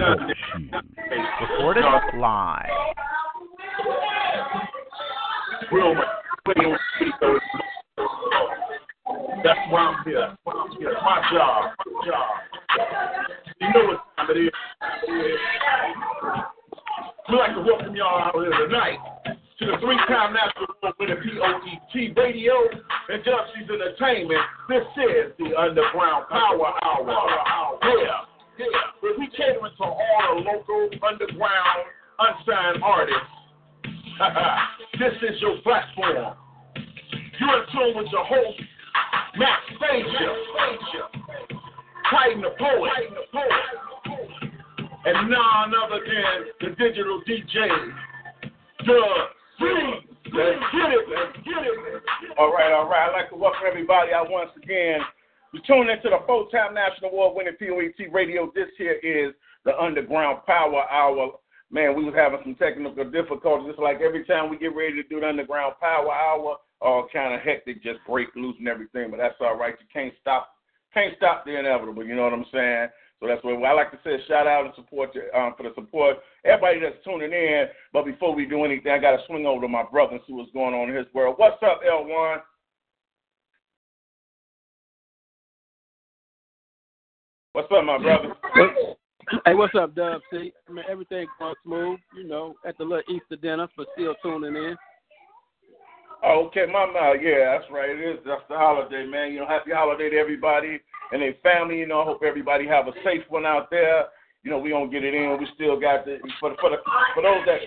[0.00, 1.84] Recorded
[2.18, 2.64] live.
[9.44, 10.22] That's why I'm here.
[10.24, 10.94] That's why I'm here.
[11.02, 11.72] My job.
[11.84, 12.28] My job.
[13.60, 14.54] You know what time it is.
[17.28, 22.54] We'd like to welcome y'all out here tonight to the three-time national winner POET Radio
[23.10, 24.44] and Dubceez Entertainment.
[24.70, 27.78] This is the Underground Power Hour.
[27.82, 28.24] Yeah,
[28.60, 28.92] yeah.
[29.00, 31.80] Where we catering to all the local underground
[32.18, 33.32] unsigned artists.
[34.98, 36.36] this is your platform.
[37.40, 38.60] You're in tune with your host,
[39.38, 40.36] Max Stasia,
[42.10, 42.90] Titan the Poet,
[45.06, 47.68] and none other than the digital DJ,
[48.84, 49.64] Doug C.
[50.32, 52.02] Let's get it, let's get it.
[52.38, 53.08] All right, all right.
[53.08, 55.00] I'd like to welcome everybody out once again.
[55.52, 58.52] You're tuning into the full-time national award-winning POET radio.
[58.54, 59.34] This here is
[59.64, 61.32] the Underground Power Hour.
[61.72, 63.66] Man, we was having some technical difficulties.
[63.70, 67.34] It's like every time we get ready to do the Underground Power Hour, all kind
[67.34, 69.10] of hectic, just break loose and everything.
[69.10, 69.74] But that's all right.
[69.80, 70.54] You can't stop,
[70.94, 72.06] can't stop the inevitable.
[72.06, 72.88] You know what I'm saying?
[73.18, 74.22] So that's what I like to say.
[74.28, 76.18] Shout out and support you, um, for the support.
[76.44, 77.66] Everybody that's tuning in.
[77.92, 80.32] But before we do anything, I got to swing over to my brother and see
[80.32, 81.34] what's going on in his world.
[81.38, 82.38] What's up, L1?
[87.60, 88.32] What's up, my brother?
[89.44, 90.22] Hey, what's up, Dub?
[90.32, 91.98] See, I mean, everything going smooth.
[92.16, 94.76] You know, at the little Easter dinner for still tuning in.
[96.24, 97.20] Oh, okay, my mouth.
[97.20, 97.90] Yeah, that's right.
[97.90, 98.16] It is.
[98.24, 99.32] That's the holiday, man.
[99.32, 100.80] You know, happy holiday to everybody
[101.12, 101.76] and their family.
[101.76, 104.06] You know, I hope everybody have a safe one out there.
[104.42, 105.36] You know, we don't get it in.
[105.38, 106.78] We still got the for the, for the
[107.12, 107.60] for those that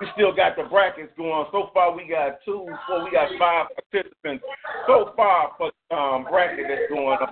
[0.00, 1.46] we still got the brackets going.
[1.52, 4.42] So far, we got two, four, we got five participants
[4.88, 7.28] so far for um bracket that's going on.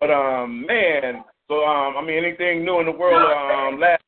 [0.00, 3.20] But um, man, so um, I mean, anything new in the world?
[3.20, 4.02] Um, last.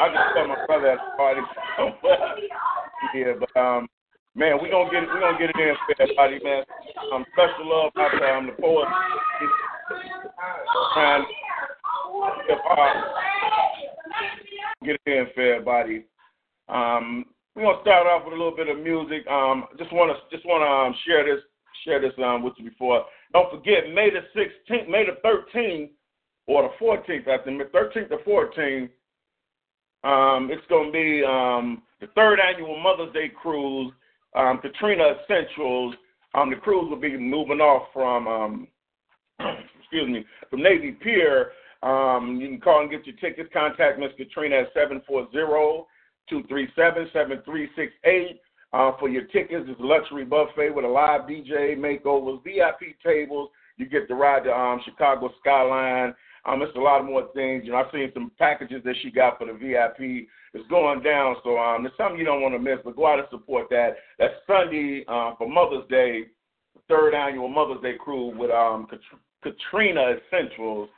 [0.00, 1.40] I just saw my brother at the party.
[3.14, 3.88] yeah, but um,
[4.34, 5.08] man, we gonna get it.
[5.12, 6.64] We gonna get it in for everybody, man.
[7.12, 8.88] Um, special love out to um, the poet.
[10.94, 11.24] Trying
[12.48, 12.92] to uh,
[14.82, 16.04] get it in for everybody.
[16.68, 19.26] Um, we're gonna start off with a little bit of music.
[19.26, 21.42] Um, just wanna just wanna um, share this
[21.84, 23.04] share this um with you before.
[23.32, 25.90] Don't forget May the 16th, May the 13th,
[26.46, 27.28] or the 14th.
[27.28, 28.90] I think 13th or 14th.
[30.04, 33.92] Um, it's gonna be um the third annual Mother's Day cruise.
[34.34, 35.94] Um, Katrina Essentials.
[36.34, 38.68] Um, the cruise will be moving off from um,
[39.80, 41.52] excuse me from Navy Pier.
[41.82, 43.50] Um, you can call and get your tickets.
[43.52, 45.86] Contact Miss Katrina at seven four zero.
[46.32, 48.38] 237-7368.
[48.74, 53.50] Uh, for your tickets, it's a luxury buffet with a live DJ, makeovers, VIP tables.
[53.76, 56.14] You get to ride the um, Chicago skyline.
[56.44, 57.62] Um, it's a lot more things.
[57.64, 60.26] You know, I've seen some packages that she got for the VIP.
[60.54, 62.78] It's going down, so um, it's something you don't want to miss.
[62.84, 63.96] But go out and support that.
[64.18, 66.24] That's Sunday uh, for Mother's Day,
[66.88, 68.86] third annual Mother's Day crew with um,
[69.42, 70.88] Katrina Essentials.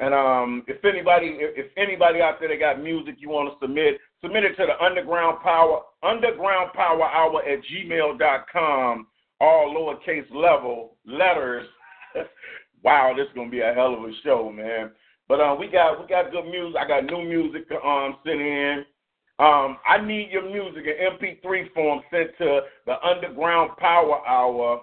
[0.00, 3.64] And um, if anybody, if, if anybody out there that got music you want to
[3.64, 9.06] submit, submit it to the Underground Power Underground Power Hour at gmail.com,
[9.40, 11.66] all lowercase level letters.
[12.82, 14.90] wow, this is gonna be a hell of a show, man.
[15.28, 16.76] But um, we got we got good music.
[16.80, 18.84] I got new music um sent in.
[19.40, 24.80] Um, I need your music in MP3 form sent to the Underground Power Hour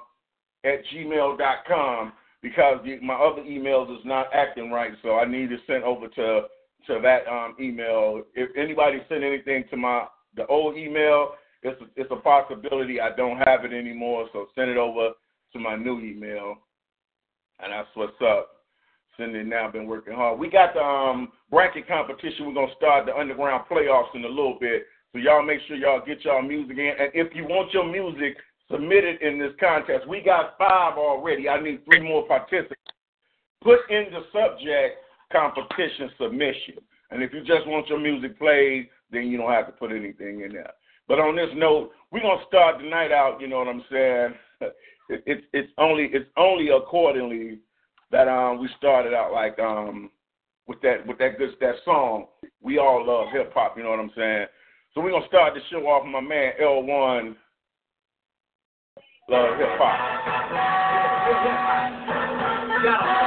[0.64, 5.84] at gmail.com because my other emails is not acting right, so I need it sent
[5.84, 6.44] over to
[6.88, 8.22] to that um, email.
[8.34, 10.06] If anybody sent anything to my
[10.36, 11.34] the old email,
[11.64, 14.28] it's a, it's a possibility I don't have it anymore.
[14.34, 15.10] So send it over
[15.54, 16.56] to my new email,
[17.60, 18.50] and that's what's up.
[19.18, 19.72] Sending it now.
[19.72, 20.38] Been working hard.
[20.38, 22.48] We got the um, bracket competition.
[22.48, 24.84] We're gonna start the underground playoffs in a little bit.
[25.14, 26.92] So y'all make sure y'all get y'all music in.
[27.00, 28.36] And if you want your music
[28.70, 31.48] submitted in this contest, we got five already.
[31.48, 32.76] I need three more participants.
[33.64, 34.98] Put in the subject
[35.32, 36.76] competition submission.
[37.12, 40.42] And if you just want your music played, then you don't have to put anything
[40.42, 40.72] in there.
[41.08, 43.40] But on this note, we're gonna start the night out.
[43.40, 44.34] You know what I'm saying?
[45.08, 47.60] It, it's it's only it's only accordingly
[48.10, 50.10] that um we started out like um
[50.68, 52.26] with that with that good that song.
[52.60, 53.78] We all love hip hop.
[53.78, 54.48] You know what I'm saying?
[54.96, 57.36] So we're gonna start the show off my man L1.
[59.30, 59.70] Love hip
[62.88, 63.22] hop.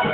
[0.00, 0.08] I'm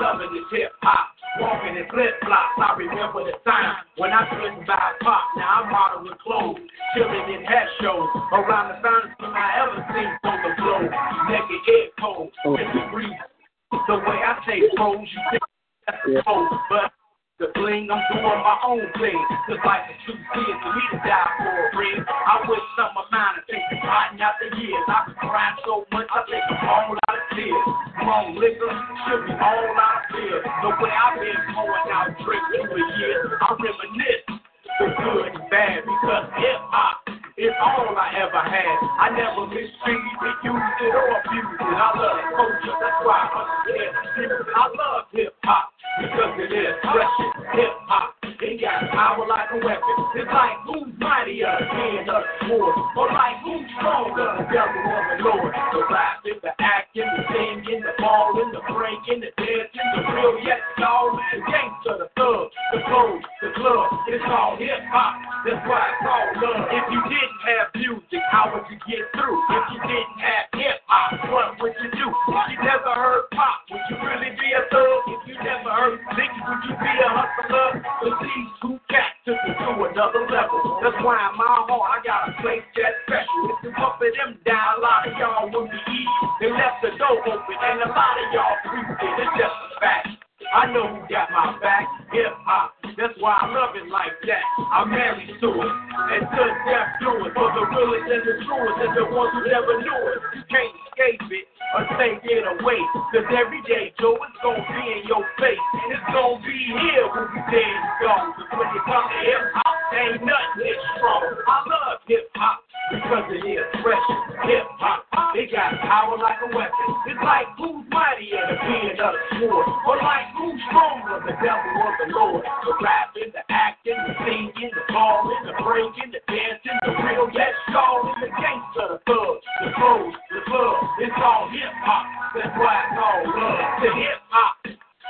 [0.00, 1.12] loving this hip hop.
[1.40, 5.24] Walking in flip flops, I remember the time when I couldn't buy pop.
[5.36, 6.56] Now I'm modeling clothes,
[6.96, 10.90] chilling in hat shows around the finest thing I ever seen on the globe.
[11.28, 13.33] Naked head cold in the breeze.
[13.74, 15.42] The way I say pros, you think
[15.84, 16.94] that's the pose, but
[17.42, 19.18] the bling, I'm doing my own thing.
[19.50, 21.98] Cause like the truth is for me to die for a ring.
[22.06, 24.78] I wish some of mine had taken rotten out the years.
[24.86, 27.66] I been crying so much, I think I'm all out of tears.
[27.98, 28.72] Wrong liquor,
[29.04, 30.38] should be all out of fear.
[30.38, 35.50] The way I've been pouring out drinks through the years, I reminisce the good and
[35.50, 37.06] bad because hip hop
[37.36, 38.78] is all I ever had.
[38.98, 41.74] I never mistreated it, used it, or abused it.
[41.74, 44.32] I love culture, that's why I understand.
[44.54, 48.14] I love hip hop because it is precious hip hop.
[48.44, 49.96] It got power like a weapon.
[50.18, 55.52] It's like who's mightier, being a sword, or like who's stronger, devil or the Lord.
[55.54, 60.60] The rapping, the acting, the singing, the balling, the breaking, the dancing, the real yes,
[60.76, 63.88] y'all, the gangster, the thug, the clothes, the club.
[64.10, 65.14] It's all hip hop.
[65.44, 66.68] That's why it's all love.
[66.74, 69.36] If you didn't have music, how would you get through?
[69.40, 72.06] If you didn't have hip hop, what would you do?
[72.08, 75.00] If you never heard pop, would you really be a thug?
[75.04, 77.84] If you never heard Nicky, would you be a hustler?
[78.00, 80.80] But these two cats took it to another level.
[80.80, 83.40] That's why in my heart I got a place that's special.
[83.52, 86.24] If you bump of them down, a lot of y'all would be easy.
[86.40, 89.12] They left the door open, and a lot of y'all creeped it.
[89.28, 90.23] It's just a fact.
[90.52, 92.74] I know who got my back, hip hop.
[92.94, 94.44] That's why I love it like that.
[94.70, 95.72] I'm married to it,
[96.14, 97.32] and to death do it.
[97.34, 100.18] For the realest and the truest, and the ones who never knew it.
[100.38, 102.80] You can't escape it or take it away.
[103.10, 105.66] Cause every day, Joe, it's gonna be in your face.
[105.84, 108.28] And it's gonna be here when we dead and gone.
[108.54, 111.24] When you come to hip hop, ain't nothing is strong.
[111.46, 114.20] I love hip hop because it is precious.
[114.44, 116.88] Hip hop, they got power like a weapon.
[117.08, 121.72] It's like who's mightier, the being of the sword, or like who's stronger, the devil
[121.80, 122.44] or the Lord.
[122.44, 127.56] The rapping, the acting, the singing, the balling, the breaking, the dancing, the real yes,
[127.68, 130.76] and the gangster, the thug, the clothes, the club.
[131.00, 132.04] It's all hip hop.
[132.36, 134.54] That's why it's all love to hip hop.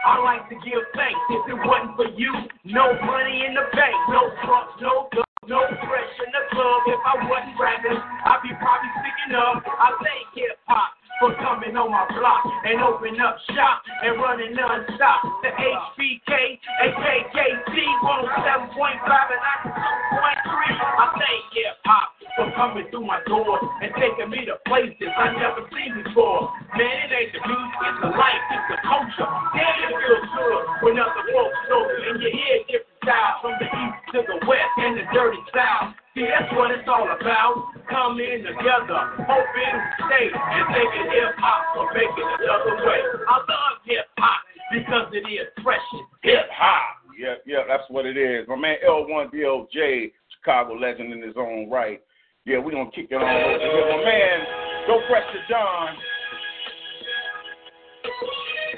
[0.07, 1.19] I like to give thanks.
[1.31, 2.33] If it wasn't for you,
[2.65, 5.24] no money in the bank, no trucks, no guns.
[5.45, 6.81] No fresh in the club.
[6.89, 9.61] If I wasn't rapping, I'd be probably sticking up.
[9.61, 14.57] I thank hip hop for coming on my block and open up shop and running
[14.57, 15.21] non-stop.
[15.45, 16.33] The HBK,
[16.81, 20.65] AKKC, 107.5 and 92.3.
[20.81, 22.09] I thank hip hop
[22.41, 26.57] for coming through my door and taking me to places I never seen before.
[26.73, 29.29] Man, it ain't the music, it's the life, it's the culture.
[29.53, 33.69] Damn, it feels good when other folks know and you hear different styles from the
[33.69, 35.95] east to the west and the dirty south.
[36.17, 37.71] See, that's what it's all about.
[37.91, 43.01] Coming together, hoping to stay and taking hip hop or making another way.
[43.29, 44.41] I love hip hop
[44.73, 45.85] because it is fresh
[46.23, 47.05] hip hop.
[47.19, 48.49] Yeah, yeah, that's what it is.
[48.49, 52.01] My man L1DOJ, Chicago legend in his own right.
[52.45, 53.97] Yeah, we're gonna kick it on over here.
[53.97, 54.39] My man,
[54.87, 55.97] go Pressure John.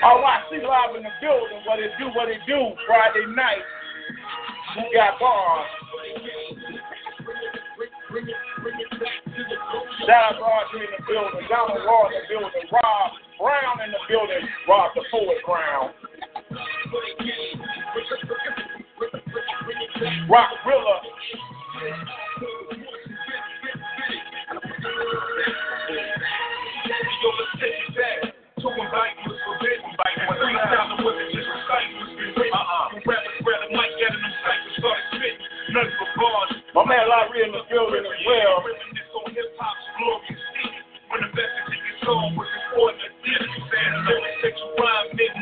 [0.04, 1.64] Oh, I see live in the building.
[1.66, 2.72] What it do, what it do.
[2.86, 3.64] Friday night.
[4.06, 5.66] Who got bars?
[10.06, 11.46] Shout out Roger in the building.
[11.48, 12.70] Donald Raw in the building.
[12.70, 13.10] Rob
[13.40, 14.48] Brown in the building.
[14.68, 15.90] Rob the Poet Brown.
[20.30, 21.00] Rock Rilla.
[28.62, 29.96] Talking about was forbidden.
[35.76, 36.52] nothing but bars.
[36.72, 38.64] My man Larry in the building as well.
[38.64, 39.28] on
[41.06, 44.00] When the message in your song important to this, you said a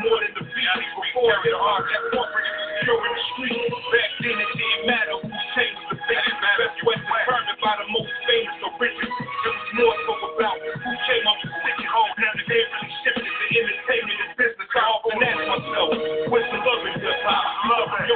[0.03, 0.75] more than the beat.
[0.75, 2.47] Before the hard that corporate
[2.83, 3.63] secure in the street.
[3.95, 6.25] Back then it didn't matter who changed the thing.
[6.59, 9.07] Best you determined by the most famous or.
[9.07, 11.79] It was more so about who came up with sick.
[11.79, 14.69] Now the game really shifted to entertainment and business.
[14.75, 15.89] I often ask myself,
[16.27, 17.43] where's the love in hip hop?
[17.71, 18.15] Love, yo,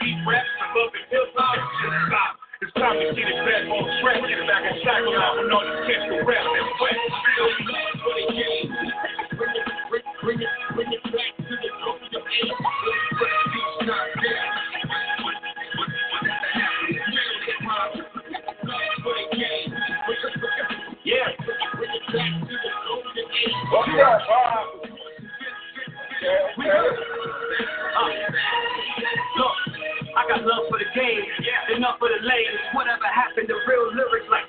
[0.00, 0.92] TV raps, the love
[1.38, 5.52] it's time to get it back on track, get it back on track without when
[5.54, 6.98] all this catch the rap and wet.
[6.98, 8.74] Feel you for the game.
[9.38, 12.58] Bring it, bring it, bring it, bring it back to the top of the game.
[21.04, 21.30] Yeah.
[23.70, 24.18] Oh, yeah.
[24.18, 24.66] Uh,
[26.58, 26.82] yeah.
[29.38, 29.57] Look
[30.28, 32.60] got love for the game, yeah, enough for the ladies.
[32.76, 34.47] Whatever happened to real lyrics like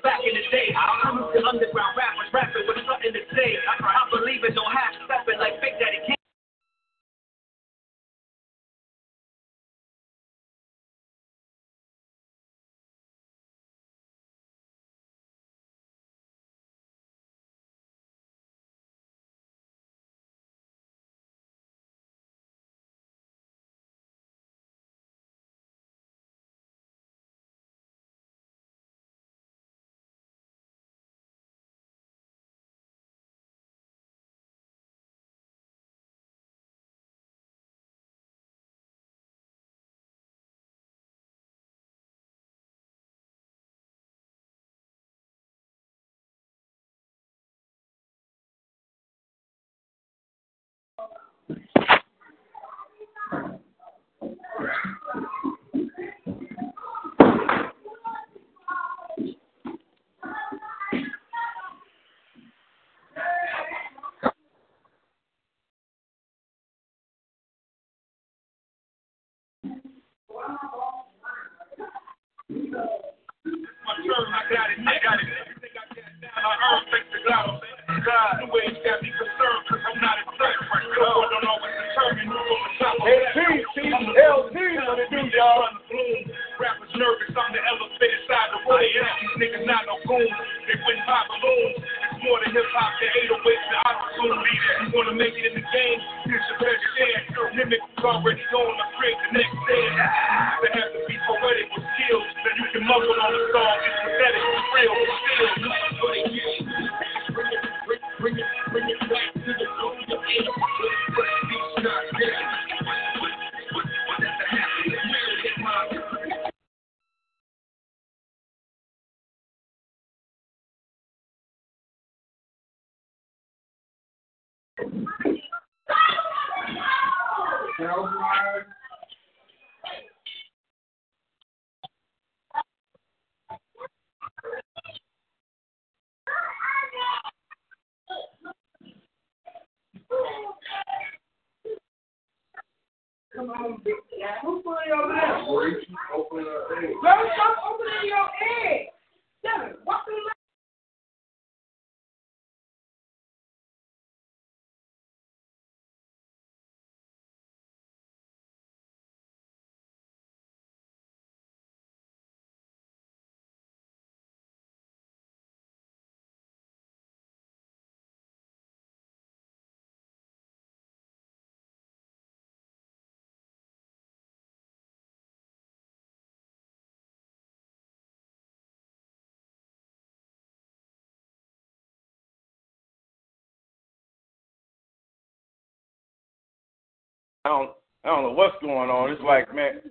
[187.45, 187.71] I don't,
[188.03, 189.11] I don't know what's going on.
[189.11, 189.81] It's like, man,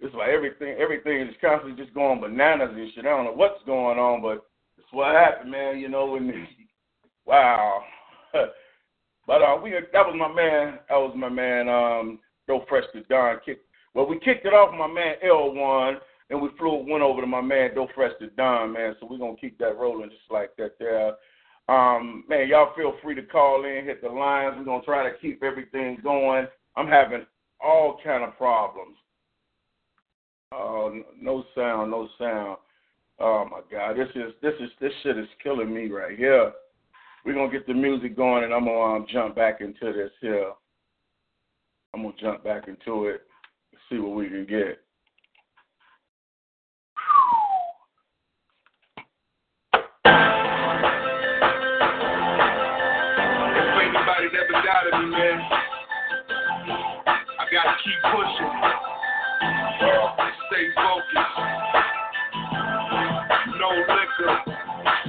[0.00, 3.06] it's like everything, everything is constantly just going bananas and shit.
[3.06, 5.78] I don't know what's going on, but it's what happened, man.
[5.78, 6.46] You know, when,
[7.26, 7.82] wow.
[9.26, 10.78] but uh, we, that was my man.
[10.88, 11.68] That was my man.
[11.68, 13.36] Um, Go Fresh to Don.
[13.44, 13.58] Kick,
[13.94, 15.96] well, we kicked it off my man L1,
[16.30, 18.94] and we flew went over to my man Go Fresh to Don, man.
[19.00, 21.14] So we're gonna keep that rolling just like that there.
[21.68, 24.54] Um, man, y'all feel free to call in, hit the lines.
[24.56, 26.46] We're gonna try to keep everything going.
[26.78, 27.26] I'm having
[27.60, 28.96] all kind of problems.
[30.52, 32.58] Oh, no sound, no sound.
[33.18, 36.52] Oh my God, this is this is this shit is killing me right here.
[37.26, 40.52] We're gonna get the music going, and I'm gonna um, jump back into this here.
[41.94, 43.22] I'm gonna jump back into it,
[43.90, 44.78] see what we can get.
[57.52, 58.52] Gotta keep pushing.
[60.48, 61.36] Stay focused.
[63.56, 64.32] No liquor,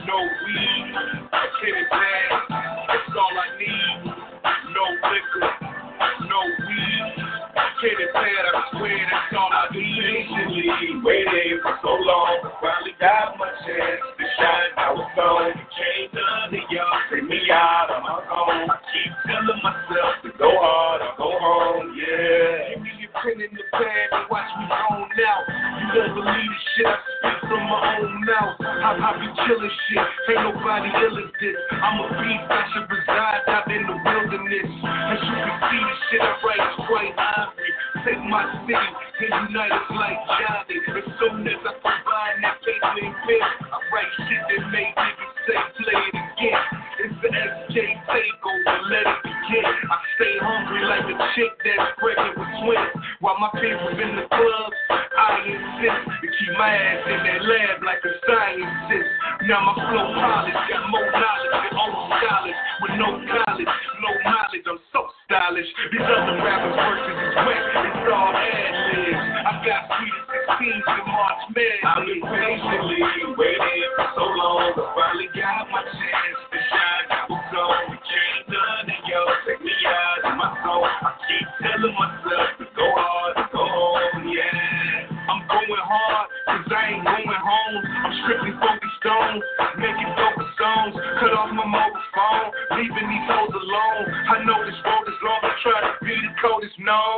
[0.07, 0.95] no weed,
[1.31, 2.31] a kitty bag,
[2.87, 4.11] that's all I need.
[4.71, 5.47] No liquor,
[6.27, 9.99] no weed, a kitty pad, I swear that's all I need.
[9.99, 14.71] Patiently waiting for so long, finally got my chance to shine.
[14.77, 18.69] I was gone, came of y'all, bring me out of my home.
[18.69, 20.18] I keep telling myself
[26.35, 28.55] the shit I spit from my own mouth.
[28.61, 30.05] I, I be killing shit.
[30.29, 31.57] Ain't nobody ill as this.
[31.73, 32.45] I'm a beast.
[32.49, 34.69] I should reside out in the wilderness.
[34.69, 37.71] As you can see, the shit I write is quite ivory.
[38.05, 38.89] Take my city
[39.29, 40.77] and unite us like Johnny.
[40.97, 45.33] As soon as I combine that paper and pen, I write shit that make niggas
[45.47, 46.88] say play it again.
[47.29, 47.77] SJ
[48.09, 49.65] takeover, let it begin.
[49.65, 52.93] I stay hungry like a chick that's pregnant with twins.
[53.21, 57.77] While my people in the club, I insist to keep my ass in that lab
[57.85, 59.09] like a scientist.
[59.45, 63.71] Now my flow polished, got more knowledge than old college with no college,
[64.01, 64.65] no knowledge.
[64.65, 65.69] I'm so stylish.
[65.91, 68.71] These other rappers' verses is wet, it's all ad.
[69.45, 71.85] I got sweet 16s in March Madness.
[71.85, 73.01] I've been patiently
[73.37, 77.05] waiting for so long, I finally got my chance to shine.
[77.13, 80.89] I was on the chain, none of y'all take me out of my zone.
[80.89, 83.48] I keep telling myself to go hard,
[85.89, 87.77] hard, cause I ain't going home.
[87.81, 89.41] I'm strictly focused on
[89.81, 90.93] making dope songs.
[91.17, 94.03] Cut off my mobile phone, leaving these hoes alone.
[94.05, 97.17] I know this road is long, I try to be the coldest known.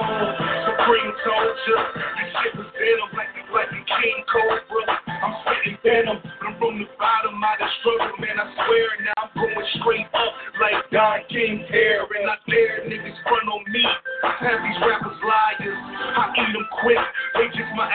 [0.71, 1.79] Supreme soldier,
[2.15, 4.83] this shit was venom like the like the King Cobra.
[5.09, 8.39] I'm spitting venom, but I'm from the bottom of the struggle, man.
[8.39, 10.31] I swear now I'm going straight up
[10.63, 13.83] like Don King's hair, and I dare niggas front on me.
[13.83, 15.79] I have these rappers liars,
[16.15, 17.03] I eat them quick.
[17.35, 17.89] They just my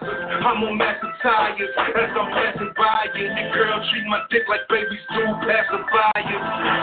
[0.00, 3.28] I'm on massive tires as I'm passing by you.
[3.28, 6.38] Your girl treat my dick like babies do passing by you.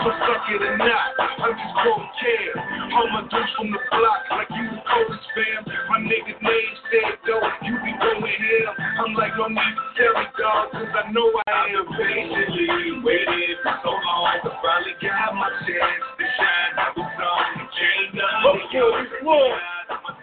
[0.06, 2.54] So suck it or not, I just don't care.
[2.94, 5.66] All my dudes from the block, like you the coldest fam.
[5.90, 8.72] My nigga name said though, you be going ham.
[9.02, 13.58] I'm like, no need to tell me, dog, cause I know I am patiently waiting
[13.66, 14.22] for so long.
[14.30, 16.74] I finally got my chance to shine.
[16.78, 18.70] I was on the chain, nothing.
[19.26, 20.19] I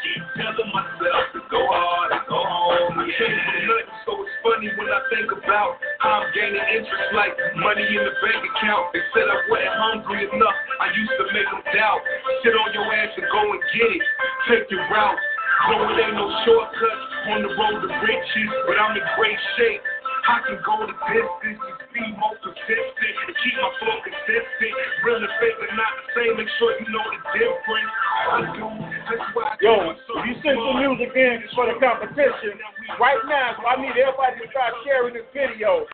[0.00, 3.04] keep telling myself to go hard and go home.
[3.04, 3.84] Yeah.
[4.08, 8.14] So it's funny when I think about how I'm gaining interest, like money in the
[8.24, 8.96] bank account.
[8.96, 10.58] They said I wasn't hungry enough.
[10.80, 12.00] I used to make them doubt.
[12.40, 14.04] Sit on your ass and go and get it.
[14.48, 15.20] Take your route.
[15.68, 19.84] No, it ain't no shortcuts on the road to riches, but I'm in great shape.
[20.28, 24.72] I can go the distance and be more consistent keep my flow consistent.
[25.04, 26.32] Real and fake are not the same.
[26.36, 27.92] Make sure you know the difference.
[28.20, 28.64] I do.
[29.08, 32.60] That's why I Yo, if you send some music in for the competition,
[33.00, 35.88] right now, so I need everybody to start sharing this video.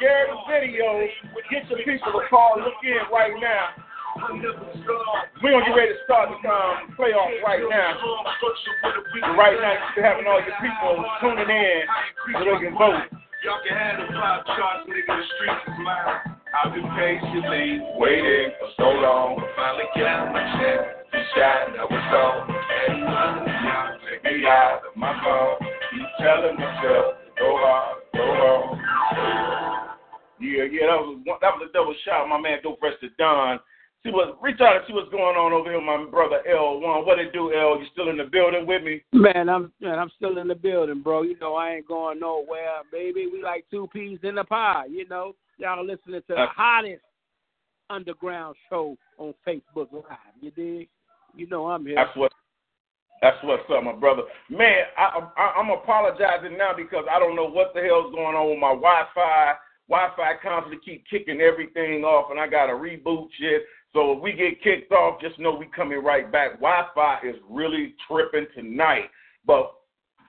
[0.00, 1.04] Share the video.
[1.52, 3.76] Get your people to call, look in right now.
[4.18, 7.94] We're going to get ready to start the um, playoff right now.
[9.36, 11.80] Right now, you're having all your people tuning in
[12.32, 13.27] so they can vote.
[13.44, 15.14] Y'all can have the five charts, nigga.
[15.14, 16.34] The streets is mine.
[16.58, 19.38] I've been patiently waiting for so long.
[19.54, 21.78] Finally got my chance to shine.
[21.78, 22.50] I was on.
[22.50, 25.54] And of take me out of my phone.
[25.62, 28.74] Keep telling myself go hard, go home.
[30.40, 32.26] Yeah, yeah, that was one, that was a double shot.
[32.26, 33.60] My man, Dope rest to Don.
[34.04, 37.04] See what reach out and see what's going on over here, my brother L1.
[37.04, 37.80] What it do, L?
[37.80, 39.02] You still in the building with me?
[39.12, 41.22] Man, I'm man, I'm still in the building, bro.
[41.22, 43.26] You know I ain't going nowhere, baby.
[43.32, 44.84] We like two peas in the pie.
[44.88, 47.02] You know, y'all listening to the hottest
[47.90, 50.34] underground show on Facebook Live.
[50.40, 50.88] You dig?
[51.34, 51.96] You know I'm here.
[51.96, 52.32] That's what.
[53.20, 54.22] That's what's up, my brother.
[54.48, 58.48] Man, I, I, I'm apologizing now because I don't know what the hell's going on
[58.48, 59.54] with my Wi-Fi.
[59.88, 63.62] Wi-Fi constantly keep kicking everything off, and I got to reboot shit.
[63.92, 66.60] So if we get kicked off, just know we coming right back.
[66.60, 69.10] Wi-Fi is really tripping tonight,
[69.46, 69.72] but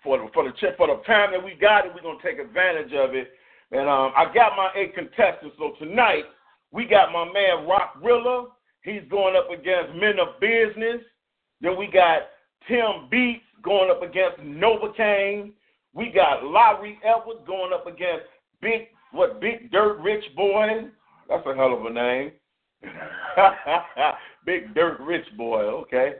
[0.04, 2.94] for the for the for the time that we got it, we're gonna take advantage
[2.94, 3.32] of it.
[3.72, 5.56] And um, I got my eight contestants.
[5.58, 6.24] So tonight
[6.72, 8.48] we got my man Rock Rilla.
[8.82, 11.02] He's going up against Men of Business.
[11.62, 12.22] Then we got
[12.68, 15.52] Tim Beats going up against Novocaine.
[15.94, 18.26] We got Larry Edwards going up against
[18.62, 20.88] Big what Big Dirt Rich Boy.
[21.28, 22.32] That's a hell of a name.
[24.46, 26.14] Big Dirt Rich Boy, okay.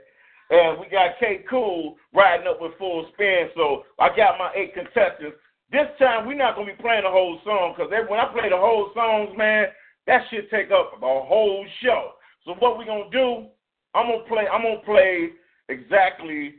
[0.50, 3.48] And we got K Cool riding up with full spin.
[3.54, 5.36] So I got my eight contestants.
[5.70, 8.56] This time we're not gonna be playing the whole song because when I play the
[8.56, 9.66] whole songs, man,
[10.06, 12.12] that should take up the whole show.
[12.44, 13.46] So what we gonna do?
[13.94, 14.46] I'm gonna play.
[14.50, 15.30] I'm gonna play
[15.68, 16.54] exactly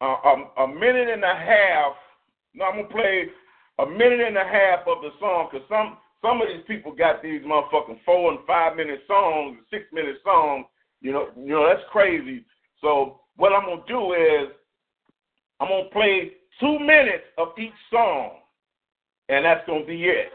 [0.00, 1.94] uh, a, a minute and a half.
[2.54, 3.26] No, I'm gonna play
[3.80, 7.22] a minute and a half of the song because some some of these people got
[7.22, 10.64] these motherfucking four and five minute songs, six minute songs.
[11.02, 12.46] You know, you know that's crazy.
[12.80, 14.48] So what I'm gonna do is
[15.60, 18.38] I'm gonna play two minutes of each song,
[19.28, 20.32] and that's gonna be it.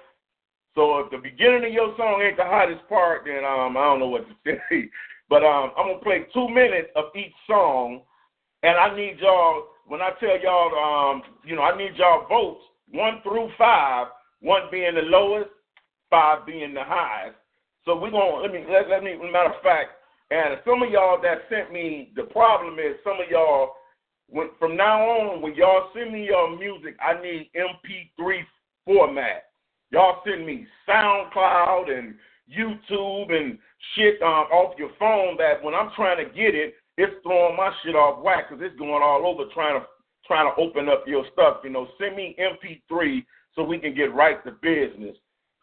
[0.76, 4.00] So if the beginning of your song ain't the hottest part, then um I don't
[4.00, 4.36] know what to
[4.70, 4.90] say.
[5.28, 8.02] But um I'm gonna play two minutes of each song,
[8.62, 12.62] and I need y'all when I tell y'all um you know I need y'all votes
[12.92, 14.08] one through five,
[14.42, 15.50] one being the lowest,
[16.10, 17.38] five being the highest.
[17.86, 19.92] So we're gonna let me let, let me matter of fact,
[20.32, 23.74] and some of y'all that sent me the problem is some of y'all
[24.30, 28.42] when from now on when y'all send me your music, I need MP3
[28.86, 29.46] format.
[29.92, 32.16] Y'all send me SoundCloud and
[32.50, 33.58] YouTube and
[33.96, 37.72] shit um, off your phone that when I'm trying to get it, it's throwing my
[37.84, 39.86] shit off whack because it's going all over trying to
[40.28, 41.58] trying to open up your stuff.
[41.64, 45.18] You know, send me MP3 so we can get right to business.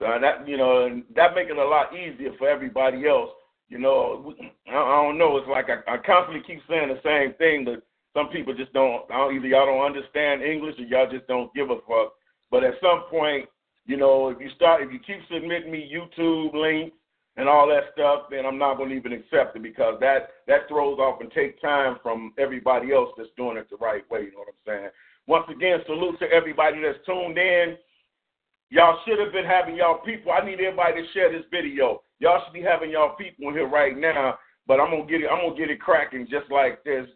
[0.04, 3.30] Uh, that you know, and that make it a lot easier for everybody else.
[3.68, 4.34] You know,
[4.68, 5.36] I, I don't know.
[5.38, 7.82] It's like I, I constantly keep saying the same thing, but
[8.14, 9.34] some people just don't, I don't.
[9.36, 12.12] Either y'all don't understand English or y'all just don't give a fuck.
[12.50, 13.48] But at some point,
[13.86, 16.96] you know, if you start, if you keep submitting me YouTube links
[17.36, 20.68] and all that stuff, then I'm not going to even accept it because that that
[20.68, 24.24] throws off and take time from everybody else that's doing it the right way.
[24.24, 24.90] You know what I'm saying?
[25.26, 27.76] Once again, salute to everybody that's tuned in.
[28.70, 30.32] Y'all should have been having y'all people.
[30.32, 32.02] I need everybody to share this video.
[32.18, 34.38] Y'all should be having y'all people in here right now.
[34.66, 35.28] But I'm gonna get it.
[35.30, 37.06] I'm gonna get it cracking just like this.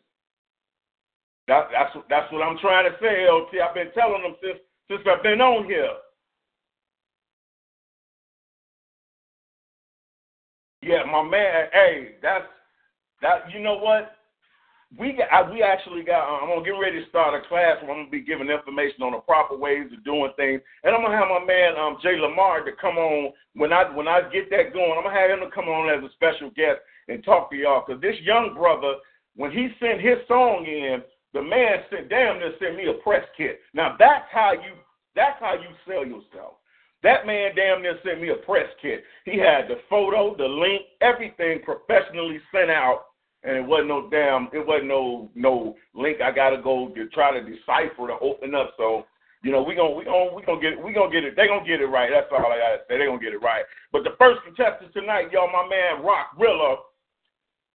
[1.49, 3.61] That, that's that's what I'm trying to say, LT.
[3.61, 5.91] I've been telling them since since I've been on here.
[10.83, 11.67] Yeah, my man.
[11.73, 12.47] Hey, that's
[13.23, 13.51] that.
[13.53, 14.17] You know what?
[14.99, 15.53] We got.
[15.53, 16.27] We actually got.
[16.27, 19.03] Uh, I'm gonna get ready to start a class where I'm gonna be giving information
[19.07, 22.19] on the proper ways of doing things, and I'm gonna have my man um, Jay
[22.19, 24.99] Lamar to come on when I when I get that going.
[24.99, 27.85] I'm gonna have him to come on as a special guest and talk to y'all
[27.87, 28.99] because this young brother,
[29.37, 31.03] when he sent his song in,
[31.35, 34.75] the man sent "Damn, near sent me a press kit." Now that's how you.
[35.15, 36.59] That's how you sell yourself.
[37.03, 39.05] That man damn near sent me a press kit.
[39.25, 43.07] He had the photo, the link, everything professionally sent out,
[43.43, 47.33] and it wasn't no damn, it wasn't no no link I gotta go to try
[47.33, 48.75] to decipher to open up.
[48.77, 49.07] So,
[49.43, 51.37] you know, we gonna we gonna we gonna get it, we gonna get it.
[51.37, 52.11] They gonna get it right.
[52.13, 52.99] That's all I gotta say.
[52.99, 53.65] They gonna get it right.
[53.93, 56.85] But the first contestant tonight, y'all, my man Rock Rilla,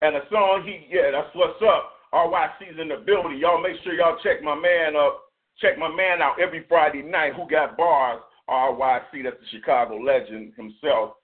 [0.02, 1.98] and the song he yeah, that's what's up.
[2.14, 3.38] RYC's in the building.
[3.40, 5.26] Y'all make sure y'all check my man up.
[5.60, 7.34] Check my man out every Friday night.
[7.34, 8.22] Who got bars?
[8.50, 11.18] RYC, that's the Chicago legend himself.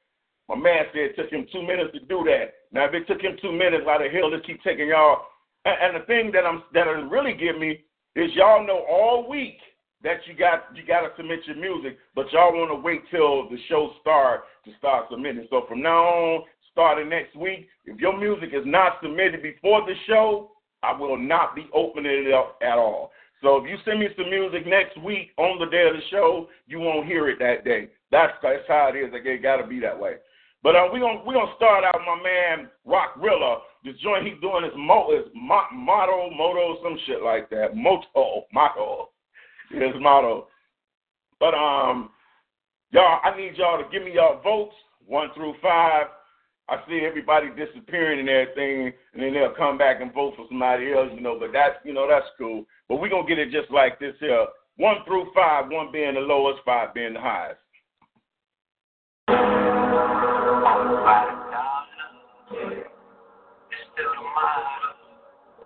[0.49, 2.60] My man said it took him two minutes to do that.
[2.71, 5.25] Now, if it took him two minutes, why the hell does keep taking y'all?
[5.65, 7.83] And, and the thing that I'm that really give me
[8.15, 9.57] is y'all know all week
[10.03, 13.49] that you got you got to submit your music, but y'all want to wait till
[13.49, 15.47] the show start to start submitting.
[15.49, 19.93] So from now on, starting next week, if your music is not submitted before the
[20.07, 20.51] show,
[20.83, 23.11] I will not be opening it up at all.
[23.41, 26.47] So if you send me some music next week on the day of the show,
[26.67, 27.89] you won't hear it that day.
[28.11, 29.11] That's that's how it is.
[29.13, 30.15] It got to be that way.
[30.63, 33.59] But uh, we're going we gonna start out my man Rock Rilla.
[33.83, 37.75] This joint he's doing is, mo- is mo- motto, moto, some shit like that.
[37.75, 39.09] Moto, motto.
[39.71, 40.47] His motto.
[41.39, 42.11] But um,
[42.91, 44.75] y'all, I need y'all to give me y'all votes,
[45.07, 46.07] one through five.
[46.69, 50.93] I see everybody disappearing and everything, and then they'll come back and vote for somebody
[50.93, 51.37] else, you know.
[51.37, 52.65] But that's, you know, that's cool.
[52.87, 54.45] But we're to get it just like this here.
[54.77, 57.60] One through five, one being the lowest, five being the highest.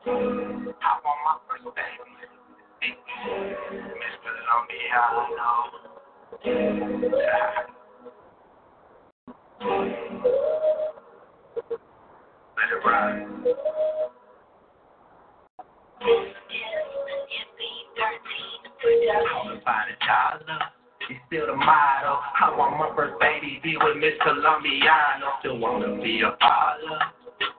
[0.06, 0.22] Let it
[12.86, 13.26] ride.
[18.86, 20.62] I wanna find a child love.
[21.10, 22.20] It's still the motto.
[22.42, 25.40] I want my first baby be with Miss Colombiano.
[25.40, 27.15] Still wanna be a father.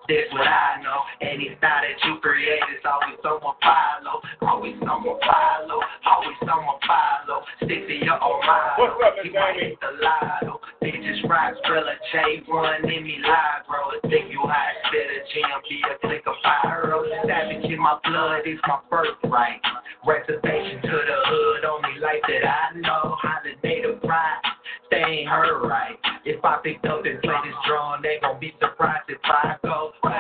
[0.07, 1.03] That's what I know.
[1.19, 4.23] Any style that you create is always someone follow.
[4.47, 5.83] Always someone follow.
[6.07, 7.43] Always someone follow.
[7.59, 8.87] Stick to your own motto.
[8.87, 9.75] What's up, Miss Amy?
[9.83, 10.63] the lotto.
[10.79, 13.99] They just rock, drill a J1 in me live, bro.
[14.07, 16.95] Think you hot, instead of be a click of fire.
[17.27, 19.59] Savage in my blood, it's my birthright.
[20.07, 23.19] Reservation to the hood, only life that I know.
[23.19, 24.46] Holiday to pride,
[24.91, 25.99] they ain't her right.
[26.25, 29.93] If I picked up and played this drum, they gon' be surprised if I go
[30.03, 30.13] way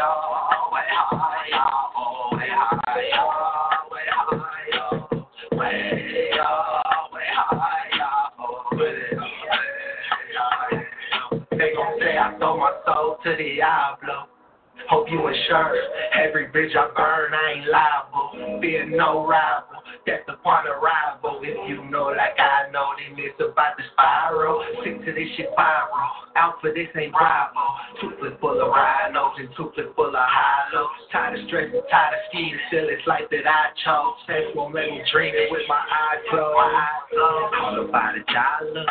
[0.00, 2.94] oh, way higher, oh, way higher,
[3.90, 5.00] way higher,
[5.56, 5.80] way
[6.40, 9.00] oh, way higher, oh, way
[10.38, 10.86] higher.
[11.50, 14.33] They gon' say I sold my soul to the Diablo.
[14.88, 15.78] Hope you insured.
[16.12, 18.60] Every bridge I burn, I ain't liable.
[18.60, 19.80] Fear no rival.
[20.06, 21.40] That's the point of rival.
[21.40, 24.60] If you know like I know, then it's about to spiral.
[24.84, 26.28] Sick to this shit viral.
[26.36, 27.64] Out for this ain't rival.
[28.00, 30.92] Two foot full of rhinos and two foot full of hollows.
[31.10, 32.60] Tired of stress, tired of scheming.
[32.68, 34.20] Still, it's life that I chose.
[34.26, 36.52] Sex won't let me dream it with my eyes closed.
[36.52, 37.04] My.
[37.64, 38.84] All about a dollar.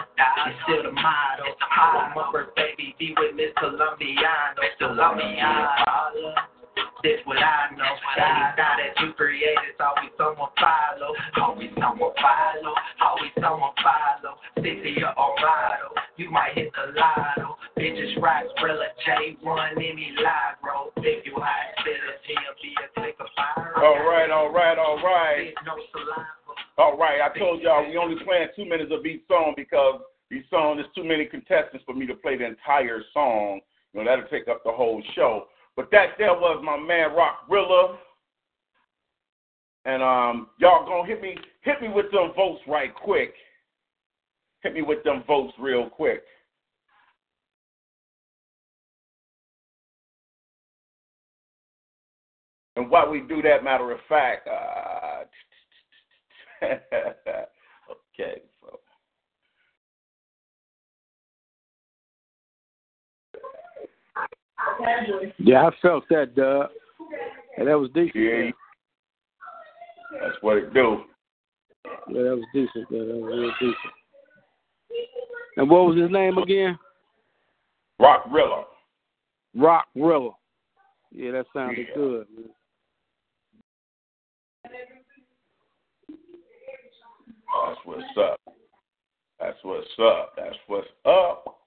[0.48, 1.46] It's still the motto.
[1.70, 2.96] I'm a birth baby.
[2.98, 4.64] Be with Miss Colombiano.
[4.80, 5.83] Colombiano.
[7.04, 7.84] This what I know.
[8.16, 11.12] Any guy that you create is always someone follow.
[11.36, 12.74] Always someone follow.
[13.04, 14.40] Always someone follow.
[14.56, 15.92] Sixty or Orado.
[16.16, 17.58] You might hit the lotto.
[17.78, 20.96] Bitches rock, Rilla J1, any live, bro.
[21.04, 23.84] If you high, ability, be a click of fire.
[23.84, 25.52] All right, all right, all right.
[25.66, 25.76] No.
[26.78, 30.00] All right, I told y'all we only playing two minutes of each song because
[30.32, 33.60] each song there's too many contestants for me to play the entire song.
[33.94, 35.48] You know that'll take up the whole show.
[35.76, 37.98] But that there was my man Rock Rilla.
[39.86, 43.34] And um, y'all gonna hit me hit me with them votes right quick.
[44.62, 46.24] Hit me with them votes real quick.
[52.76, 55.24] And while we do that, matter of fact, uh,
[56.66, 58.42] okay,
[65.40, 66.70] Yeah, I felt that, Doug.
[67.58, 68.16] And that was decent.
[68.16, 68.52] yeah,
[70.22, 71.02] that's what it do.
[72.10, 72.90] Yeah, that was decent.
[72.90, 73.94] That was real decent.
[75.58, 76.78] And what was his name again?
[78.00, 78.66] Rock Rilla.
[79.56, 80.32] Rock Rilla.
[81.12, 81.94] Yeah, that sounded Yeah.
[81.94, 82.28] good.
[82.36, 82.50] Man.
[87.66, 88.40] That's what's up.
[89.40, 90.34] That's what's up.
[90.36, 91.60] That's what's up.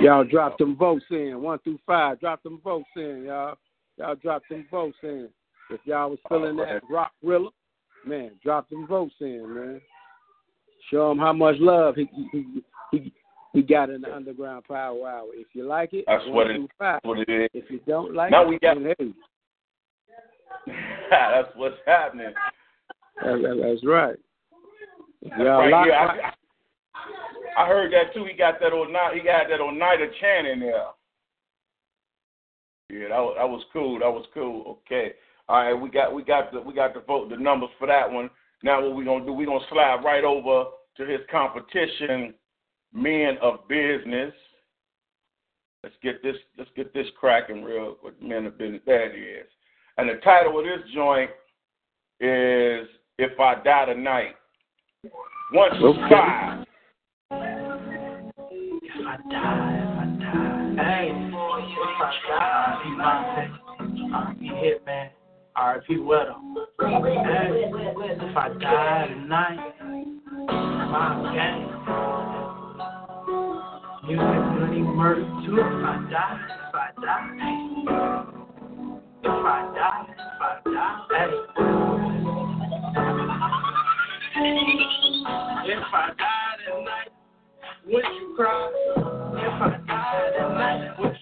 [0.00, 1.40] Y'all drop them votes in.
[1.42, 2.20] One through five.
[2.20, 3.56] Drop them votes in, y'all.
[3.98, 5.28] Y'all drop them votes in.
[5.70, 7.50] If y'all was feeling oh, that rock rilla,
[8.06, 9.80] man, drop them votes in, man.
[10.90, 12.62] Show them how much love he he
[12.92, 13.12] he,
[13.52, 15.26] he got in the underground power hour.
[15.34, 17.00] If you like it, That's one what it- five.
[17.02, 17.50] That's what it is.
[17.52, 19.12] If you don't like Now it, we got- then hey,
[21.10, 22.32] That's what's happening.
[23.22, 24.16] that, that, that's right.
[25.38, 25.70] Y'all right.
[25.70, 26.32] like Yeah, I, I
[27.66, 28.24] heard that too.
[28.24, 29.14] He got that old night.
[29.14, 30.86] he got that Oneida Chan in there.
[32.90, 33.98] Yeah, that was, that was cool.
[33.98, 34.80] That was cool.
[34.86, 35.12] Okay.
[35.48, 38.10] All right, we got we got the we got the vote the numbers for that
[38.10, 38.28] one.
[38.62, 39.32] Now what we gonna do?
[39.32, 42.34] We gonna slide right over to his competition,
[42.92, 44.32] Men of Business.
[45.82, 48.20] Let's get this let's get this cracking real quick.
[48.22, 48.82] Men of Business.
[48.84, 49.46] There it is.
[49.96, 51.30] And the title of this joint
[52.20, 52.86] is
[53.18, 54.34] If I Die Tonight.
[55.52, 56.10] One to Okay.
[56.10, 56.67] five.
[59.18, 61.26] I die, if I die, hey, if
[62.00, 62.74] I die,
[64.38, 64.46] be.
[64.46, 65.08] Hitman,
[65.56, 65.98] R.I.P.
[65.98, 66.34] Weather.
[66.80, 66.94] Hey,
[67.66, 69.74] if I die tonight,
[70.46, 71.68] my game.
[74.06, 75.22] Music, money, murder.
[75.22, 77.34] If I die, if I die.
[79.24, 81.28] If I die, if I die.
[85.64, 87.17] If I die tonight.
[87.90, 90.94] Would you cry if I died tonight?
[90.98, 91.17] Would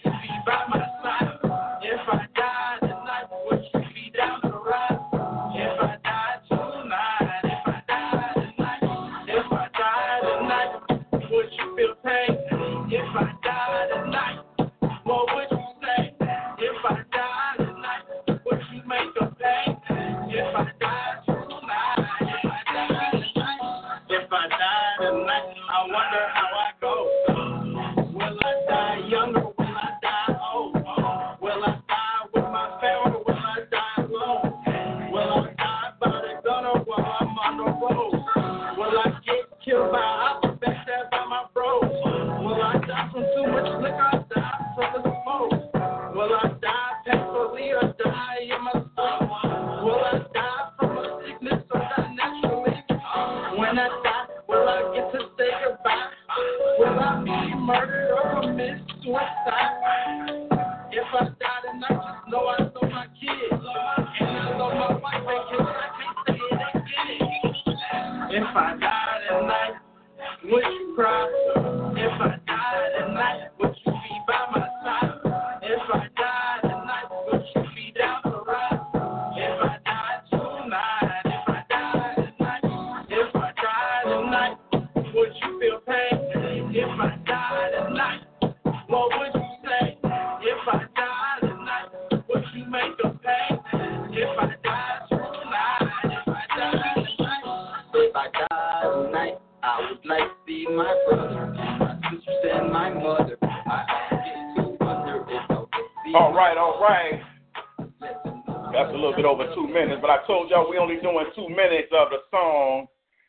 [109.77, 112.87] minutes, but I told y'all we only doing two minutes of the song.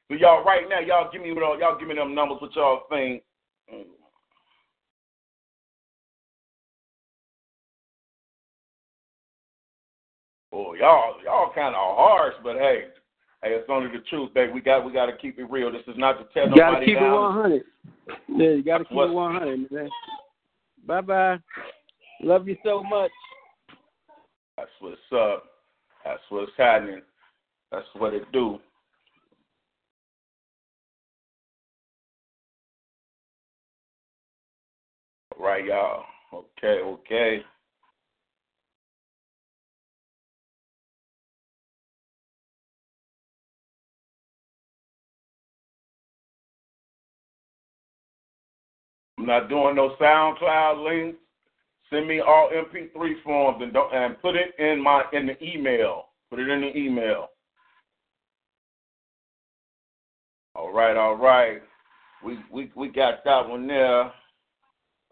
[0.08, 2.38] So y'all right now, y'all give me y'all give me them numbers.
[2.40, 3.24] What y'all think?
[10.52, 12.86] Boy, y'all y'all kind of harsh, but hey,
[13.44, 14.54] hey, it's only the truth, baby.
[14.54, 15.72] We got we got to keep it real.
[15.72, 17.64] This is not to tell You nobody gotta keep it 100.
[18.30, 19.90] Yeah, you gotta keep it 100, man.
[20.86, 21.38] Bye bye.
[22.22, 23.12] Love you so much.
[24.58, 25.44] That's what's up.
[26.08, 27.02] That's what's happening.
[27.72, 28.60] That's what it do.
[35.40, 36.04] Right, y'all.
[36.34, 37.42] Okay, okay.
[49.20, 51.20] I'm not doing no SoundCloud links.
[51.90, 56.10] Send me all MP3 forms and don't and put it in my in the email.
[56.30, 57.30] Put it in the email.
[60.54, 61.62] All right, all right.
[62.26, 64.12] We we we got that one there.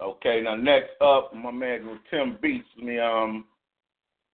[0.02, 2.68] Okay, now next up, my man Tim Beats.
[2.78, 3.46] Let me um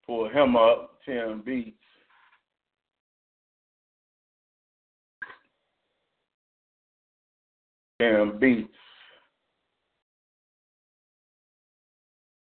[0.07, 0.99] pull him up.
[1.05, 1.77] Tim Beats.
[7.99, 8.80] Tim Beats.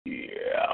[0.06, 0.72] Yeah.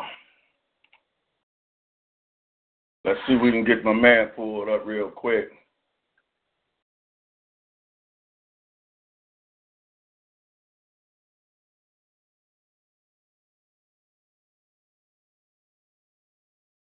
[3.05, 5.49] Let's see if we can get my man pulled up real quick.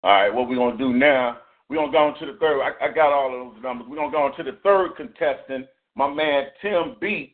[0.04, 1.40] All right, what we're gonna do now?
[1.68, 2.62] We're gonna go on to the third.
[2.62, 3.88] I, I got all of those numbers.
[3.90, 7.34] We're gonna go on to the third contestant, my man Tim Beats.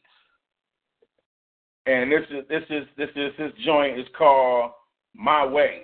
[1.86, 4.72] And this is this is this is this joint is called
[5.16, 5.84] My Way.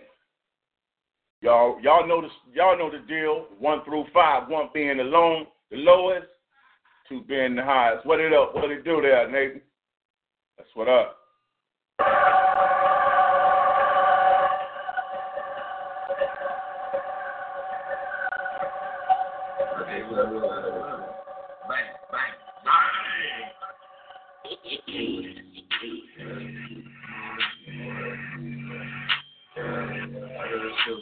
[1.42, 3.46] Y'all y'all know this y'all know the deal.
[3.60, 6.28] One through five, one being the low, the lowest,
[7.08, 8.06] two being the highest.
[8.06, 8.56] What it up?
[8.56, 9.62] What it do there, Nathan?
[10.58, 11.18] That's what up.
[19.88, 20.68] Shit was for
[30.88, 30.94] I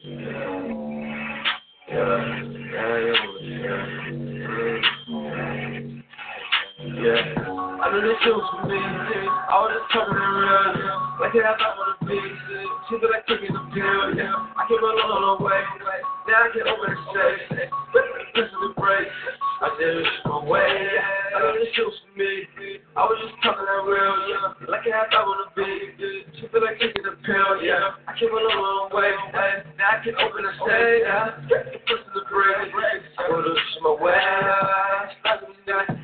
[14.68, 15.62] came along on the way.
[16.28, 17.70] Now I can open the safe.
[18.34, 19.06] This is the break.
[19.66, 20.62] I did my way.
[20.62, 22.46] I know this was for me.
[22.94, 24.54] I was just talking in real, yeah.
[24.70, 26.30] Like I thought the big shit.
[26.38, 27.98] She feel like taking the pill, yeah.
[28.06, 29.10] I came along on the way.
[29.34, 31.10] Now I can open the safe.
[31.50, 32.78] This is the break.
[33.18, 34.14] I go to my way.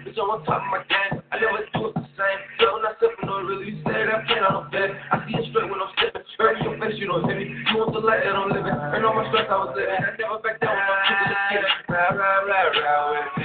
[0.09, 1.21] Bitch, I'm on top of my game.
[1.29, 2.41] I never do it the same.
[2.57, 4.89] So when I step in no really, say that pain on the bed.
[5.13, 5.93] I see it straight when I'm.
[6.33, 7.53] Straight in your face, you don't hit me.
[7.53, 8.73] You want the light that I'm living.
[8.73, 9.93] And all my stress I was living.
[9.93, 11.93] I never back down when I'm keeping the.
[11.93, 13.40] Ride, ride, ride, ride with me.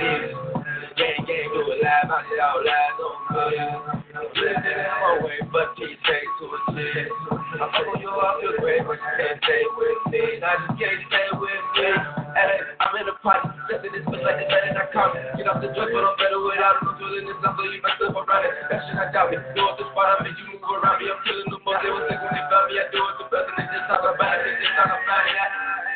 [2.16, 2.40] Do it.
[2.40, 2.96] I live.
[2.96, 3.68] Don't feel you.
[4.16, 7.12] I'm living in my way, but can you to a chick?
[7.61, 10.40] I'm fucking you off your grave, but you can't stay with me.
[10.40, 11.88] I just can't stay with me.
[12.33, 14.88] Hey, I'm in a party, lifting this bitch like the night and I.
[15.37, 16.88] Get off the drugs, but I'm better without it.
[16.88, 18.52] I'm feeling this, I'm feeling my stuff around it.
[18.72, 19.37] That shit I doubt me.
[19.52, 21.12] You off the spot, I make you move around me.
[21.12, 21.85] I'm killing the most.
[21.85, 22.81] They was thinking they found me.
[22.81, 24.49] I do it the best, and they just talk about it.
[24.49, 25.95] They just talk about it.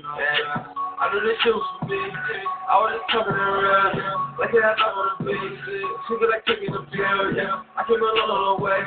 [0.01, 0.81] to to to to.
[1.01, 1.97] I knew this shit was for me.
[1.97, 4.37] I was just real, yeah.
[4.37, 5.81] Like it I thought the big shit.
[6.05, 7.65] She feel like taking the pill, yeah.
[7.73, 8.77] I came along on the way.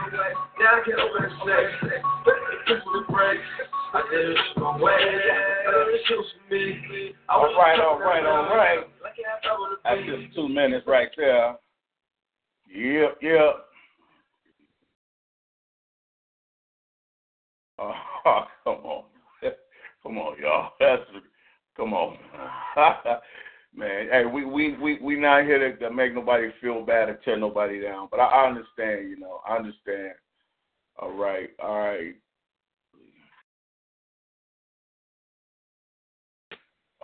[0.62, 1.90] Now I can open the safe.
[2.70, 3.42] This was the break.
[3.94, 4.94] I did it my way.
[4.94, 7.18] I knew shit was for me.
[7.26, 8.86] I was All right, all right, uh, all.
[9.02, 11.58] Like it I thought on the That's just two minutes right there.
[12.70, 13.54] Yep, yep.
[18.26, 19.13] Oh, come on.
[20.05, 20.72] Come on, y'all.
[20.80, 21.02] That's
[21.76, 22.16] come on.
[23.76, 27.18] Man, hey, we we we we not here to, to make nobody feel bad or
[27.24, 28.09] tear nobody down.
[28.11, 29.40] But I, I understand, you know.
[29.48, 30.12] I understand.
[30.98, 32.14] All right, all right.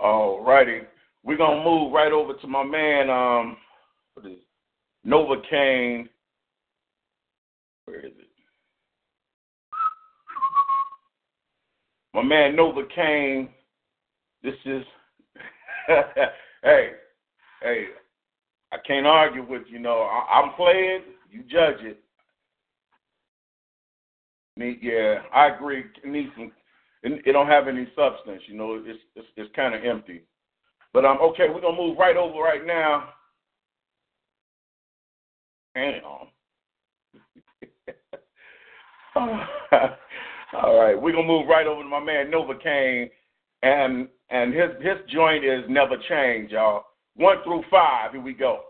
[0.00, 0.82] All righty.
[1.24, 3.56] We're gonna move right over to my man, um
[4.14, 4.38] what is?
[5.04, 6.08] Nova Kane.
[7.86, 8.29] Where is it?
[12.14, 13.48] My man Nova Kane.
[14.42, 14.82] This is
[16.62, 16.90] hey,
[17.62, 17.84] hey,
[18.72, 19.78] I can't argue with you.
[19.78, 21.02] Know I, I'm playing.
[21.30, 22.02] You judge it.
[24.56, 25.84] Need, yeah, I agree.
[26.02, 26.52] It needs some.
[27.02, 28.42] It, don't have any substance.
[28.46, 30.22] You know, it's it's, it's kind of empty.
[30.92, 33.10] But um, okay, we're gonna move right over right now.
[35.74, 36.02] Damn.
[40.52, 43.08] All right, we're gonna move right over to my man Novocaine,
[43.62, 46.84] and and his his joint is never change, y'all.
[47.14, 48.12] One through five.
[48.12, 48.60] Here we go.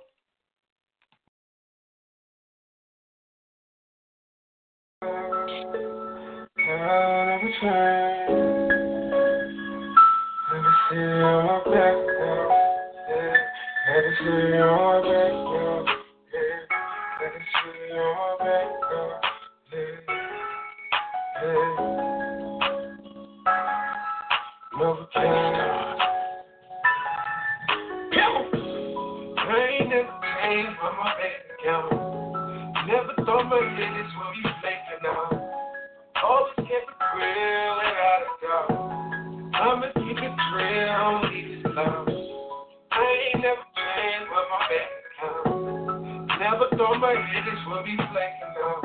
[25.13, 25.25] I
[29.67, 31.11] ain't never my.
[32.87, 34.43] Never thought my digits would be
[35.07, 35.33] out.
[36.23, 36.55] Always
[37.17, 38.71] real without a doubt.
[39.55, 42.07] I'ma keep it real, I don't need this love.
[42.93, 42.95] I
[43.35, 43.67] ain't never
[44.49, 44.63] my.
[46.39, 47.15] Never thought my
[47.69, 48.85] would be flaking out.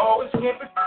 [0.00, 0.30] Always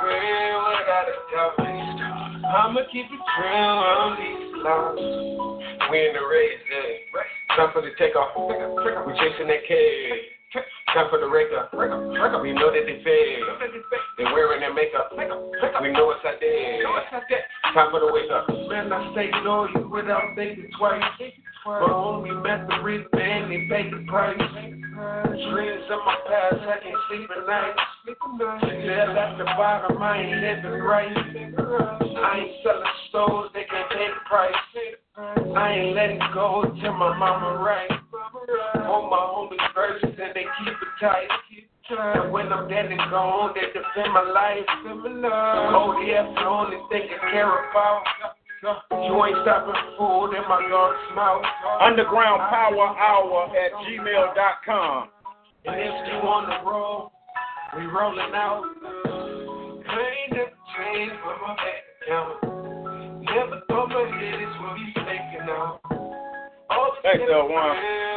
[0.04, 2.27] real without a doubt.
[2.48, 4.96] I'ma keep it real, need this love.
[5.92, 7.56] We in the race, yeah.
[7.56, 8.32] Time for the takeoff.
[8.38, 10.36] We chasing that cage.
[10.94, 11.72] Time for the wake up.
[11.76, 13.44] We know that they fake.
[14.18, 15.12] They wearing their makeup.
[15.12, 15.26] We
[15.92, 16.84] know it's out there.
[17.74, 18.48] Time for the wake up.
[18.70, 21.04] Man, I stay loyal without thinking twice.
[21.68, 24.40] My homie met the real man, they paid the price.
[24.40, 27.76] Dreams of my past, I can't sleep at night.
[28.08, 31.12] Still at the bottom, I ain't living right.
[31.12, 34.56] I ain't selling stores, they can't pay the price.
[35.58, 37.92] I ain't letting go till my mama right.
[38.88, 41.28] Hold my homies first and they keep it tight.
[41.90, 44.64] And when I'm dead and gone, they defend my life.
[44.88, 48.04] Oh, ODF the only thing I care about.
[49.06, 51.46] You ain't stopping food in my dog's mouth.
[51.82, 55.10] Underground Power Hour at gmail.com.
[55.66, 57.12] And if you on the road,
[57.78, 58.64] we rolling out.
[59.88, 62.58] Ain't never changed for my bank account.
[63.24, 65.80] Never thought my digits would be faking out.
[66.70, 68.17] All the Thanks, shit L1.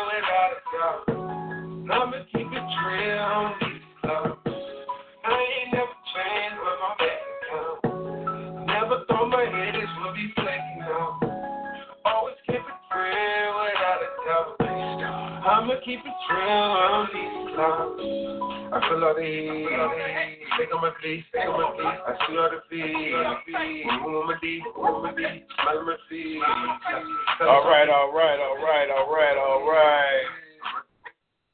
[27.40, 30.22] All right, all right, all right, all right, all right.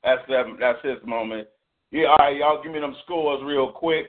[0.05, 0.45] That's that.
[0.61, 1.49] That's his moment.
[1.91, 2.63] Yeah, all right, y'all.
[2.63, 4.09] Give me them scores real quick.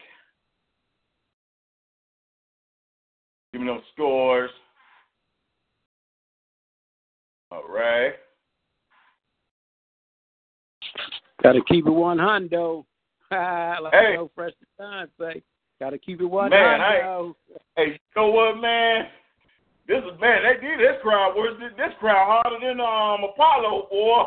[3.53, 4.51] Give me them scores.
[7.51, 8.13] All right.
[11.43, 12.85] Got to keep it one hundo.
[13.31, 14.13] like Hey.
[14.15, 15.41] no fresh time say.
[15.79, 17.35] Got to keep it one Man, I- hundo.
[17.75, 19.05] Hey, you know what, man?
[19.88, 20.41] This is man.
[20.43, 21.55] They did this crowd worse.
[21.59, 24.23] than- This crowd harder than um Apollo, boy.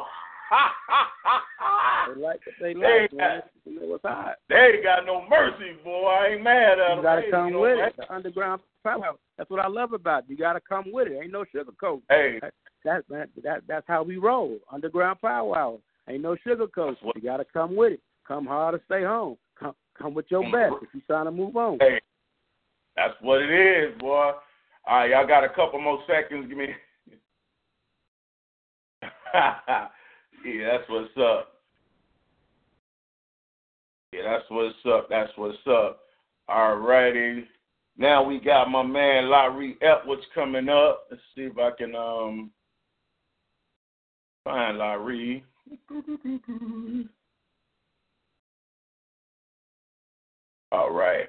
[2.15, 3.43] They like what they Hey, like, man.
[3.67, 4.37] You know what's hot.
[4.49, 6.07] they ain't got no mercy, boy.
[6.07, 6.97] I ain't mad at them.
[6.99, 7.95] You gotta Hey, come with it.
[7.97, 9.15] The underground power.
[9.37, 10.31] That's what I love about it.
[10.31, 11.19] You gotta come with it.
[11.23, 12.01] Ain't no sugarcoat.
[12.09, 12.41] Hey,
[12.85, 14.59] That, that that that's how we roll.
[14.73, 15.79] Underground power hour.
[16.09, 16.97] Ain't no sugarcoat.
[17.15, 18.01] You gotta come with it.
[18.27, 19.37] Come hard or stay home.
[19.59, 21.79] Come come with your best if you trying to move on.
[21.81, 22.01] hey,
[22.97, 24.33] that's what it is, boy.
[24.87, 26.49] All right, y'all got a couple more seconds.
[26.49, 26.69] Give me.
[29.35, 29.89] yeah,
[30.45, 31.49] that's what's up.
[34.13, 35.09] Yeah, that's what's up.
[35.09, 36.01] That's what's up.
[36.49, 37.45] All righty.
[37.97, 41.07] Now we got my man Larry Epwoods coming up.
[41.11, 42.51] Let's see if I can um
[44.43, 45.45] find Larry.
[50.73, 51.27] All right.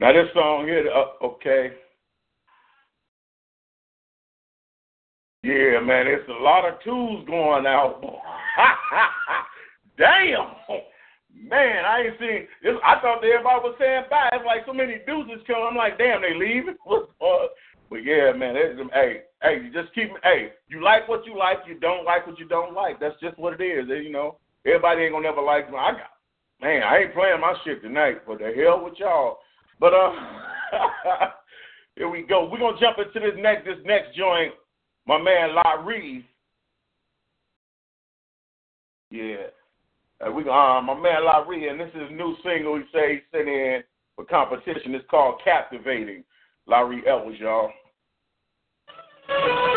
[0.00, 1.72] Now this song here, uh, okay.
[5.42, 8.00] Yeah, man, it's a lot of tools going out.
[9.98, 10.54] Damn.
[11.34, 12.74] Man, I ain't seen this.
[12.84, 14.30] I thought everybody was saying bye.
[14.32, 15.66] It's like so many dudes is coming.
[15.70, 16.76] I'm like, damn, they leaving.
[16.86, 20.10] but yeah, man, it's, hey, hey, you just keep.
[20.22, 21.58] Hey, you like what you like.
[21.66, 23.00] You don't like what you don't like.
[23.00, 23.88] That's just what it is.
[23.88, 25.76] You know, everybody ain't gonna never like me.
[25.76, 26.10] I got,
[26.60, 28.26] man, I ain't playing my shit tonight.
[28.26, 29.38] But the hell with y'all.
[29.80, 30.12] But uh,
[31.96, 32.48] here we go.
[32.50, 34.54] We're gonna jump into this next this next joint.
[35.06, 36.24] My man Larry
[39.10, 39.46] Yeah.
[40.24, 43.36] Uh, we um my man Larry, and this is a new single he say he
[43.36, 43.82] sent in
[44.14, 44.94] for competition.
[44.94, 46.24] It's called Captivating.
[46.66, 47.70] Larry Elvis, y'all.
[49.28, 49.68] I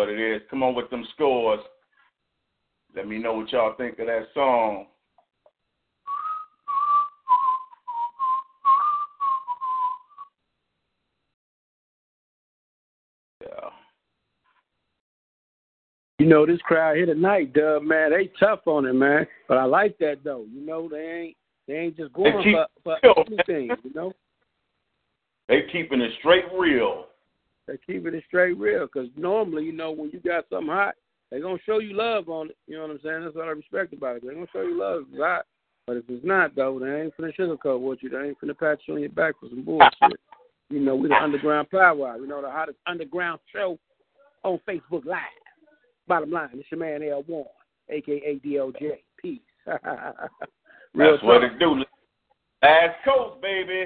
[0.00, 0.40] what it is.
[0.48, 1.60] Come on with them scores.
[2.96, 4.86] Let me know what y'all think of that song.
[13.42, 13.68] Yeah.
[16.18, 19.26] You know, this crowd here tonight, Dub, man, they tough on it, man.
[19.48, 20.46] But I like that though.
[20.50, 21.36] You know, they ain't
[21.68, 24.14] they ain't just going for, for anything, you know.
[25.48, 27.08] They keeping it straight real.
[27.70, 28.86] They keeping it straight real.
[28.86, 30.94] Because normally, you know, when you got something hot,
[31.30, 32.56] they gonna show you love on it.
[32.66, 33.22] You know what I'm saying?
[33.22, 34.22] That's what I respect about it.
[34.26, 35.46] They gonna show you love if it's hot.
[35.86, 38.10] But if it's not though, they ain't finna sugarcoat with you.
[38.10, 40.18] They ain't finna pat you on your back for some bullshit.
[40.68, 42.16] you know, we the underground power.
[42.16, 43.78] You know, the hottest underground show
[44.42, 45.20] on Facebook Live.
[46.08, 47.46] Bottom line, it's your man L Warren,
[47.88, 48.98] aka DOJ.
[49.16, 49.40] Peace.
[49.66, 51.52] That's what talk.
[51.52, 51.84] it do.
[52.62, 53.84] Last coast, baby.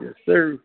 [0.00, 0.58] Yes, sir.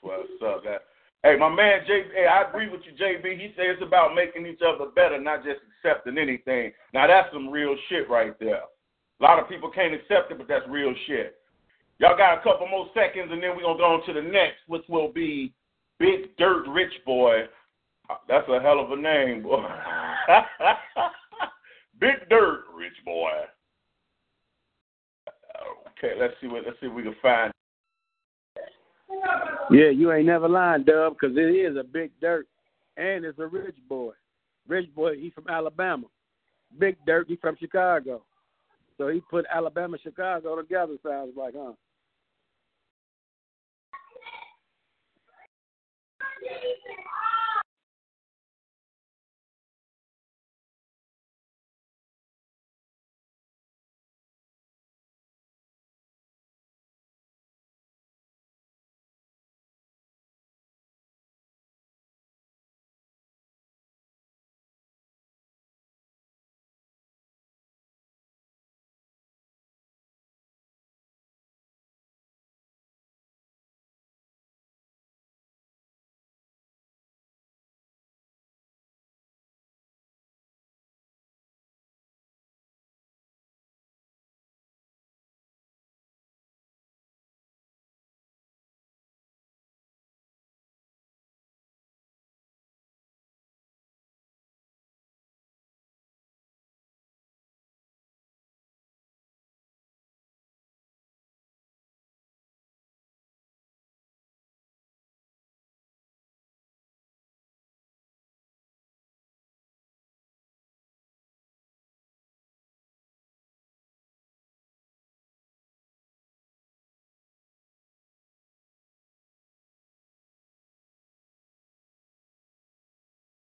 [0.00, 0.62] What's up.
[0.64, 0.82] That,
[1.22, 3.38] hey, my man JB, hey, I agree with you, JB.
[3.38, 6.72] He says it's about making each other better, not just accepting anything.
[6.94, 8.62] Now that's some real shit right there.
[9.20, 11.36] A lot of people can't accept it, but that's real shit.
[11.98, 14.58] Y'all got a couple more seconds, and then we're gonna go on to the next,
[14.66, 15.54] which will be
[15.98, 17.44] Big Dirt Rich Boy.
[18.28, 19.64] That's a hell of a name, boy.
[22.00, 23.30] Big Dirt Rich Boy.
[25.98, 27.52] Okay, let's see what let's see if we can find.
[29.70, 32.46] Yeah, you ain't never lying, Dub, because it is a big dirt,
[32.96, 34.12] and it's a rich boy.
[34.68, 36.06] Rich boy, he from Alabama.
[36.78, 38.22] Big dirt, he from Chicago.
[38.98, 40.94] So he put Alabama, Chicago together.
[41.02, 41.72] Sounds like, huh?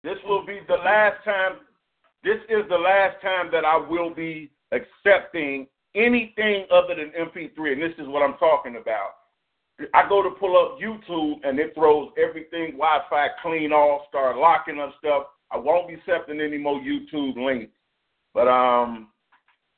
[0.02, 1.58] This will be the last time.
[2.22, 7.82] This is the last time that I will be accepting anything other than MP3, and
[7.82, 9.10] this is what I'm talking about.
[9.94, 14.78] I go to pull up YouTube and it throws everything Wi-Fi clean off, start locking
[14.78, 15.24] up stuff.
[15.50, 17.72] I won't be accepting any more YouTube links.
[18.34, 19.08] But um,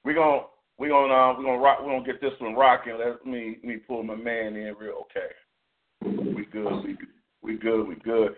[0.05, 0.43] we're gonna
[0.79, 2.99] we're gonna uh, we're gonna rock we're gonna get this one rocking.
[2.99, 5.31] Let me let me pull my man in real okay.
[6.35, 6.97] We good, we
[7.43, 8.35] we good, we good.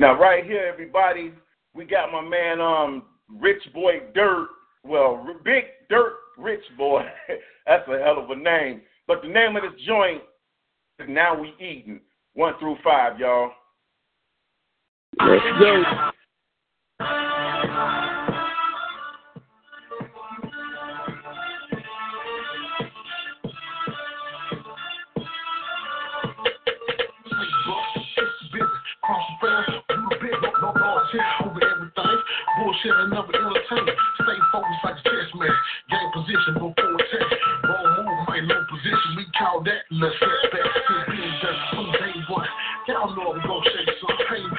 [0.00, 1.30] Now right here, everybody,
[1.74, 4.48] we got my man um Rich Boy Dirt.
[4.82, 7.02] Well, Big Dirt Rich Boy.
[7.66, 8.80] That's a hell of a name.
[9.06, 10.22] But the name of this joint
[11.00, 12.00] is Now We Eating.
[12.32, 13.50] One through five, y'all.
[15.20, 16.09] Let's go.
[32.80, 33.94] Bullshit, I never entertain.
[34.24, 35.52] Stay focused like a chess man.
[35.90, 37.28] Gain position before attack.
[37.64, 39.16] Wrong move, my low position.
[39.16, 40.64] We call that let's set back.
[40.64, 42.48] Since being just from day one.
[42.88, 44.16] Y'all know we gon' shake some.
[44.30, 44.49] Pain,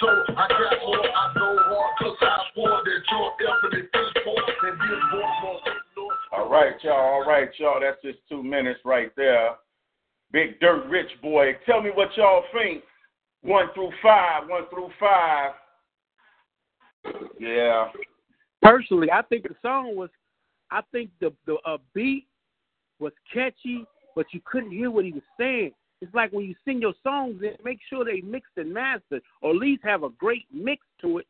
[0.00, 0.36] told.
[0.36, 1.04] I got more.
[1.04, 5.62] I go hard cause I swore that your effort is this poor this boy won't.
[6.32, 6.94] All right, y'all.
[6.94, 7.80] All right, y'all.
[7.80, 9.56] That's just two minutes right there.
[10.32, 11.56] Big Dirt Rich Boy.
[11.66, 12.84] Tell me what y'all think.
[13.42, 14.48] One through five.
[14.48, 15.52] One through five.
[17.38, 17.88] Yeah.
[18.62, 20.10] Personally, I think the song was,
[20.70, 22.26] I think the the uh, beat
[22.98, 23.84] was catchy,
[24.14, 25.72] but you couldn't hear what he was saying.
[26.00, 29.56] It's like when you sing your songs, make sure they mixed and mastered, or at
[29.56, 31.26] least have a great mix to it.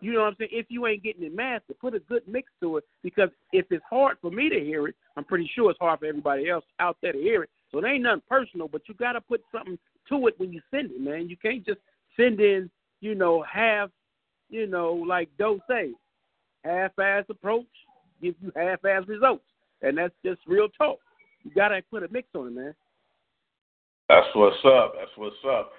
[0.00, 0.50] You know what I'm saying?
[0.52, 2.84] If you ain't getting it mastered, put a good mix to it.
[3.02, 6.06] Because if it's hard for me to hear it, I'm pretty sure it's hard for
[6.06, 7.50] everybody else out there to hear it.
[7.70, 10.60] So it ain't nothing personal, but you got to put something to it when you
[10.70, 11.28] send it, man.
[11.28, 11.80] You can't just
[12.16, 12.70] send in,
[13.00, 13.90] you know, half,
[14.50, 15.92] you know, like Doe say,
[16.64, 17.66] half-ass approach
[18.22, 19.44] gives you half-ass results,
[19.82, 20.98] and that's just real talk.
[21.42, 22.74] You got to put a mix on it, man.
[24.08, 24.94] That's what's up.
[24.98, 25.72] That's what's up.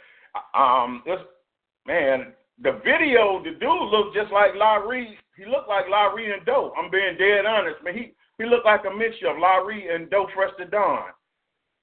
[0.53, 1.19] Um, this
[1.85, 5.17] man, the video, the dude looked just like Larry.
[5.37, 6.73] He looked like Larry and Doe.
[6.77, 7.95] I'm being dead honest, man.
[7.95, 11.09] He he looked like a mixture of Larry and Doe to Dawn.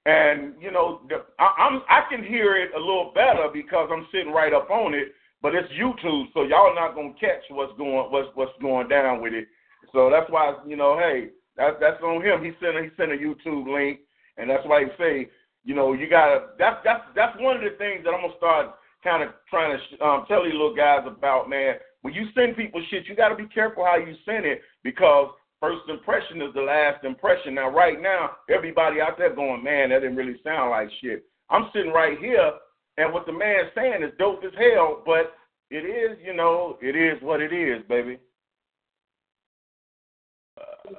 [0.04, 4.06] And you know, the, I, I'm I can hear it a little better because I'm
[4.12, 5.12] sitting right up on it.
[5.40, 9.32] But it's YouTube, so y'all not gonna catch what's going what's what's going down with
[9.32, 9.46] it.
[9.92, 12.44] So that's why you know, hey, that's that's on him.
[12.44, 14.00] He sent a, he sent a YouTube link,
[14.36, 15.30] and that's why he say,
[15.64, 16.48] you know, you gotta.
[16.58, 20.04] That's that's that's one of the things that I'm gonna start kind of trying to
[20.04, 21.76] um, tell you little guys about, man.
[22.02, 25.30] When you send people shit, you got to be careful how you send it because
[25.60, 27.54] first impression is the last impression.
[27.54, 31.24] Now, right now, everybody out there going, man, that didn't really sound like shit.
[31.48, 32.52] I'm sitting right here,
[32.98, 35.34] and what the man's saying is dope as hell, but
[35.70, 38.18] it is, you know, it is what it is, baby.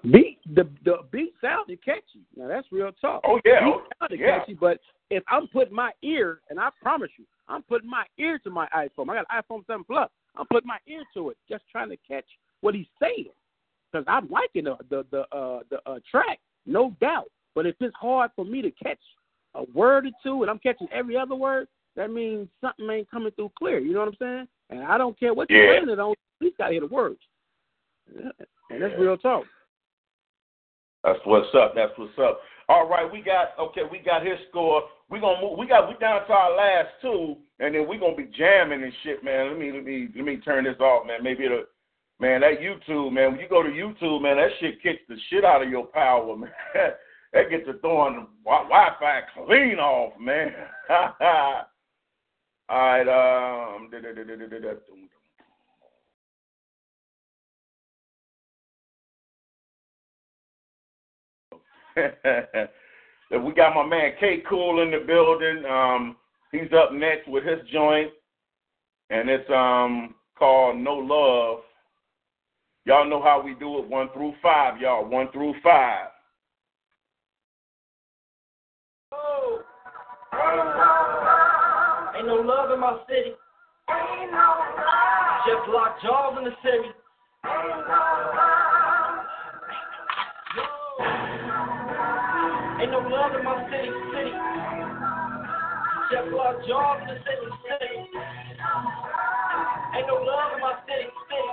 [0.03, 2.25] Beat the the beat sounded catchy.
[2.35, 3.21] Now that's real talk.
[3.25, 4.39] Oh yeah, beat sounded yeah.
[4.39, 4.79] catchy, but
[5.09, 8.67] if I'm putting my ear, and I promise you, I'm putting my ear to my
[8.75, 9.09] iPhone.
[9.09, 10.09] I got an iPhone 7 Plus.
[10.35, 12.25] I'm putting my ear to it, just trying to catch
[12.61, 13.29] what he's saying,
[13.91, 17.29] because I'm liking the the the uh, the uh, track, no doubt.
[17.55, 18.99] But if it's hard for me to catch
[19.53, 23.31] a word or two, and I'm catching every other word, that means something ain't coming
[23.31, 23.79] through clear.
[23.79, 24.47] You know what I'm saying?
[24.69, 25.57] And I don't care what Yeah.
[25.57, 26.15] you're playing it on.
[26.41, 27.19] Least got to hear the words.
[28.69, 29.45] And that's real talk.
[31.03, 31.73] That's what's up.
[31.75, 32.39] That's what's up.
[32.69, 33.81] All right, we got okay.
[33.91, 34.83] We got his score.
[35.09, 35.57] We gonna move.
[35.57, 38.93] We got we down to our last two, and then we gonna be jamming and
[39.03, 39.49] shit, man.
[39.49, 41.23] Let me let me let me turn this off, man.
[41.23, 41.65] Maybe it'll.
[42.19, 43.31] Man, that YouTube, man.
[43.31, 46.37] When you go to YouTube, man, that shit kicks the shit out of your power,
[46.37, 46.51] man.
[47.33, 50.53] that gets the throwing the Wi- Wi-Fi clean off, man.
[52.69, 53.89] All right, um,
[61.95, 65.63] we got my man K Cool in the building.
[65.65, 66.15] Um,
[66.51, 68.11] he's up next with his joint,
[69.09, 71.59] and it's um called No Love.
[72.85, 76.07] Y'all know how we do it, one through five, y'all, one through five.
[79.13, 79.61] Oh.
[82.17, 83.33] Ain't no love in my city.
[85.45, 86.89] Just lock jaws in the city.
[87.45, 88.62] Ain't no love
[92.83, 94.33] in my city, city.
[96.11, 97.95] Just lock jaws in the city, city.
[99.95, 101.51] Ain't no love in my city, city.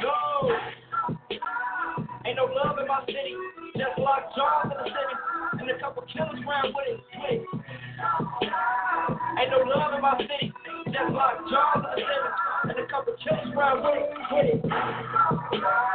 [0.00, 0.16] No.
[2.26, 3.34] Ain't no love in my city.
[3.76, 5.14] Just lock jaws in the city.
[5.60, 7.44] And a couple killers round with it, with it.
[9.40, 10.52] Ain't no love in my city.
[10.86, 12.06] Just lock jaws in the city.
[12.64, 15.89] And a couple killers round with it, with it.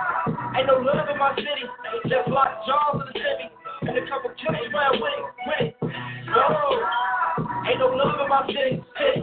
[0.66, 1.61] Ain't no love in my city.
[2.09, 3.53] Just lock jaws in the city.
[3.86, 5.78] And a couple killers round with it, with it.
[6.26, 6.41] No.
[7.70, 9.22] Ain't no love in my city, city.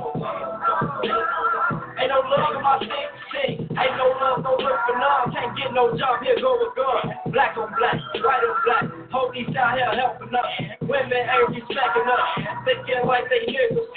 [1.98, 2.94] Ain't no love in my city,
[3.34, 3.58] city.
[3.58, 5.34] Ain't no love, no look for none.
[5.34, 7.10] Can't get no job, here go with gun.
[7.34, 8.86] Black on black, white on black.
[9.10, 10.46] Police out here helping us.
[10.86, 12.22] Women ain't respecting us.
[12.62, 13.90] Thinking like they niggas.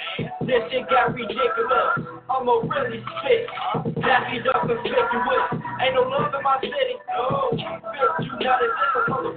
[0.50, 2.15] This shit got ridiculous.
[2.36, 3.48] I'ma really spit.
[4.44, 5.56] Duck and.
[5.80, 7.00] Ain't no love in my city.
[7.16, 7.48] No.
[7.48, 9.32] Bitch, you not a different from the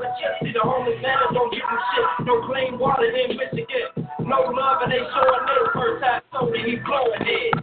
[0.00, 0.56] a chip.
[0.56, 1.60] The homeless man don't give
[1.92, 2.24] shit.
[2.24, 4.08] No clean water in Michigan.
[4.24, 5.68] No love and they this.
[5.76, 6.24] First time
[6.64, 7.60] he blowing it.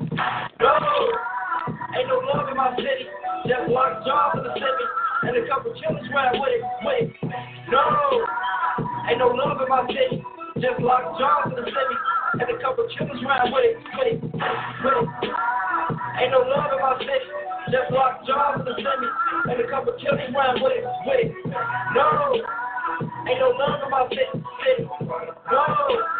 [0.62, 0.78] No.
[1.98, 3.10] Ain't no love in my city.
[3.50, 4.86] Just lock jobs in the city.
[5.26, 7.34] And a couple killers ride with it, with it.
[7.74, 7.82] No.
[9.10, 10.22] Ain't no love in my city.
[10.60, 11.97] Just lock jobs in the city.
[12.34, 15.07] And a couple killers ride with it, with it, with it.
[16.20, 17.32] Ain't no love in my city.
[17.72, 19.10] Just lock jobs in the city.
[19.47, 21.32] And a couple killers ride with it, with it.
[21.95, 22.36] No.
[23.24, 24.84] Ain't no love in my city, city.
[25.49, 26.18] No.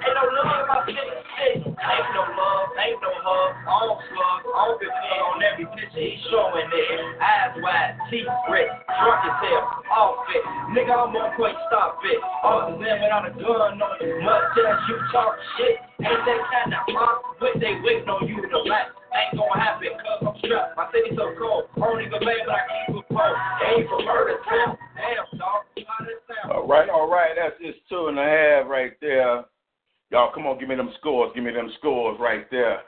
[0.00, 1.60] Ain't no love my city, city.
[1.60, 3.50] Ain't no love, ain't no hug.
[3.68, 7.20] All slug, all good thing on every picture he's showing there.
[7.20, 10.40] Eyes wide, teeth red, drunk as hell, all fit.
[10.72, 12.16] Nigga, I'm on point, stop it.
[12.40, 15.76] All the men without a gun on you, much as you talk shit.
[16.00, 18.96] Ain't that kind of pop, with they waiting on you to laugh.
[19.12, 20.80] Ain't gonna happen, cause I'm strapped.
[20.80, 21.68] My city so cold.
[21.76, 23.36] Only good man, but I keep it cold.
[23.68, 24.80] Ain't for murder, town.
[24.96, 25.68] Damn, dog.
[26.50, 27.30] All right, all right.
[27.36, 29.44] That's just two and a half right there.
[30.10, 31.30] Y'all, come on, give me them scores.
[31.34, 32.80] Give me them scores right there.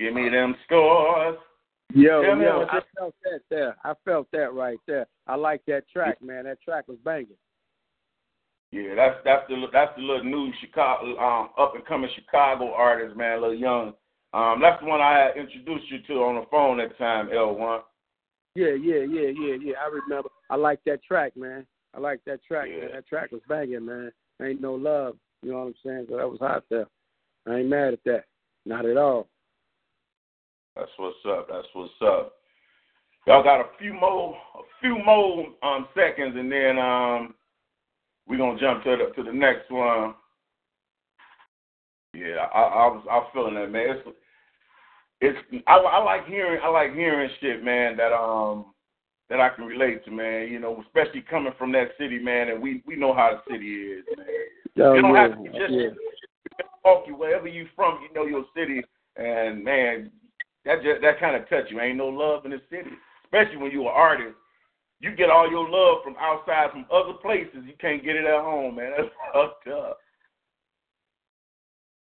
[0.00, 1.36] Give me them scores.
[1.94, 3.76] Yo, Tell me yo, I felt that there.
[3.84, 5.06] I felt that right there.
[5.26, 6.44] I like that track, man.
[6.44, 7.28] That track was banging.
[8.70, 13.16] Yeah, that's that's the that's the little new Chicago um, up and coming Chicago artist,
[13.16, 13.94] man, little young.
[14.34, 17.80] Um, that's the one I introduced you to on the phone that time, L one.
[18.54, 19.74] Yeah, yeah, yeah, yeah, yeah.
[19.82, 20.28] I remember.
[20.50, 21.66] I like that track, man.
[21.94, 22.80] I like that track, Yeah.
[22.80, 22.88] man.
[22.92, 24.12] That track was banging, man.
[24.42, 25.16] Ain't no love.
[25.42, 26.06] You know what I'm saying?
[26.08, 26.86] So that was hot there.
[27.46, 28.24] I ain't mad at that.
[28.66, 29.28] Not at all.
[30.76, 31.48] That's what's up.
[31.50, 32.34] That's what's up.
[33.26, 37.34] Y'all got a few more a few more um seconds and then um
[38.26, 40.14] we're gonna jump to the to the next one.
[42.14, 43.96] Yeah, I, I was I was feeling that man.
[43.96, 44.08] It's
[45.20, 48.66] it's I, I like hearing I like hearing shit, man, that um
[49.30, 50.48] that I can relate to, man.
[50.48, 53.66] You know, especially coming from that city, man, and we we know how the city
[53.66, 54.26] is, man.
[54.80, 56.64] Oh, you don't yeah, have to just yeah.
[56.82, 58.82] talk you wherever you from, you know your city,
[59.16, 60.10] and man,
[60.64, 61.80] that just, that kind of touch you.
[61.80, 62.90] Ain't no love in the city,
[63.24, 64.36] especially when you're an artist.
[65.00, 67.62] You get all your love from outside, from other places.
[67.64, 68.92] You can't get it at home, man.
[68.96, 69.98] That's fucked up.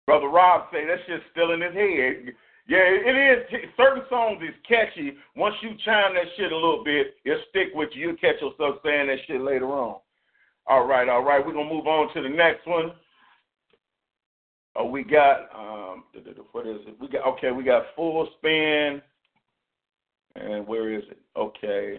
[0.07, 2.35] Brother Rob say that shit's still in his head.
[2.71, 3.17] Yeah, it
[3.51, 3.69] is.
[3.77, 5.15] Certain songs is catchy.
[5.35, 8.11] Once you chime that shit a little bit, it'll stick with you.
[8.11, 9.97] You'll catch yourself saying that shit later on.
[10.69, 11.45] All right, all right.
[11.45, 12.93] We're gonna move on to the next one.
[14.77, 16.05] Oh, we got um,
[16.53, 16.95] what is it?
[17.01, 17.51] We got okay.
[17.51, 19.03] We got full spin,
[20.37, 21.19] and where is it?
[21.37, 21.99] Okay.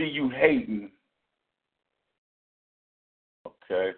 [0.00, 0.90] See you hating.
[3.46, 3.90] Okay.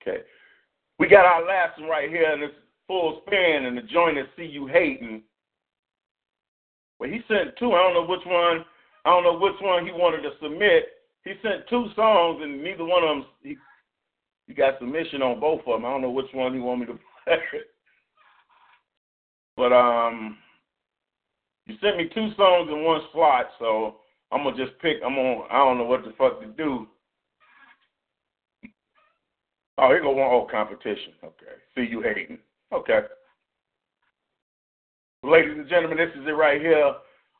[0.00, 0.22] Okay.
[0.98, 2.50] We got our last one right here, in this
[2.86, 5.22] full spin, and the joint is See You Hating.
[6.98, 7.72] Well, he sent two.
[7.72, 8.64] I don't know which one.
[9.04, 10.84] I don't know which one he wanted to submit.
[11.24, 13.26] He sent two songs, and neither one of them.
[13.42, 13.56] He,
[14.46, 15.86] he got submission on both of them.
[15.86, 17.36] I don't know which one he want me to play.
[19.56, 20.36] but um,
[21.66, 23.96] you sent me two songs in one slot, so
[24.32, 24.98] I'm gonna just pick.
[25.04, 25.46] I'm on.
[25.50, 26.86] I don't know what the fuck to do.
[29.82, 30.30] Oh, here go one.
[30.30, 31.14] Oh, competition.
[31.24, 31.56] Okay.
[31.74, 32.38] See you hating.
[32.70, 33.00] Okay.
[35.22, 36.92] Ladies and gentlemen, this is it right here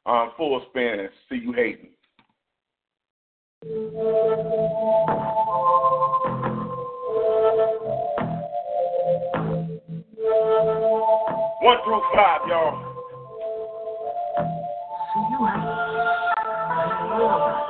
[0.07, 1.11] on Full Spin.
[1.29, 1.91] See you hating.
[11.61, 12.87] One through five, y'all.
[15.13, 15.45] See you
[17.21, 17.70] Yeah,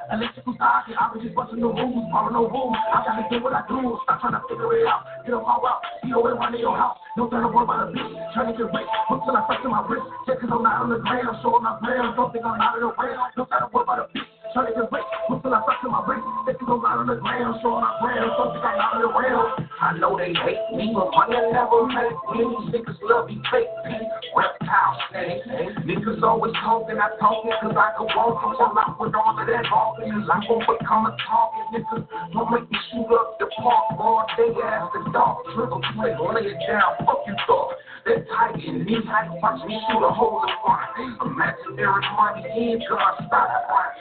[0.11, 2.75] Electrical socket, I was just busting the rules, following no rules.
[2.75, 5.07] I gotta do what I do, stop trying to figure it out.
[5.23, 6.99] Get on my route, see your way around your house.
[7.15, 8.91] No to worry about a bitch, trying to get rich.
[9.07, 10.03] Hook till I in my wrist.
[10.27, 12.11] Check cause I'm not on the ground, showing my plans.
[12.19, 13.15] Don't think I'm out of the way.
[13.39, 14.40] No to worry about a bitch.
[14.51, 16.03] Trying to rich, hook till I flex in my.
[16.43, 18.35] Check cause I'm not on the ground, showing my plans.
[18.35, 19.71] Don't I'm out of the.
[19.79, 22.43] I know they hate me, but money never make me.
[22.67, 23.95] Niggas love me fake me.
[24.35, 25.39] Reptile snake.
[25.87, 28.43] Niggas always talking, I talking cause I can walk.
[28.43, 30.11] I'm all out with all of that talking.
[30.11, 31.65] I won't become a talking.
[31.71, 32.03] Niggas
[32.35, 35.47] don't make me shoot up the park all day as the dog.
[35.55, 37.71] Triple play, lay it down, fuck you thought.
[38.01, 40.81] That tight in me, I watch me shoot a hole in one.
[41.21, 43.93] Imaginary money in God, stop one.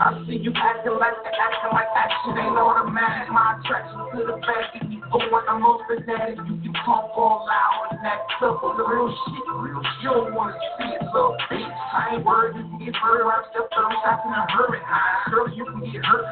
[0.00, 3.28] I see you acting like the acting like action ain't automatic.
[3.28, 6.40] My attraction to the back, if you going, I'm most fanatic.
[6.40, 8.00] You can talk all loud and
[8.40, 9.44] tough on the real shit.
[9.60, 10.02] Real shit.
[10.02, 11.68] You don't wanna see it, so bitch.
[11.68, 13.28] I ain't worried, you can get hurt.
[13.28, 14.80] I step thirty shots in a hurry.
[15.28, 16.24] Girl, you can get hurt.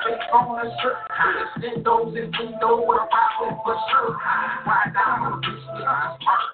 [0.00, 0.96] Face on a shirt.
[1.60, 4.16] Extendos and window with a rifle for sure.
[4.64, 6.53] Ride down on a bitch,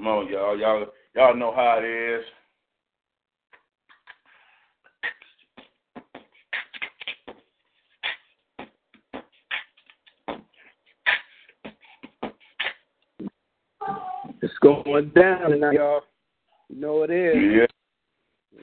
[0.00, 0.58] Come on, y'all.
[0.58, 2.24] Y'all, y'all know how it is.
[14.40, 16.00] It's going down now, y'all.
[16.70, 17.36] You know it is.
[17.36, 17.66] Yeah.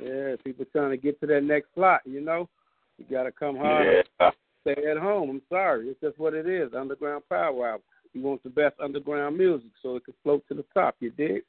[0.03, 2.49] Yeah, people trying to get to that next slot, you know.
[2.97, 4.07] You gotta come hard.
[4.19, 4.31] Yeah.
[4.61, 5.29] Stay at home.
[5.29, 5.89] I'm sorry.
[5.89, 6.73] It's just what it is.
[6.73, 7.79] Underground Power Hour.
[8.17, 11.43] You want the best underground music so it can float to the top, you dig?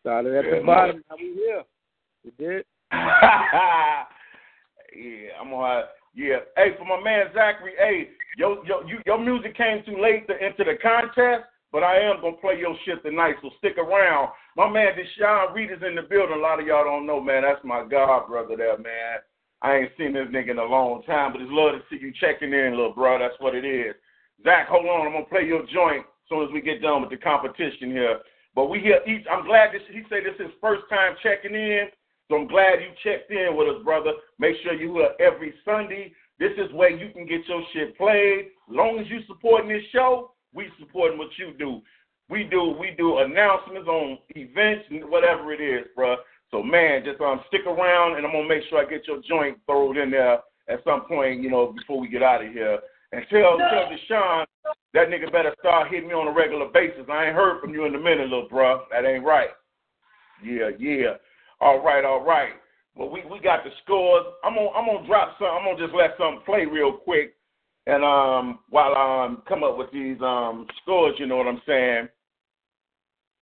[0.00, 1.62] Started at Yeah, the bottom, now we here.
[2.24, 2.64] You dig?
[2.90, 4.06] yeah,
[5.38, 5.84] I'm gonna.
[6.14, 10.26] Yeah, hey, for my man Zachary, hey, your your you, your music came too late
[10.28, 14.30] to enter the contest, but I am gonna play your shit tonight, so stick around.
[14.56, 16.36] My man Deshaun Reed is in the building.
[16.36, 17.42] A lot of y'all don't know, man.
[17.42, 19.18] That's my god brother there, man.
[19.60, 22.10] I ain't seen this nigga in a long time, but it's love to see you
[22.18, 23.18] checking in, little bro.
[23.18, 23.94] That's what it is.
[24.44, 25.06] Zach, hold on.
[25.06, 28.20] I'm gonna play your joint as soon as we get done with the competition here.
[28.54, 29.26] But we here each.
[29.30, 29.82] I'm glad this.
[29.90, 31.88] He said this is his first time checking in.
[32.28, 34.12] So I'm glad you checked in with us, brother.
[34.38, 36.12] Make sure you are every Sunday.
[36.38, 38.50] This is where you can get your shit played.
[38.68, 41.82] Long as you supporting this show, we supporting what you do.
[42.28, 46.16] We do we do announcements on events whatever it is, bro.
[46.50, 49.58] So man, just um stick around and I'm gonna make sure I get your joint
[49.66, 50.38] thrown in there
[50.68, 52.78] at some point, you know, before we get out of here.
[53.12, 54.46] And tell tell Deshaun
[54.94, 57.06] that nigga better start hitting me on a regular basis.
[57.10, 58.84] I ain't heard from you in a minute, little bro.
[58.90, 59.50] That ain't right.
[60.42, 61.14] Yeah, yeah.
[61.60, 62.52] All right, all right.
[62.94, 64.24] Well, we, we got the scores.
[64.44, 65.48] I'm gonna I'm gonna drop some.
[65.48, 67.34] I'm gonna just let something play real quick,
[67.86, 71.62] and um, while I um, come up with these um scores, you know what I'm
[71.66, 72.08] saying?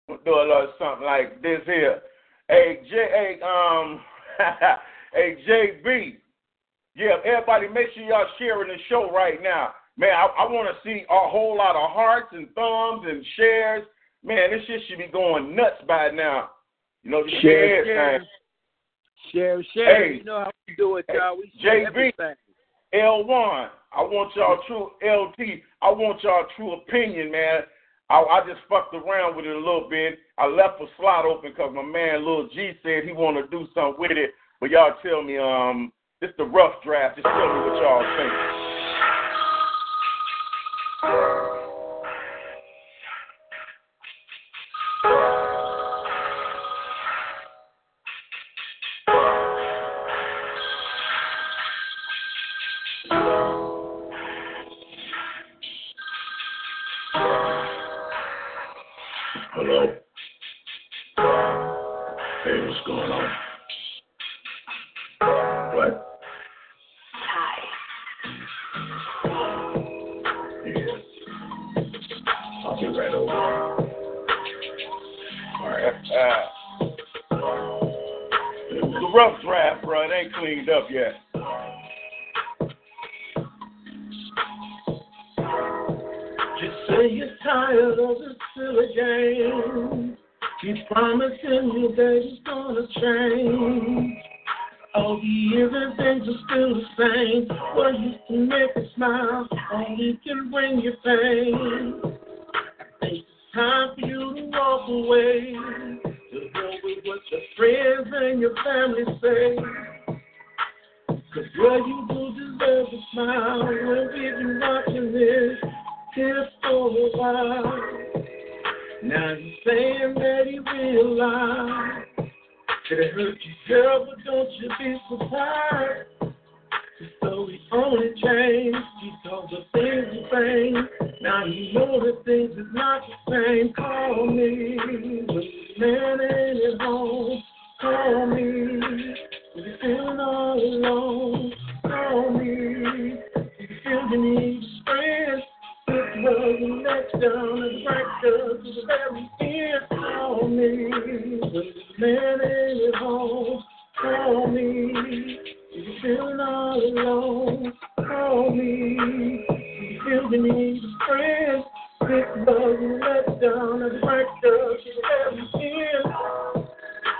[0.07, 2.01] We'll do a little something like this here.
[2.47, 4.01] Hey, J, hey, um,
[5.13, 6.18] hey, JB.
[6.95, 9.73] Yeah, everybody, make sure y'all sharing the show right now.
[9.97, 13.83] Man, I, I want to see a whole lot of hearts and thumbs and shares.
[14.23, 16.51] Man, this shit should be going nuts by now.
[17.03, 18.25] You know, Share, share, share.
[19.31, 20.07] Share, share.
[20.07, 20.17] Hey.
[20.17, 21.37] you know how we do it, y'all.
[21.37, 21.87] We share JB.
[21.87, 22.35] everything.
[22.93, 25.61] L1, I want y'all true LT.
[25.81, 27.61] I want y'all true opinion, man.
[28.09, 30.19] I, I just fucked around with it a little bit.
[30.37, 33.67] I left a slot open because my man Lil G said he want to do
[33.73, 34.31] something with it.
[34.61, 35.91] But y'all tell me, um,
[36.22, 37.18] this the rough draft.
[37.18, 38.54] Just tell me what y'all think.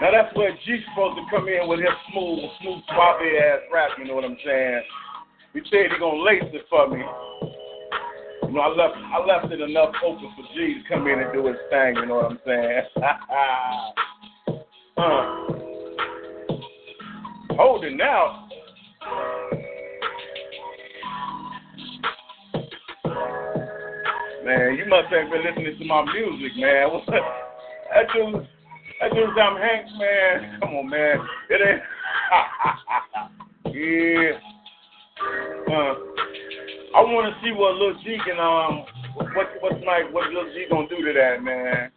[0.02, 3.92] Now that's where G's supposed to come in with his smooth, smooth, sloppy ass rap.
[3.98, 4.82] You know what I'm saying?
[5.54, 7.00] He said he gonna lace it for me.
[8.44, 11.34] You know, I left, I left it enough open for G to come in and
[11.34, 11.96] do his thing.
[11.96, 12.82] You know what I'm saying?
[14.98, 15.52] uh.
[17.58, 18.50] Holding out.
[24.46, 26.90] Man, you must have been listening to my music, man.
[27.10, 28.48] that dude,
[29.02, 30.60] that dude, Tom Hanks, man.
[30.62, 31.18] Come on, man.
[31.50, 31.82] It ain't.
[33.76, 34.38] yeah.
[35.68, 35.94] Uh,
[36.96, 38.86] I want to see what Lil G can um,
[39.34, 41.92] what what's like, what Lil G gonna do to that, man.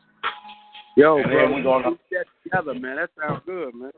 [0.96, 2.96] Yo, And bro, we gonna- put that together, man.
[2.96, 3.90] That sounds good, man.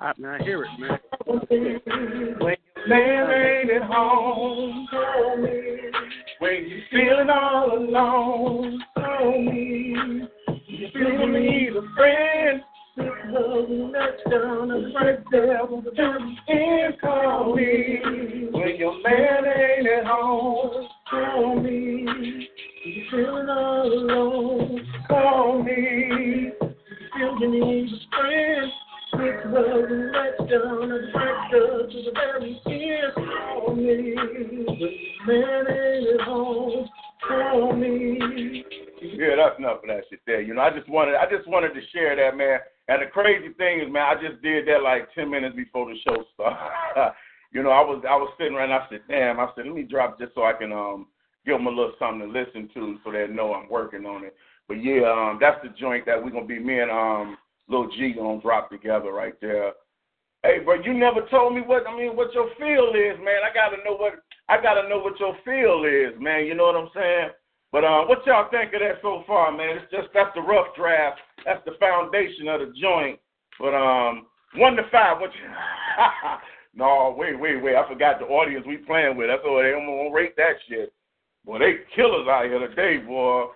[0.00, 0.98] I, man, I hear it, man.
[2.86, 5.50] Man ain't at home, call me.
[6.38, 9.96] When you're feeling all alone, call me.
[10.66, 12.62] You feel you need a friend.
[12.96, 13.92] And
[14.30, 15.60] down and right there
[15.94, 17.00] very end.
[17.00, 18.00] Call me
[18.50, 22.48] When your man ain't at home, Call me
[22.84, 24.86] you're feeling all alone.
[25.08, 28.72] Call me you feel you need a friend.
[29.14, 33.14] Love and let down right up to the very end.
[33.14, 34.14] Call me
[35.26, 36.88] man ain't at home.
[37.26, 38.64] Call me.
[39.02, 40.40] Yeah, that's enough of that shit there.
[40.40, 42.58] You know, I just wanted I just wanted to share that, man.
[42.88, 45.96] And the crazy thing is, man, I just did that like ten minutes before the
[46.04, 47.14] show started.
[47.52, 49.74] you know, I was I was sitting right and I said, damn, I said, let
[49.74, 51.06] me drop this so I can um
[51.46, 54.34] give them a little something to listen to so they know I'm working on it.
[54.66, 57.38] But yeah, um that's the joint that we're gonna be me and um
[57.68, 59.72] Lil G gonna drop together right there.
[60.42, 63.42] Hey, bro, you never told me what I mean what your feel is, man.
[63.44, 64.14] I gotta know what
[64.48, 66.46] I gotta know what your feel is, man.
[66.46, 67.30] You know what I'm saying?
[67.70, 69.76] But uh, what y'all think of that so far, man?
[69.76, 71.20] It's just that's the rough draft.
[71.44, 73.18] That's the foundation of the joint.
[73.60, 75.30] But um, one to five, what?
[75.34, 75.50] You,
[76.78, 77.74] No, wait, wait, wait.
[77.74, 79.28] I forgot the audience we playing with.
[79.28, 80.92] That's why they don't to rate that shit.
[81.44, 83.46] Boy, they killers out here today, boy.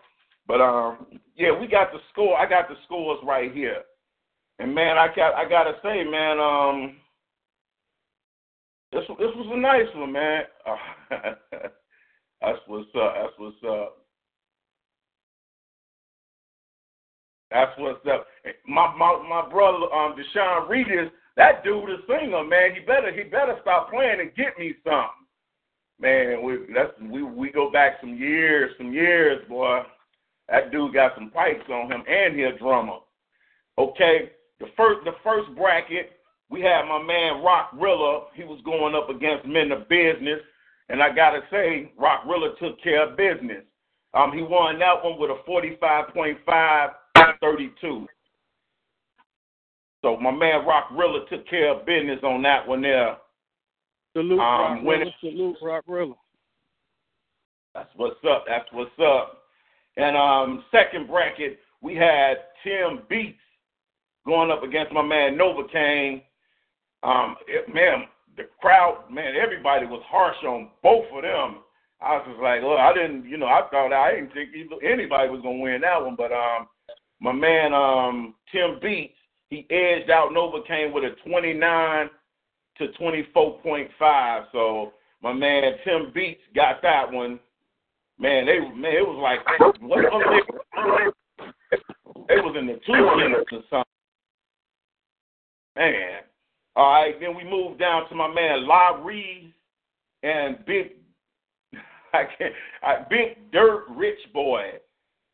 [0.49, 1.07] But um,
[1.37, 2.37] yeah, we got the score.
[2.37, 3.83] I got the scores right here.
[4.63, 6.97] And man, I got I gotta say, man, um,
[8.93, 10.43] this this was a nice one, man.
[12.41, 13.15] that's what's up.
[13.17, 13.99] That's what's up.
[17.51, 18.29] That's what's up.
[18.69, 22.75] My my my brother, um, Deshaun Reed is that dude is singer, man.
[22.77, 25.27] He better he better stop playing and get me something.
[25.99, 29.81] Man, we that's we we go back some years, some years, boy.
[30.49, 32.99] That dude got some pipes on him, and he a drummer.
[33.77, 34.31] Okay,
[34.63, 36.13] the first the first bracket
[36.49, 38.27] we had my man Rock Rilla.
[38.35, 40.41] He was going up against Men of Business,
[40.91, 43.65] and I gotta say, Rock Rilla took care of business.
[44.15, 46.91] Um, he won that one with a 45.5
[47.41, 48.07] 32.
[50.03, 53.17] So my man Rock Rilla took care of business on that one there.
[54.15, 55.07] Salute, Um, Rock Rilla.
[55.07, 56.15] it- Salute, Rock Rilla.
[57.75, 58.45] That's what's up.
[58.47, 59.45] That's what's up.
[59.97, 63.39] And um, second bracket, we had Tim Beats
[64.27, 66.23] going up against my man Novocaine.
[67.03, 68.05] Um, it, man,
[68.37, 71.63] the crowd, man, everybody was harsh on both of them.
[72.01, 74.51] I was just like, look, I didn't, you know, I thought I didn't think
[74.83, 76.67] anybody was gonna win that one, but um,
[77.21, 79.15] my man um Tim Beats,
[79.51, 82.11] he edged out Novocaine with a 29
[82.79, 84.45] to 24.5.
[84.51, 84.93] So
[85.23, 87.39] my man Tim Beats got that one.
[88.19, 91.15] Man, they man, it was like what was it?
[92.29, 93.93] It was in the two minutes or something.
[95.77, 96.21] Man.
[96.75, 99.53] All right, then we move down to my man La Reed
[100.23, 100.93] and Big
[102.15, 104.73] I can't I, Big Dirt Rich Boy.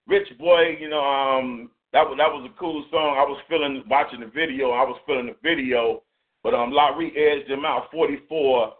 [0.06, 3.16] Rich Boy, you know, um that was that was a cool song.
[3.18, 6.02] I was feeling watching the video, I was feeling the video,
[6.42, 8.74] but um La Reed edged him out forty four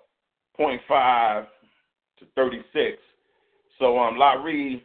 [0.57, 1.45] point five
[2.19, 2.99] to thirty six.
[3.79, 4.83] So um La Reed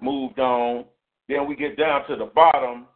[0.00, 0.84] moved on.
[1.28, 2.86] Then we get down to the bottom,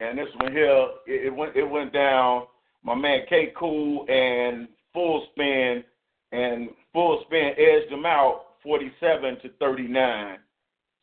[0.00, 2.46] and this one here, it, it went it went down.
[2.82, 5.84] My man K Cool and Full Spin,
[6.32, 10.38] and Full Spin edged them out, forty-seven to thirty-nine.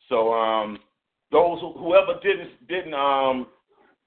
[0.08, 0.78] So um,
[1.30, 3.46] those who, whoever didn't didn't um,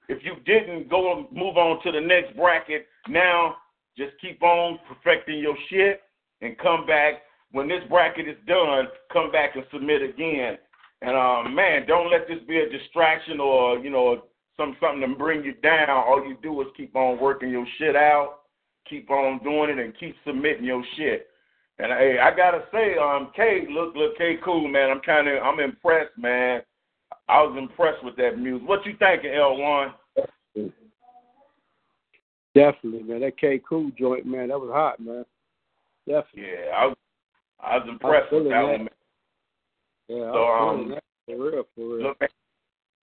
[0.08, 3.56] if you didn't go move on to the next bracket, now
[3.96, 6.02] just keep on perfecting your shit
[6.40, 7.22] and come back
[7.52, 8.86] when this bracket is done.
[9.12, 10.58] Come back and submit again.
[11.02, 14.24] And um, man, don't let this be a distraction or you know
[14.56, 15.88] some something to bring you down.
[15.90, 18.40] All you do is keep on working your shit out,
[18.88, 21.28] keep on doing it, and keep submitting your shit.
[21.78, 24.90] And hey, I gotta say, um, K, look, look, K, cool, man.
[24.90, 26.62] I'm kind of, I'm impressed, man.
[27.28, 28.68] I was impressed with that music.
[28.68, 29.94] What you thinking, L one?
[32.54, 33.20] Definitely, man.
[33.20, 35.24] That K Cool joint, man, that was hot, man.
[36.06, 36.50] Definitely.
[36.52, 36.96] Yeah, I was,
[37.60, 38.62] I was impressed with that that.
[38.62, 38.78] one.
[38.78, 38.88] Man.
[40.08, 42.08] Yeah, So, um, that for real, for real.
[42.08, 42.18] Look,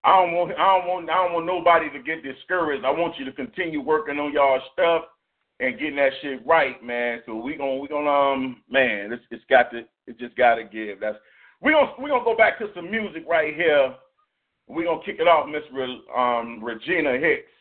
[0.03, 2.85] I don't want, I don't want, I don't want nobody to get discouraged.
[2.85, 5.03] I want you to continue working on y'all stuff
[5.59, 7.21] and getting that shit right, man.
[7.25, 10.63] So we gonna, we gonna, um, man, it's, it's got to, it just got to
[10.63, 11.01] give.
[11.01, 11.17] That's
[11.61, 13.95] we gonna, we gonna go back to some music right here.
[14.67, 17.51] We gonna kick it off, Miss Re, um, Regina Hicks.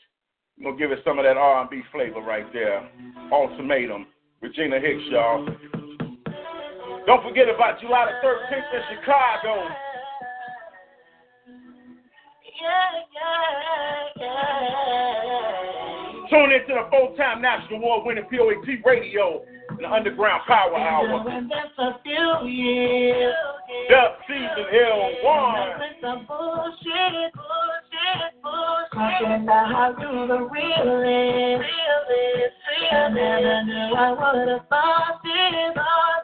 [0.57, 2.89] We gonna give it some of that R&B flavor right there.
[3.33, 4.07] Ultimatum,
[4.41, 5.45] Regina Hicks, y'all.
[7.07, 9.67] Don't forget about July the 13th in Chicago.
[16.29, 21.25] Tune into the full-time national award-winning POET radio and the Underground Power Hour.
[23.89, 25.79] Dub season L1.
[28.93, 31.71] Talking about how you the realest.
[32.91, 36.18] I never knew I would have thought this, thought this, thought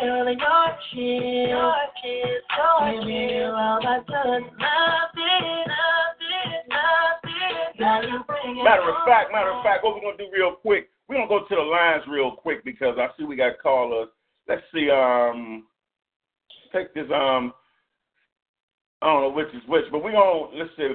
[0.00, 0.26] this.
[0.26, 3.06] Taking your kids, your kids, your kids.
[3.06, 7.80] you all I touch, nothing, nothing, nothing.
[7.80, 10.52] Now you bring it Matter of fact, matter of fact, what we're gonna do real
[10.52, 14.08] quick, we're gonna go to the lines real quick because I see we got callers.
[14.48, 15.66] Let's see, um
[16.72, 17.52] take this um
[19.02, 20.88] I don't know which is which, but we're gonna let's see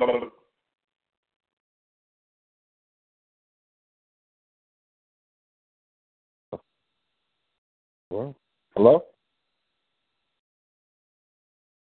[8.11, 8.35] Well,
[8.81, 9.03] hello?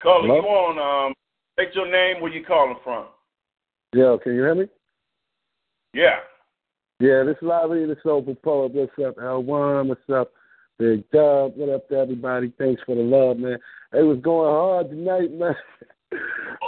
[0.01, 0.37] caller Hello?
[0.37, 1.15] you on um
[1.59, 3.07] take your name where you calling from.
[3.93, 4.66] Yeah, can you hear me?
[5.93, 6.19] Yeah.
[7.01, 8.73] Yeah, this is Larry, this is Open Poet.
[8.73, 9.89] What's up, L1?
[9.89, 10.33] What's up,
[10.79, 11.53] Big Dub?
[11.57, 12.53] What up to everybody?
[12.59, 13.59] Thanks for the love, man.
[13.93, 15.55] It was going hard tonight, man.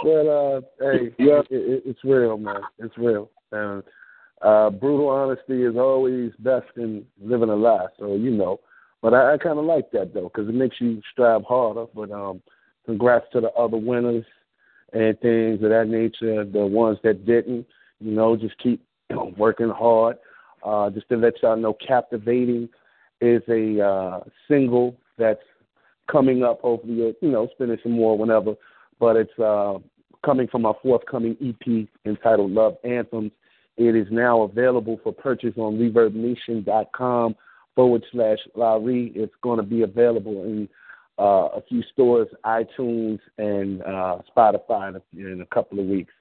[0.03, 2.61] but, uh, hey, yeah, it, it, it's real, man.
[2.79, 3.29] It's real.
[3.53, 3.83] And
[4.41, 7.87] uh, brutal honesty is always best in living a lie.
[7.97, 8.59] So you know,
[9.07, 11.85] but I, I kind of like that though because it makes you strive harder.
[11.95, 12.41] But um,
[12.85, 14.25] congrats to the other winners
[14.91, 16.43] and things of that nature.
[16.43, 17.65] The ones that didn't,
[18.01, 20.17] you know, just keep you know, working hard.
[20.61, 22.67] Uh, just to let y'all know, captivating
[23.21, 25.39] is a uh, single that's
[26.11, 26.59] coming up.
[26.59, 28.55] Hopefully, you know, spending some more whenever.
[28.99, 29.77] But it's uh,
[30.25, 33.31] coming from our forthcoming EP entitled Love Anthems.
[33.77, 37.35] It is now available for purchase on ReverbNation.com
[37.77, 39.13] forward slash Larry.
[39.15, 40.67] It's going to be available in
[41.19, 46.13] uh, a few stores, iTunes and uh, Spotify in a couple of weeks.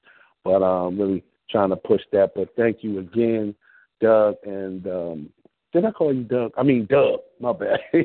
[0.45, 2.33] But I'm um, really trying to push that.
[2.37, 3.55] But thank you again,
[4.03, 4.37] Doug.
[4.45, 5.31] And um,
[5.73, 6.53] did I call you Doug?
[6.59, 7.21] I mean, Doug.
[7.41, 7.79] My bad.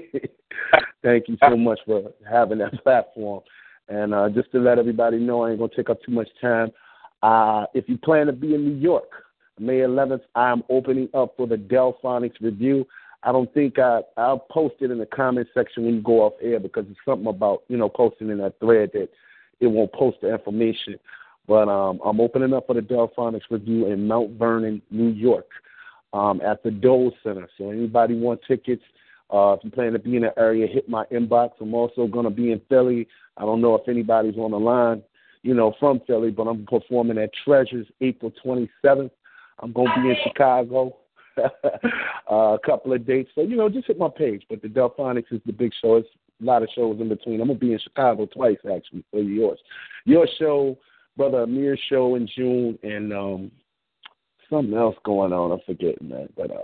[1.04, 3.42] thank you so much for having that platform.
[3.90, 6.72] And uh, just to let everybody know, I ain't gonna take up too much time.
[7.22, 9.12] Uh, if you plan to be in New York,
[9.60, 12.88] May 11th, I'm opening up for the Delfonics review.
[13.24, 16.34] I don't think I I'll post it in the comment section when you go off
[16.42, 19.10] air because it's something about you know posting in that thread that
[19.60, 20.98] it won't post the information.
[21.48, 25.48] But um, I'm opening up for the Delfonics review in Mount Vernon, New York,
[26.14, 27.48] um, at the Dole Center.
[27.58, 28.84] So anybody want tickets?
[29.32, 31.52] Uh, if you plan to be in the area, hit my inbox.
[31.62, 33.08] I'm also going to be in Philly.
[33.38, 35.02] I don't know if anybody's on the line,
[35.42, 39.12] you know, from Philly, but I'm performing at Treasures April 27th.
[39.60, 40.98] I'm going to be in Chicago
[42.30, 43.32] a couple of dates.
[43.36, 44.44] So, you know, just hit my page.
[44.50, 45.98] But the Delfonics is the big show.
[45.98, 46.08] It's
[46.42, 47.42] a lot of shows in between.
[47.42, 49.60] I'm going to be in Chicago twice, actually, for yours.
[50.06, 50.78] Your show,
[51.18, 53.52] Brother Amir's show in June, and um,
[54.50, 55.52] something else going on.
[55.52, 56.30] I'm forgetting that.
[56.36, 56.64] But, uh,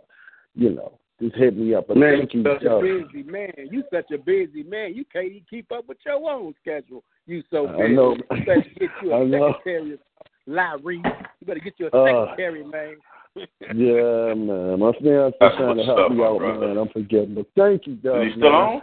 [0.56, 1.88] you know, just hit me up.
[1.88, 3.52] But man, thank you, such a busy man.
[3.72, 4.94] You such a busy man.
[4.96, 7.04] You can't even keep up with your own schedule.
[7.26, 7.84] You so busy.
[7.84, 8.16] I know.
[8.32, 9.54] You better get you a I know.
[9.58, 9.98] secretary,
[10.46, 11.02] Larry.
[11.42, 12.96] You better get you a Uh, secretary, man.
[13.76, 14.80] yeah, man.
[14.80, 16.68] My fiance trying to help up, me out, brother.
[16.68, 16.78] man.
[16.78, 17.36] I'm forgetting.
[17.36, 18.26] But thank you, Doug.
[18.26, 18.62] Is he still man.
[18.62, 18.82] on?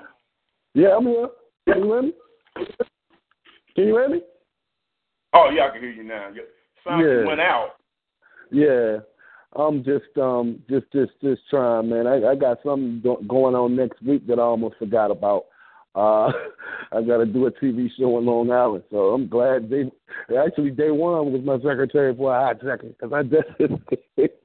[0.74, 1.28] Yeah, I'm here.
[1.68, 2.12] Can you hear me?
[3.74, 4.20] Can you hear me?
[5.34, 6.30] Oh yeah, I can hear you now.
[6.86, 7.26] Sound Yeah.
[7.26, 7.70] went out.
[8.50, 8.98] Yeah.
[9.56, 12.06] I'm just um just just just trying, man.
[12.06, 15.46] I I got something go- going on next week that I almost forgot about.
[15.94, 16.32] Uh
[16.92, 19.90] I got to do a TV show in Long Island, so I'm glad they
[20.36, 23.82] actually day one was my secretary for a hot second because I just.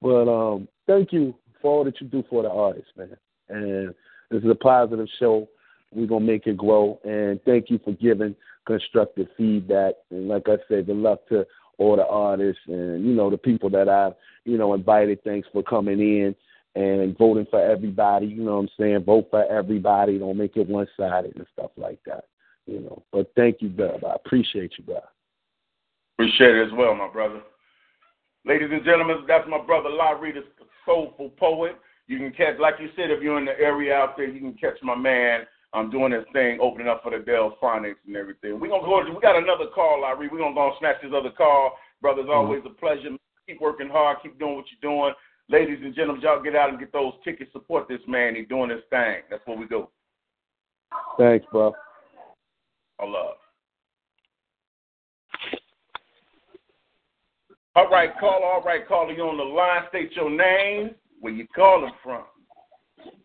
[0.00, 3.16] but um, thank you for all that you do for the artists, man.
[3.48, 3.94] And
[4.30, 5.48] this is a positive show.
[5.92, 8.34] We're gonna make it grow, and thank you for giving
[8.66, 9.94] constructive feedback.
[10.10, 11.46] And like I said, good luck to
[11.78, 14.14] all the artists and you know the people that I've
[14.44, 15.22] you know invited.
[15.24, 16.34] Thanks for coming in
[16.74, 18.26] and voting for everybody.
[18.26, 19.04] You know what I'm saying?
[19.04, 20.18] Vote for everybody.
[20.18, 22.24] Don't make it one sided and stuff like that.
[22.66, 23.02] You know.
[23.12, 24.04] But thank you, Dub.
[24.04, 25.00] I appreciate you, bro.
[26.18, 27.40] Appreciate it as well, my brother.
[28.46, 30.44] Ladies and gentlemen, that's my brother Larry, the
[30.86, 31.72] soulful poet.
[32.06, 34.54] You can catch, like you said, if you're in the area out there, you can
[34.54, 35.40] catch my man.
[35.74, 38.60] I'm doing this thing, opening up for the Delfonics and everything.
[38.60, 39.02] We're gonna go.
[39.12, 40.28] We got another call, Larry.
[40.30, 41.72] We're gonna go and snatch this other call.
[42.00, 42.38] Brother, it's mm-hmm.
[42.38, 43.10] always a pleasure.
[43.48, 44.18] Keep working hard.
[44.22, 45.12] Keep doing what you're doing.
[45.48, 47.52] Ladies and gentlemen, y'all get out and get those tickets.
[47.52, 48.36] Support this man.
[48.36, 49.22] He's doing his thing.
[49.28, 49.88] That's what we do.
[51.18, 51.74] Thanks, bro.
[53.00, 53.36] All love.
[57.76, 58.46] All right, caller.
[58.46, 59.12] All right, caller.
[59.12, 59.82] You on the line?
[59.90, 60.94] State your name.
[61.20, 62.24] Where you calling from?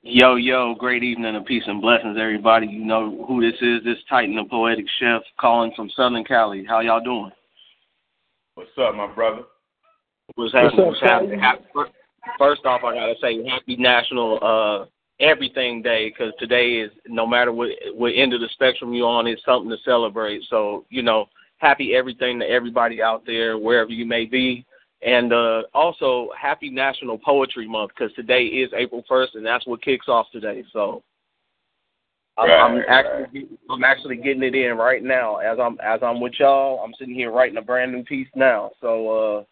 [0.03, 2.67] Yo, yo, great evening and peace and blessings, everybody.
[2.67, 3.81] You know who this is.
[3.85, 6.65] This Titan, the poetic chef, calling from Southern Cali.
[6.67, 7.31] How y'all doing?
[8.55, 9.43] What's up, my brother?
[10.35, 11.39] What's What's happening?
[11.41, 11.93] up, What's happening?
[12.37, 14.85] First off, I gotta say Happy National uh,
[15.25, 19.27] Everything Day because today is no matter what what end of the spectrum you're on,
[19.27, 20.41] it's something to celebrate.
[20.49, 21.29] So you know,
[21.61, 24.65] happy everything to everybody out there, wherever you may be.
[25.03, 29.81] And uh, also, happy National Poetry Month because today is April 1st, and that's what
[29.81, 30.63] kicks off today.
[30.73, 31.03] So
[32.37, 36.19] I'm, I'm Right, actually I'm actually getting it in right now as I'm as I'm
[36.19, 36.83] with y'all.
[36.83, 38.71] I'm sitting here writing a brand new piece now.
[38.79, 39.09] So
[39.39, 39.43] uh,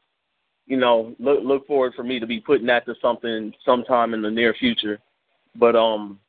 [0.67, 4.21] you know, look look forward for me to be putting that to something sometime in
[4.21, 4.99] the near future.
[5.55, 6.19] But um,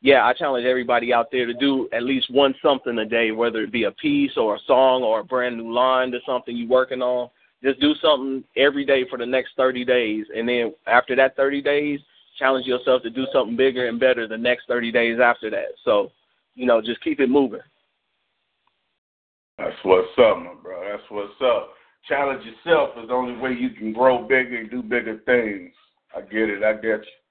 [0.00, 3.62] yeah, I challenge everybody out there to do at least one something a day, whether
[3.62, 6.68] it be a piece or a song or a brand new line to something you're
[6.68, 7.30] working on.
[7.62, 11.62] Just do something every day for the next 30 days, and then after that 30
[11.62, 12.00] days,
[12.38, 15.68] challenge yourself to do something bigger and better the next 30 days after that.
[15.84, 16.12] So,
[16.54, 17.60] you know, just keep it moving.
[19.58, 20.82] That's what's up, my bro.
[20.90, 21.70] That's what's up.
[22.06, 25.72] Challenge yourself is the only way you can grow bigger and do bigger things.
[26.14, 26.62] I get it.
[26.62, 27.25] I get you.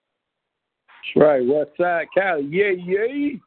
[1.14, 1.46] That's right.
[1.46, 2.48] West Side Cali.
[2.50, 3.38] Yeah, yeah.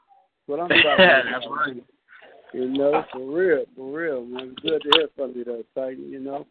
[0.47, 1.57] What I'm talking That's about.
[1.57, 1.85] right.
[2.55, 4.53] You know, for real, for real, man.
[4.53, 6.47] It's good to hear from you though, Titan, you know.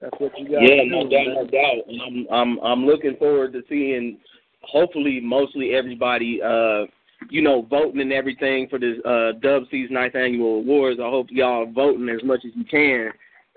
[0.00, 0.62] That's what you got.
[0.62, 1.88] Yeah, no doubt, no doubt.
[1.88, 4.18] And I'm I'm I'm looking forward to seeing
[4.62, 6.86] hopefully mostly everybody uh
[7.30, 10.98] you know, voting and everything for this uh Dubceez ninth annual awards.
[11.00, 13.10] I hope y'all are voting as much as you can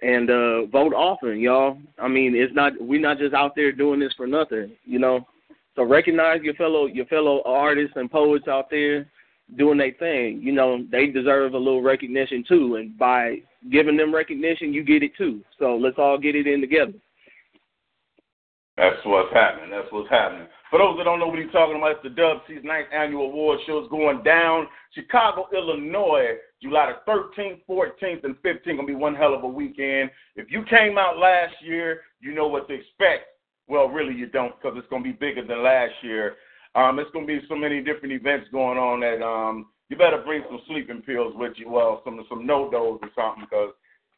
[0.04, 1.78] and uh vote often, y'all.
[1.98, 5.26] I mean, it's not we're not just out there doing this for nothing, you know.
[5.80, 9.10] So recognize your fellow your fellow artists and poets out there
[9.58, 10.42] doing their thing.
[10.44, 13.38] You know, they deserve a little recognition too, and by
[13.72, 15.40] giving them recognition, you get it too.
[15.58, 16.92] So let's all get it in together.
[18.76, 19.70] That's what's happening.
[19.72, 20.48] That's what's happening.
[20.70, 23.60] For those that don't know what he's talking about, it's the Dubceez ninth annual award
[23.66, 24.68] show is going down.
[24.94, 28.66] Chicago, Illinois, July the 13th, 14th, and 15th.
[28.66, 30.12] Gonna be one hell of a weekend.
[30.36, 33.28] If you came out last year, you know what to expect.
[33.70, 36.36] Well, really, you don't, because it's gonna be bigger than last year.
[36.74, 40.44] Um, it's gonna be so many different events going on that um, you better bring
[40.50, 41.70] some sleeping pills with you.
[41.70, 43.74] Well, some some no dos or something, because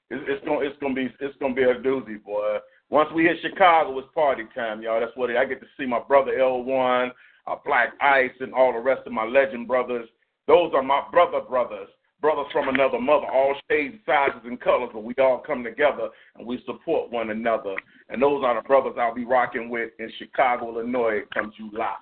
[0.10, 2.58] it's, it's gonna it's gonna be it's gonna be a doozy, boy.
[2.90, 5.00] Once we hit Chicago, it's party time, y'all.
[5.02, 7.12] That's what it, I get to see my brother L1,
[7.48, 10.08] uh, Black Ice, and all the rest of my legend brothers.
[10.48, 11.90] Those are my brother brothers,
[12.22, 16.46] brothers from another mother, all shades, sizes, and colors, but we all come together and
[16.46, 17.76] we support one another.
[18.10, 21.96] And those are the brothers I'll be rocking with in Chicago, Illinois, come July.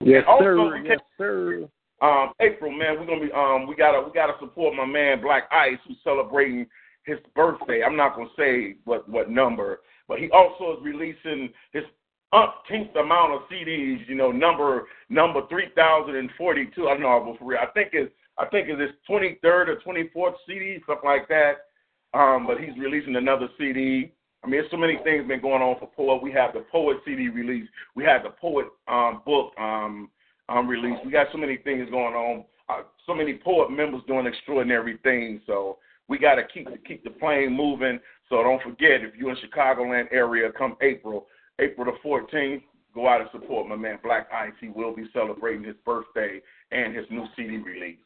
[0.00, 0.76] Yes, also, sir.
[0.84, 1.68] Yes, sir.
[2.02, 5.44] um, April, man, we're gonna be um, we gotta we gotta support my man Black
[5.52, 6.66] Ice, who's celebrating
[7.04, 7.82] his birthday.
[7.84, 11.84] I'm not gonna say what what number, but he also is releasing his
[12.32, 14.08] umpteenth amount of CDs.
[14.08, 16.88] You know, number number three thousand and forty two.
[16.88, 17.60] I don't know but for real.
[17.60, 21.28] I think it's I think it's his twenty third or twenty fourth CD, something like
[21.28, 21.66] that.
[22.14, 24.12] Um, but he's releasing another CD.
[24.42, 26.22] I mean, there's so many things been going on for Poet.
[26.22, 27.68] We have the Poet CD release.
[27.94, 30.08] We have the Poet um, book um,
[30.48, 30.98] um, release.
[31.04, 32.44] We got so many things going on.
[32.68, 35.42] Uh, so many Poet members doing extraordinary things.
[35.46, 38.00] So we got to keep keep the plane moving.
[38.28, 41.26] So don't forget, if you're in Chicagoland area, come April,
[41.60, 42.62] April the 14th,
[42.94, 44.52] go out and support my man Black Ice.
[44.60, 46.40] He will be celebrating his birthday
[46.72, 47.98] and his new CD release.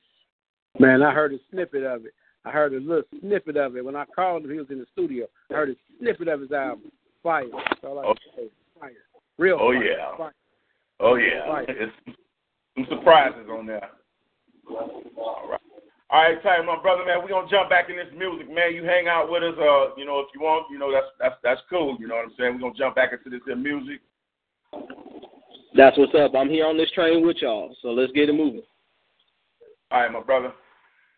[0.78, 2.14] Man, I heard a snippet of it.
[2.44, 4.50] I heard a little snippet of it when I called him.
[4.50, 5.26] He was in the studio.
[5.50, 6.90] I heard a snippet of his album.
[7.22, 7.46] Fire.
[7.52, 8.48] That's all I can say.
[8.78, 8.90] Fire.
[9.38, 9.58] Real.
[9.60, 9.82] Oh, fire.
[9.84, 10.16] yeah.
[10.16, 10.34] Fire.
[11.00, 11.66] Oh yeah, Right.
[11.68, 11.92] it's
[12.76, 13.90] some surprises on there.
[14.70, 15.60] All right.
[16.10, 17.18] All right, time, my brother, man.
[17.22, 18.74] We're gonna jump back in this music, man.
[18.74, 21.34] You hang out with us, uh, you know, if you want, you know, that's that's
[21.42, 22.54] that's cool, you know what I'm saying?
[22.54, 24.00] We're gonna jump back into this here music.
[25.74, 26.32] That's what's up.
[26.36, 28.62] I'm here on this train with y'all, so let's get it moving.
[29.90, 30.52] All right, my brother.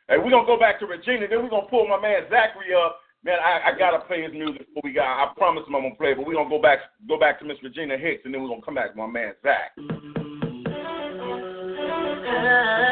[0.08, 3.00] Hey, we're gonna go back to Regina, then we're gonna pull my man Zachary up.
[3.24, 5.96] Man, I, I gotta play his music before we got I promise him I'm gonna
[5.96, 6.78] play, but we're gonna go back
[7.08, 9.34] go back to Miss Regina Hicks and then we're gonna come back to my man
[9.42, 9.74] Zach.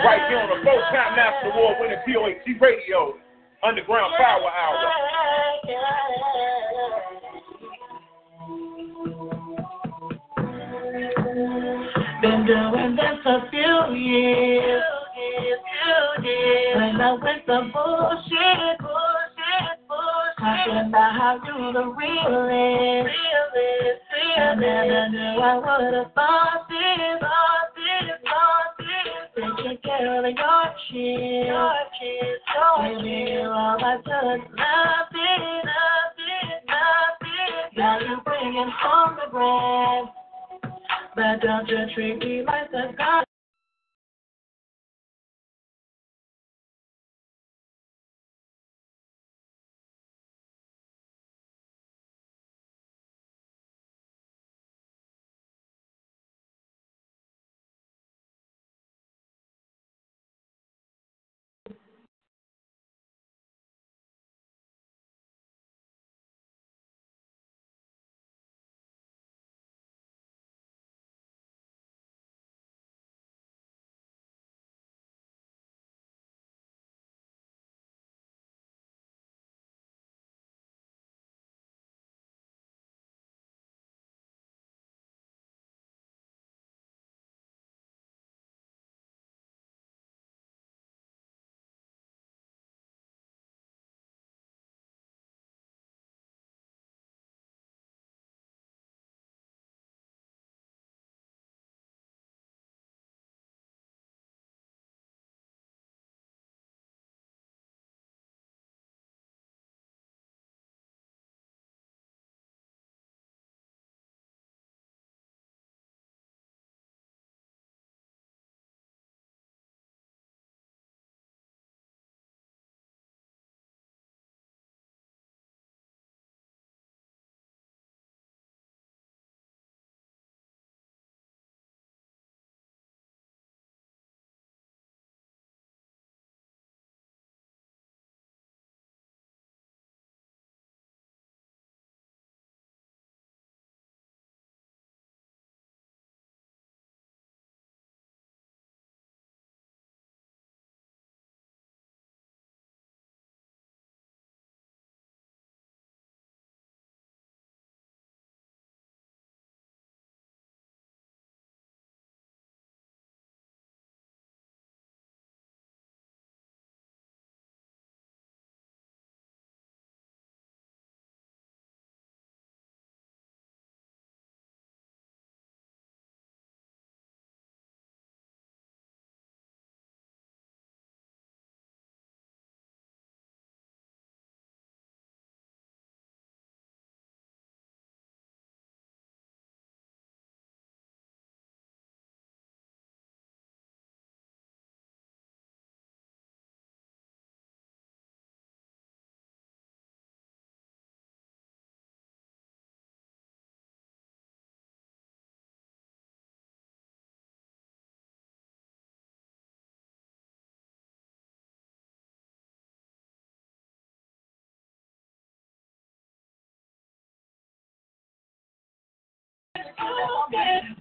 [0.03, 3.15] Right here on the four time national award winning POET radio,
[3.63, 4.91] Underground Power Hour.
[12.21, 14.94] Been doing this a few years.
[16.25, 20.41] When I went the bullshit, bullshit, bullshit.
[20.41, 23.13] Talking about how you the realest, realest,
[23.53, 24.41] realest.
[24.41, 29.21] I never knew I would have thought this, thought this, thought this.
[29.37, 33.05] Taking care of your shit, your shit, your kids.
[33.05, 34.49] Baby, you're all I touch.
[34.49, 37.77] Nothing, nothing, nothing.
[37.77, 40.09] Now you're bringing home the bread.
[41.17, 43.25] But don't you treat me like the God.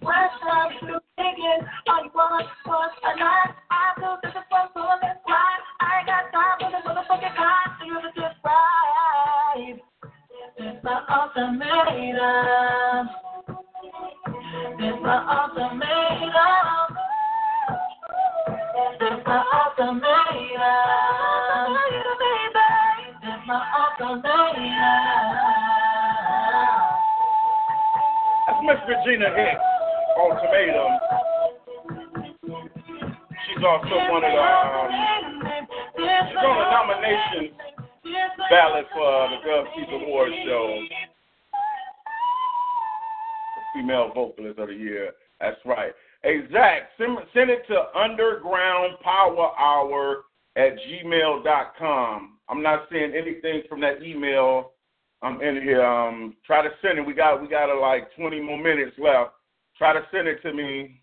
[0.03, 0.99] What's up, you
[2.03, 3.55] you want was a night.
[3.71, 4.67] I feel this is for
[5.23, 7.31] why I got time for this motherfucking
[7.87, 7.95] you.
[10.59, 13.07] This my ultimatum.
[14.75, 16.99] This my ultimatum.
[18.99, 19.23] This
[23.47, 24.67] my ultimatum.
[28.45, 29.61] That's Miss Regina Hicks,
[33.47, 34.89] She's also one of the, um,
[35.97, 37.57] she's on the nomination
[38.49, 40.79] ballot for the Gov Peace Award show.
[43.73, 45.13] Female Vocalist of the Year.
[45.39, 45.91] That's right.
[46.21, 50.25] Hey, Zach, send, send it to Underground Power Hour
[50.55, 52.37] at gmail.com.
[52.47, 54.71] I'm not seeing anything from that email.
[55.23, 55.83] I'm in here.
[55.83, 57.05] Um, try to send it.
[57.05, 59.31] We got we got uh, like 20 more minutes left.
[59.77, 61.01] Try to send it to me.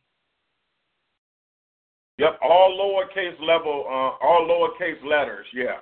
[2.18, 5.46] Yep, all lowercase level, uh, all lowercase letters.
[5.54, 5.78] Yeah.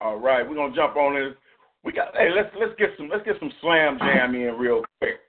[0.00, 1.34] All right, we're gonna jump on this.
[1.82, 2.14] We got.
[2.14, 5.20] Hey, let's let's get some let's get some slam jam in real quick.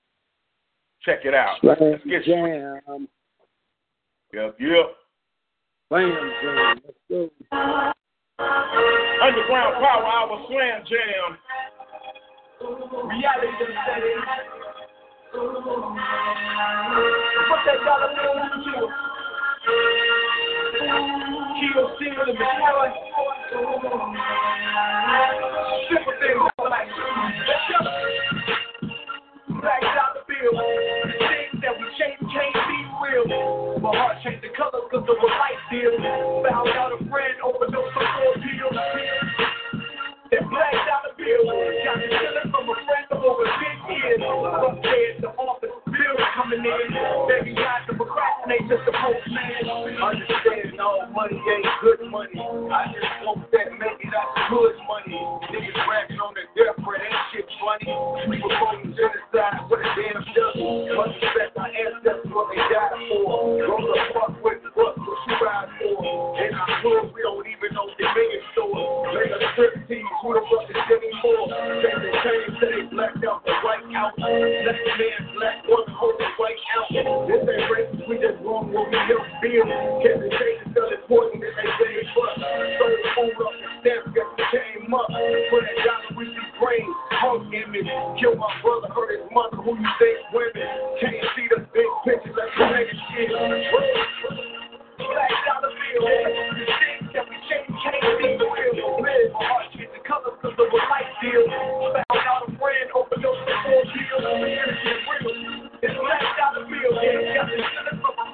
[1.02, 1.56] Check it out.
[1.60, 3.08] Slam let's get jam.
[4.34, 4.86] Yep, yep.
[5.88, 6.80] Slam jam.
[6.84, 7.30] Let's go.
[8.38, 11.38] Underground Power Hour Slam Jam.
[12.60, 14.18] Reality done set in.
[17.46, 18.90] Put that dollar bill on the floor.
[21.54, 22.90] Kill, steal, and destroy.
[25.86, 26.90] Simple things like.
[29.62, 30.58] Black dollar bill.
[31.14, 33.78] Things that we change can't be real.
[33.78, 35.94] My heart changed the color cause of a light deal.
[36.42, 38.78] Found out a friend overdosed on four pills.
[40.32, 41.44] That black dollar bill
[41.84, 44.20] got me stealing from a friend for over 10 years.
[44.24, 46.88] Upstairs, the office bill coming in.
[47.28, 49.68] Begging God to procrastinate just a postman.
[50.00, 52.40] Understand all money ain't good money.
[52.40, 55.20] I just hope that maybe that's good money.
[55.52, 57.92] Niggas rapping on the death for that shit funny.
[58.28, 58.56] We were
[58.96, 60.88] genocide for the damn devil.
[60.96, 63.68] Must respect our ancestors what they died for.
[63.68, 66.00] Roll the fuck with what what you ride for.
[66.40, 69.12] And our club, we don't even know the biggest store.
[69.12, 70.76] Later strip teams, who the fuck is?
[70.88, 74.16] Say they changed, say they blacked out the white out.
[74.16, 76.88] The man black one hold the white out.
[77.28, 79.68] This ain't racist, we just wrong what we help build.
[80.00, 82.08] Kept the change is still important that they say it's.
[82.16, 85.08] Sold the food up and stamps got the came up.
[85.52, 86.88] For that dollar we see brain,
[87.20, 87.90] punk image.
[88.16, 90.68] Kill my brother, hurt his mother, who you think women.
[91.04, 94.47] Can't see the big picture like the nigga shit.
[95.08, 95.24] Got
[102.44, 102.56] a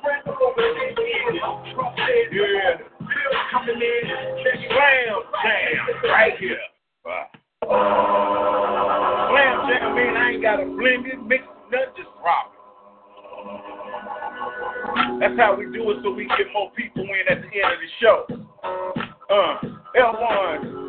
[0.03, 1.41] friend for over 10 years.
[1.75, 2.79] Trump said, Yeah.
[2.99, 4.05] bill coming in.
[4.69, 6.59] Slam Jam right here.
[7.63, 12.54] Slam Jam mean I ain't got to blend it, mix it, just drop.
[15.21, 17.79] That's how we do it so we get more people in at the end of
[17.81, 18.27] the show.
[19.31, 19.59] Uh,
[19.97, 20.85] L1.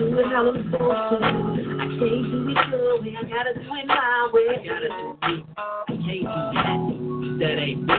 [0.00, 1.16] do it how I'm supposed to.
[1.16, 3.14] I can't do it your way.
[3.18, 4.48] I gotta do it my way.
[4.48, 5.44] I gotta do me.
[5.56, 7.46] I can't do that.
[7.46, 7.94] That ain't me.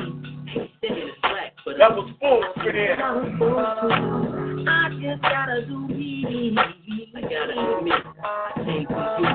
[0.58, 4.70] Ain't singing is black, but That was full for them.
[4.70, 5.02] I'm supposed to.
[5.02, 6.56] I just gotta do me.
[7.16, 7.92] I gotta do me.
[7.92, 8.88] I can't
[9.20, 9.32] you.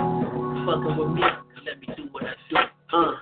[0.66, 1.22] Fucking with me.
[1.66, 2.56] Let me do what I do.
[2.92, 3.12] Uh,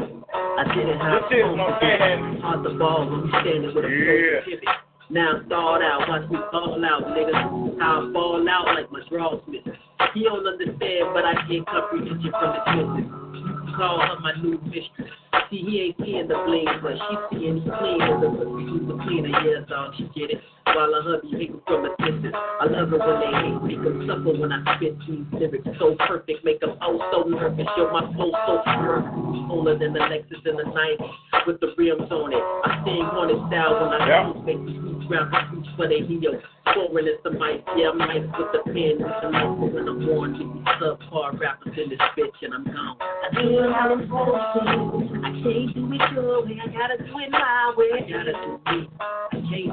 [0.61, 2.41] I did it how This is my man.
[2.41, 4.45] Hard the ball when we standing with a Yeah.
[4.45, 4.69] pivot.
[5.11, 7.79] Now stalled out, watch me fall out, nigga.
[7.81, 9.01] How I fall out like my
[9.49, 9.77] missing.
[10.15, 13.13] He don't understand, but I can't comprehend you from the distance.
[13.35, 15.11] You can call her my new mistress.
[15.51, 18.94] See, he ain't seeing the bling, but she seeing he clean as a pussy the
[19.05, 19.28] cleaner.
[19.44, 20.40] Yeah, dog, she get it.
[20.66, 22.35] While her hubby hating from a distance.
[22.35, 25.69] I love it when they hate, make them suffer when I spit these lyrics.
[25.78, 27.66] So perfect, make them oh so nervous.
[27.77, 29.05] Yo, my flow so pure.
[29.51, 32.40] Older than the Lexus in the 90s with the rims on it.
[32.65, 34.32] I sing haunted style when I Yeah.
[34.32, 36.40] shoot, make the roots round the roots for the heel.
[36.73, 39.86] Foreign is the mic, yeah, I'm nice with the pen, with the mic, but when
[39.86, 42.97] I'm on, these subpar rappers in this bitch, and I'm gone.
[43.01, 45.24] I do it how I'm supposed to.
[45.25, 46.61] I can't do it your way.
[46.61, 47.97] I gotta do it my way.
[47.97, 48.93] I gotta do it.
[49.01, 49.73] I can't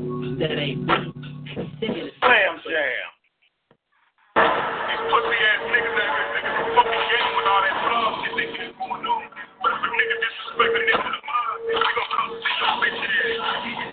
[0.00, 0.48] do that.
[0.48, 1.12] That ain't me.
[2.16, 3.08] Slam jam.
[4.40, 8.32] These pussy ass niggas that been thinking the fucking game with all that love shit
[8.40, 9.28] they keep going on.
[9.60, 13.04] But if a nigga disrespecting this to the mind, they gonna come see your bitch
[13.04, 13.36] ass.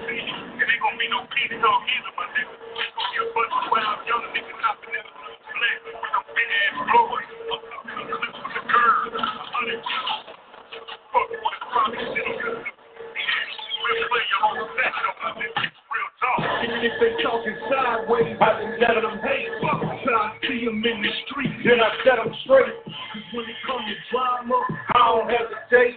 [0.07, 2.55] And ain't gonna be no peace talk either, my nigga.
[2.79, 5.11] It's gonna be a bunch of wild young niggas hopping in the
[5.51, 7.27] flat with them big ass blowers.
[7.27, 9.19] Up the clips of the curb.
[9.19, 9.83] A hundred
[16.63, 18.93] even if they talking sideways, I just I
[20.85, 21.89] in the street, then I
[23.33, 24.61] when it comes to drama,
[24.93, 25.95] I don't hesitate.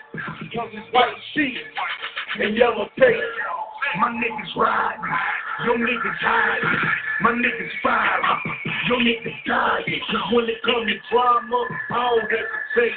[0.55, 1.57] Cause it's white sheep
[2.41, 3.17] and yellow tape.
[4.01, 4.99] My niggas ride,
[5.65, 6.63] your niggas hide,
[7.23, 8.21] my niggas fire,
[8.89, 9.81] your niggas die.
[10.33, 12.95] When it comes to drama, I don't hesitate.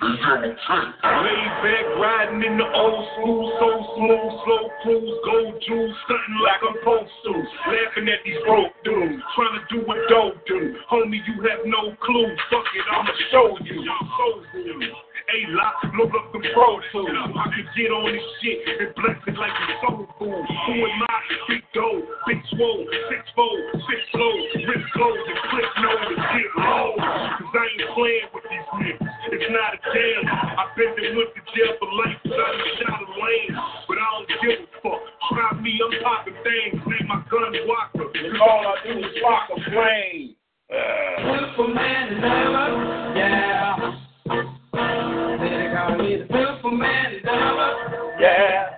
[0.00, 6.62] Laid back, riding in the old school, so smooth, slow cruise, gold jewels, stunting like
[6.62, 7.32] I'm supposed to.
[7.66, 10.76] Laughing at these broke dudes, trying to do what dope do.
[10.90, 12.30] Homie, you have no clue.
[12.50, 13.82] Fuck it, I'ma show you.
[13.82, 15.07] Show you.
[15.28, 17.10] A lot, load up the pro tools.
[17.10, 20.46] I can get on this shit and bless it like a soul food.
[20.46, 21.18] Who am I?
[21.48, 26.50] Big dough, big swole, six fold, six flow, rip clothes and click nose and get
[26.64, 26.96] low.
[26.96, 29.08] Cause I ain't playing with these niggas.
[29.36, 30.24] It's not a damn.
[30.56, 32.30] I've been there with the jail for life, to
[32.80, 33.52] shot a lane.
[33.84, 35.02] But I don't give a fuck.
[35.28, 36.80] Try me, I'm popping things.
[36.88, 38.08] Name my gun Walker.
[38.08, 40.38] All I do is rock a flame.
[40.70, 43.97] Beautiful man is ever, yeah.
[45.88, 48.76] Call me the beautiful man is ever, Yeah.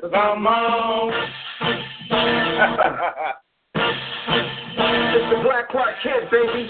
[0.00, 1.12] Cause I'm on.
[5.14, 5.68] It's the Black
[6.32, 6.68] baby.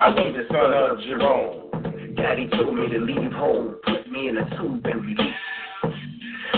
[0.00, 2.16] I'm the son of Jerome.
[2.16, 5.51] Daddy told me to leave home, put me in a tube and release.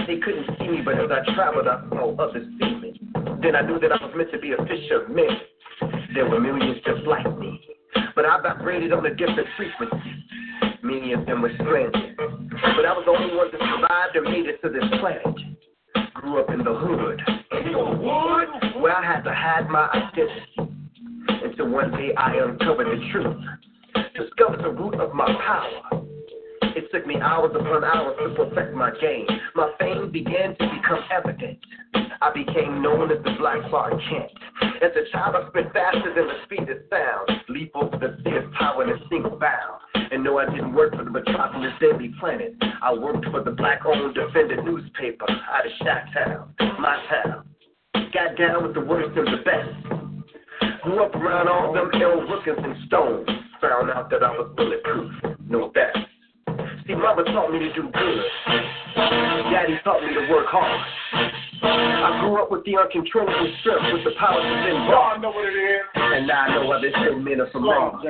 [0.07, 3.01] They couldn't see me, but as I traveled, I saw others see me.
[3.43, 5.29] Then I knew that I was meant to be a fisher of men.
[6.15, 7.61] There were millions just like me,
[8.15, 10.25] but I vibrated on a different frequency.
[10.83, 14.47] Many of them were stranded, but I was the only one that survived and made
[14.47, 16.15] it to this planet.
[16.15, 17.21] Grew up in the hood,
[18.81, 20.75] where I had to hide my identity.
[21.43, 23.37] Until one day I uncovered the truth,
[24.15, 26.05] discovered the root of my power.
[26.77, 29.27] It took me hours upon hours to perfect my game.
[29.55, 31.59] My fame began to become evident.
[32.21, 34.33] I became known as the Black Clark Kent.
[34.83, 38.47] As a child, I spent faster than the speed of sound, leap over the fierce
[38.59, 39.81] power in a single bound.
[39.95, 42.55] And no, I didn't work for the metropolis Daily Planet.
[42.83, 47.49] I worked for the black-owned Defender newspaper out of Chi-Town, my town.
[48.13, 50.83] Got down with the worst and the best.
[50.83, 52.21] Grew up around all them L.
[52.27, 53.29] Rookers and Stones.
[53.61, 55.13] Found out that I was bulletproof,
[55.49, 55.99] no best.
[56.87, 58.25] See, mama taught me to do good.
[58.95, 60.85] Daddy taught me to work hard.
[61.63, 65.31] I grew up with the uncontrollable strength, with the power to bend oh, Y'all know
[65.31, 65.81] what it is.
[65.95, 68.01] And now I know why they say men are from Oh,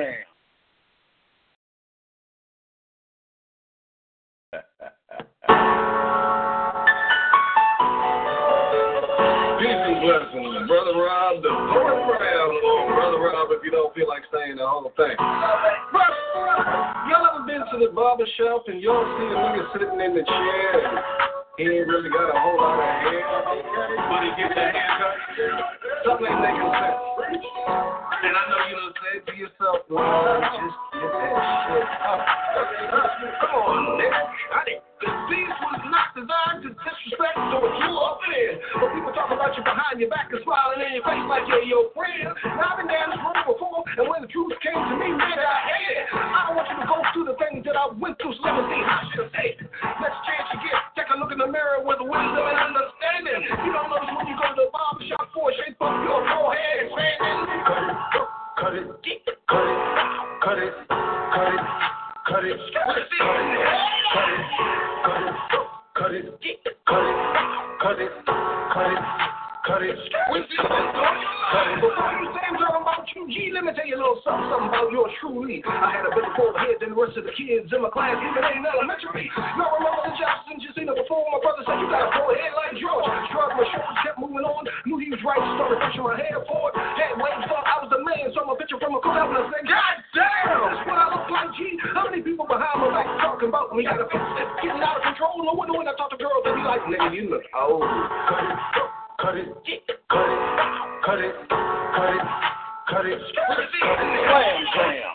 [9.55, 10.67] Peace and blessings.
[10.67, 11.44] Brother Rob,
[13.95, 15.15] feel like saying the whole thing.
[15.15, 16.19] Brother,
[17.07, 20.23] y'all ever been to the barber shop and y'all see a nigga sitting in the
[20.27, 20.99] chair and
[21.55, 23.23] he ain't really got a whole lot of hair,
[24.11, 25.15] but he gets a haircut?
[26.03, 26.99] Something ain't making sense.
[28.19, 31.31] And I know you done said to yourself, well, just get that
[31.71, 32.19] shit up.
[33.39, 34.11] Come on, nigga.
[34.11, 34.94] I didn't.
[34.95, 38.55] This piece was not designed to disrespect or you up there.
[38.79, 41.67] But people talk about you behind your back and smiling in your face like you're
[41.67, 42.31] your friend.
[42.55, 45.35] Now, I've been down this road before, and when the truth came to me, man,
[45.35, 46.07] I it.
[46.15, 48.55] I don't want you to go through the things that I went through, so let
[48.55, 49.55] me see how I should have said.
[49.99, 53.39] Next chance you get, take a look in the mirror with wisdom and understanding.
[53.67, 56.87] You don't notice when you go to the barber shop for shape up your forehead
[56.87, 57.95] and cut it,
[58.63, 59.83] cut it, cut it,
[60.39, 61.84] cut it, cut it,
[62.35, 64.43] cut it, cut it, cut it,
[65.05, 65.35] cut it,
[65.95, 66.25] cut it,
[66.85, 67.15] cut it,
[67.79, 68.11] cut it,
[68.73, 69.44] cut it.
[69.65, 70.61] Before you say
[72.45, 75.09] I'm talking about you, G, let me tell you a little something, something about yours
[75.17, 75.65] truly.
[75.65, 78.45] I had a bigger forehead than the rest of the kids in my class, even
[78.45, 79.25] in elementary.
[79.57, 81.25] Now remember the Jackson, you seen it before.
[81.33, 83.09] My brother said you got a forehead like George.
[83.33, 84.69] Shrugged my shoulders, kept moving on.
[84.85, 86.77] Knew he was right, started pushing my hair forward.
[86.77, 89.49] Had waves thought I was the man, saw my picture from a cookout and I
[89.49, 91.73] said, God damn, that's what I look like, G.
[91.89, 93.81] How many people behind my back talking about me?
[93.81, 95.41] Got a face that's getting out of control.
[95.41, 97.81] No wonder when I talk to girls, they be like, nigga, you look old.
[99.17, 100.43] Cut it, cut it,
[101.05, 102.21] cut it, cut it,
[102.89, 105.11] cut it, cut it, slam, slam.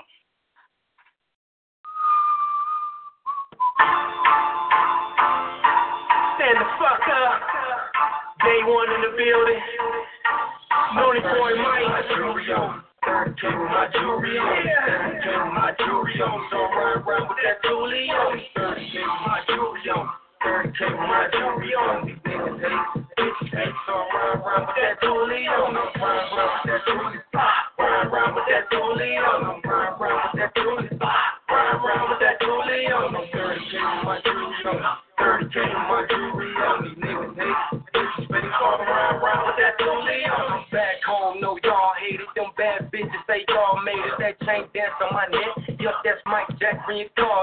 [6.36, 7.40] Stand the fuck up.
[8.42, 9.62] Day one in the building.
[10.96, 11.84] Lonely boy Mike.
[13.04, 14.64] Third king my jewelry on.
[15.22, 16.48] King my jewelry on.
[16.50, 18.40] So ride around with that jewelry on.
[18.56, 18.78] Third
[19.26, 20.19] my jewelry on.
[20.40, 22.40] Bird came my jewelry on with that
[25.44, 25.92] on with
[26.56, 26.88] that
[27.28, 27.60] spot.
[28.30, 28.64] With that
[29.20, 29.68] on with
[30.40, 30.48] that
[30.96, 31.28] spot.
[32.08, 32.40] With that
[32.88, 34.78] on my jewelry on
[35.88, 36.88] my jewelry on.
[36.96, 37.76] Niggas hate.
[38.30, 38.48] Been
[39.44, 39.76] with that
[40.24, 40.64] on.
[40.72, 42.26] Back home, no y'all hate it.
[42.34, 43.12] Them bad bitches,
[43.52, 44.16] all made it.
[44.18, 44.64] That chain
[45.12, 45.80] my neck.
[45.80, 46.48] Yup, that's Mike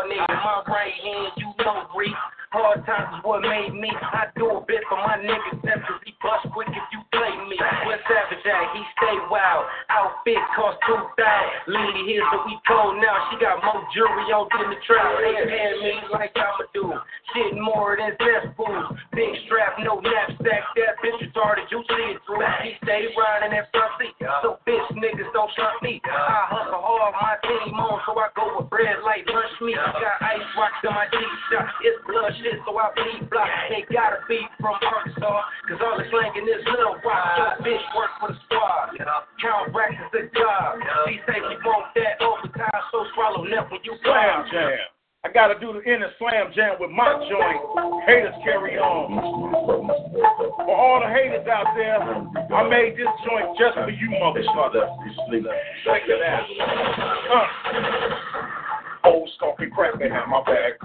[0.09, 0.27] nigga.
[0.27, 2.36] My right hand, you know, breathe.
[2.55, 3.91] Hard times is what made me.
[3.91, 5.59] I do a bit for my niggas.
[6.07, 7.59] He bust quick if you play me.
[7.83, 8.65] Where Savage at?
[8.71, 9.67] He stay wild.
[9.91, 11.75] Outfit cost two thousand.
[11.75, 13.27] Lady here, so we cold now.
[13.27, 15.19] She got more jewelry on than the trap.
[15.19, 16.95] They paying me like I'ma do.
[17.35, 18.95] Shit more than cesspools.
[19.11, 20.63] Big strap, no knapsack.
[20.79, 21.67] That bitch retarded.
[21.67, 22.47] You see it through.
[22.63, 24.15] He stay riding that front seat.
[24.39, 25.99] So bitch niggas don't trust me.
[26.07, 29.75] I hustle hard, my team on, so I go with bread like lunch meat.
[29.75, 31.67] Got ice rocks in my deep shot.
[31.83, 33.49] It's blood shit, so I bleed block.
[33.69, 37.61] Ain't gotta be from Arkansas, cause all the slang in this little rock.
[37.61, 38.97] Your bitch work for the squad.
[39.41, 40.79] Count racks is the job.
[41.07, 44.77] She say she want that overtime, so swallow nip when you Slam jam.
[45.25, 47.61] I gotta do the inner slam jam with my joint.
[48.07, 49.17] Haters carry on.
[50.63, 54.87] For all the haters out there, I made this joint just for you, motherfucker.
[55.83, 56.47] Check it out.
[57.33, 59.09] Uh.
[59.09, 60.79] Old sculpting crack behind my back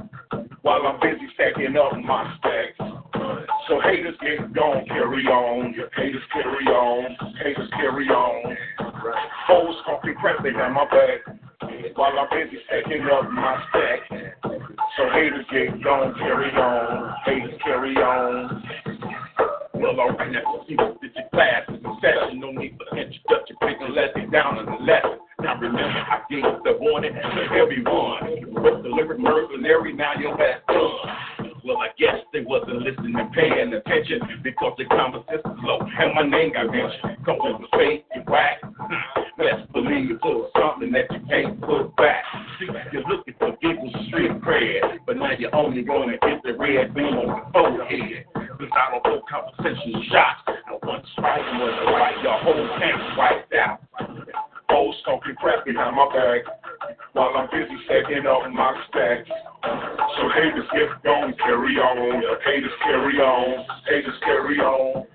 [0.62, 2.78] while I'm busy stacking up my stacks.
[3.68, 5.74] So haters get gone, carry on.
[5.74, 7.16] Your haters carry on.
[7.42, 8.56] Haters carry on.
[9.50, 14.32] Old sculpting crack behind my back while I'm busy stacking up my stack.
[14.96, 17.14] So haters get gone, carry on.
[17.24, 18.81] Haters carry on.
[19.82, 22.38] Well, alright, now see what did your class is in session.
[22.38, 25.18] No need for introduction, pick let it down in the lesson.
[25.42, 28.30] Now remember, I gave the warning to everyone.
[28.38, 31.50] You were the lyric mercenary, now your ass done.
[31.64, 36.30] Well, I guess they wasn't listening and paying attention because the conversation's low and my
[36.30, 37.18] name got mentioned.
[37.18, 38.62] It was fake and whack.
[38.62, 39.22] Hmm.
[39.42, 42.22] Best believe it was something that you can't put back.
[42.60, 46.94] See, you're looking for giggles, street cred, but now you're only gonna get the red
[46.94, 48.24] beam on the forehead.
[48.34, 50.46] Cause I don't hold conversation shots.
[50.46, 54.51] And once right was right, your whole camp's wiped out.
[54.72, 56.48] Old smoking crap behind my back
[57.12, 59.28] while I'm busy stacking up my stacks.
[60.16, 62.22] So haters get going, carry on.
[62.44, 63.66] Haters carry on.
[63.86, 65.06] Haters carry on.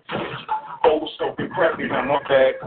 [0.86, 2.62] Old smoking crap behind my back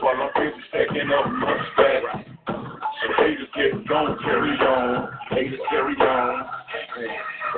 [0.00, 2.28] while I'm busy stacking up my stacks.
[2.48, 5.08] So haters get going, carry on.
[5.30, 6.46] Haters carry on.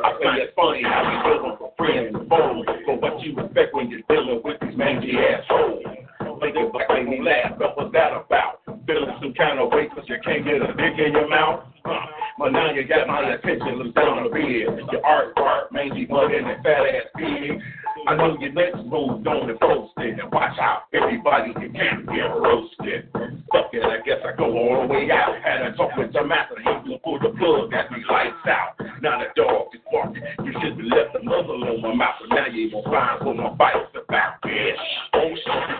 [0.04, 2.66] I find it funny how we doing for friends and foes.
[2.86, 6.07] But what you expect when you're dealing with these mangy assholes?
[6.40, 8.60] Thinking but make me laugh, but what's that about?
[8.86, 11.64] Feeling some kind of way cause you can't get a dick in your mouth?
[11.84, 12.06] Uh,
[12.38, 14.86] but now you got my attention, look down the bed.
[14.92, 17.58] Your art, art, mangy mud that fat ass pig.
[18.06, 20.18] I know your next move don't and posted.
[20.18, 23.08] And watch out, everybody you can't get roasted.
[23.50, 25.34] Fuck it, I guess I go all the way out.
[25.42, 28.76] Had a talk with the master, he will pull the plug, got me lights out.
[29.02, 30.22] Now the dog is barking.
[30.44, 33.26] You should be left the muzzle on my mouth, but now you ain't gonna find
[33.26, 34.76] what my bite's about, bitch.
[35.14, 35.32] Oh,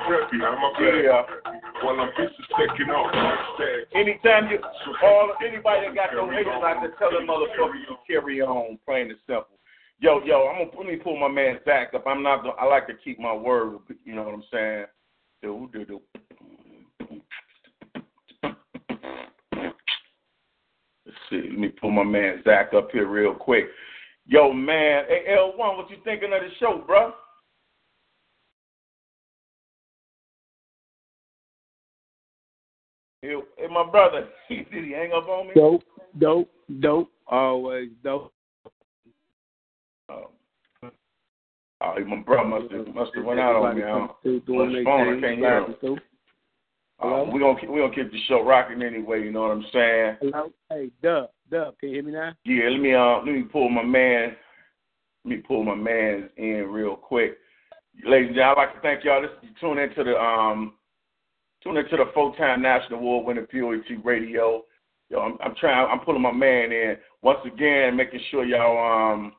[0.07, 0.95] crap behind my back.
[1.05, 1.23] Yeah.
[1.83, 3.91] While I'm up my stacks.
[3.95, 4.59] Anytime you,
[5.03, 9.11] all anybody that got those haters out there, tell them motherfuckers to carry on, plain
[9.11, 9.58] and simple.
[10.01, 12.05] Yo, yo, I'm gonna let me pull my man Zach up.
[12.07, 12.43] I'm not.
[12.43, 13.79] Gonna, I like to keep my word.
[14.05, 14.87] You know what I'm saying?
[15.43, 16.01] Do do do.
[21.05, 21.49] Let's see.
[21.51, 23.67] Let me pull my man Zach up here real quick.
[24.25, 25.05] Yo, man.
[25.09, 27.13] Hey, L1, what you thinking of the show, bro?
[33.23, 33.35] Hey,
[33.69, 35.55] my brother, He did he hang up on me?
[35.57, 35.83] Dope,
[36.19, 36.51] dope,
[36.81, 37.11] dope.
[37.27, 38.33] Always dope.
[40.11, 40.31] Oh,
[41.81, 43.83] oh my brother must have must have went out on me.
[43.83, 43.89] Huh?
[43.89, 45.99] On his phone, I can't hear him.
[47.01, 49.23] Uh, we gonna keep, we gonna keep the show rocking anyway.
[49.23, 50.17] You know what I'm saying?
[50.21, 52.33] Hello, hey, Dub, Dub, can you hear me now?
[52.45, 54.35] Yeah, let me uh let me pull my man.
[55.25, 57.39] Let me pull my man in real quick.
[58.05, 59.23] Ladies and gentlemen, I'd like to thank y'all.
[59.23, 60.75] This you tune into the um
[61.63, 64.65] tune into the full time national award winning POET radio.
[65.09, 65.89] Yo, I'm, I'm trying.
[65.89, 69.35] I'm pulling my man in once again, making sure y'all um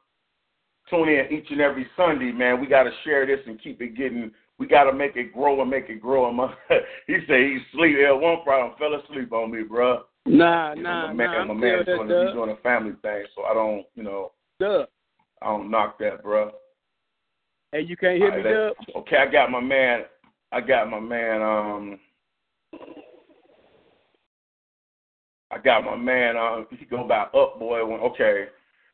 [0.90, 2.60] tune in each and every Sunday, man.
[2.60, 4.32] We got to share this and keep it getting.
[4.58, 6.28] We got to make it grow and make it grow.
[6.28, 6.54] And my,
[7.08, 7.96] he said he sleep.
[8.00, 10.04] Yeah, one problem fell asleep on me, bro.
[10.26, 11.46] Nah, You nah, know, my man, nah.
[11.46, 14.32] my I'm man's good, doing, he's doing a family thing, so I don't, you know,
[14.60, 14.88] Dub.
[15.42, 16.52] I don't knock that, bro.
[17.72, 18.74] Hey, you can't hear me, Dub?
[18.98, 20.02] Okay, I got my man.
[20.52, 21.42] I got my man.
[21.42, 22.00] Um,
[25.52, 26.38] I got my man.
[26.38, 27.86] Um, he go by Up Boy.
[27.86, 28.46] When, okay,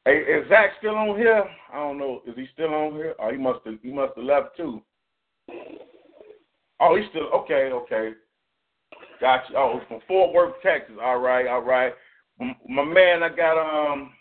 [0.05, 1.43] hey, is Zach still on here?
[1.73, 2.21] I don't know.
[2.25, 3.15] Is he still on here?
[3.19, 3.75] Oh, he must have.
[3.81, 4.81] He must have left too.
[6.79, 7.69] Oh, he's still okay.
[7.71, 8.11] Okay,
[9.19, 9.57] got you.
[9.57, 10.95] Oh, from Fort Worth, Texas.
[11.01, 11.93] All right, all right.
[12.67, 14.11] My man, I got um,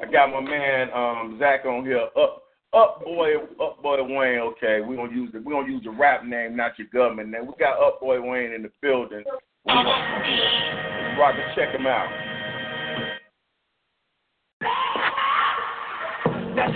[0.00, 2.08] I got my man um Zach on here.
[2.16, 2.42] Up
[2.74, 4.40] Up boy, up boy Wayne.
[4.40, 7.46] Okay, we gonna use the we gonna use the rap name, not your government name.
[7.46, 9.24] We got up boy Wayne in the building.
[9.66, 12.27] Rock check him out.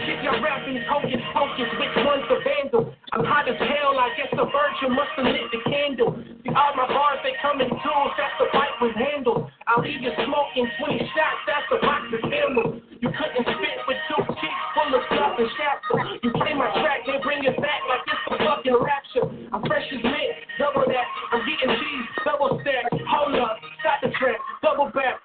[0.02, 2.90] Shit you're rapping, hocus pocus, which one's the vandal?
[3.14, 6.18] I'm hot as hell, I guess the virgin must have lit the candle.
[6.42, 9.46] See, all my bars, they come in tools, that's the pipe with handles.
[9.70, 12.82] I'll leave you smoking 20 shots, that's the box of handle.
[12.98, 16.18] You couldn't spit with two cheeks full of stuff and shackles.
[16.18, 19.26] You play my track, they bring it back like it's a fucking rapture.
[19.54, 21.06] I'm fresh as lit, double that.
[21.30, 22.90] I'm getting cheese, double stack.
[23.06, 25.22] Hold up, stop the track, double back.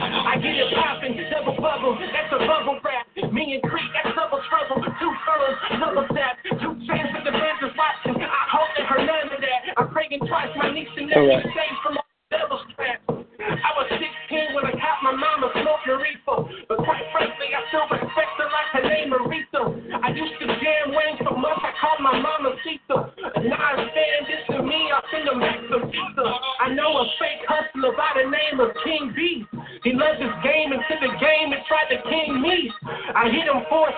[0.00, 3.06] I get it poppin', double bubble, that's a bubble rap.
[3.32, 4.82] Me and Creek, that's double trouble.
[5.00, 6.36] Two firms, double tap.
[6.60, 8.20] Two chains with the is watching.
[8.20, 9.60] I hope that her none of that.
[9.76, 11.44] I'm praying twice, my niece and nephew Alright.
[11.48, 13.00] saved from a double strap.
[13.08, 16.65] I was 16 when I caught my mama smoking reefer.
[16.76, 19.64] But quite frankly, I still respect her like her name Aretha.
[20.04, 23.16] I used to jam Wayne so much I called my mama Sita.
[23.32, 26.26] And now I stand this to me, I send them back some pizza.
[26.60, 29.48] I know a fake hustler by the name of King B.
[29.88, 32.68] He loves his game and took the game and tried to king me.
[33.14, 33.94] I hit him for a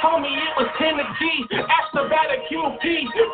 [0.00, 1.22] told me it was 10 to G.
[1.52, 2.82] Asked about a QP,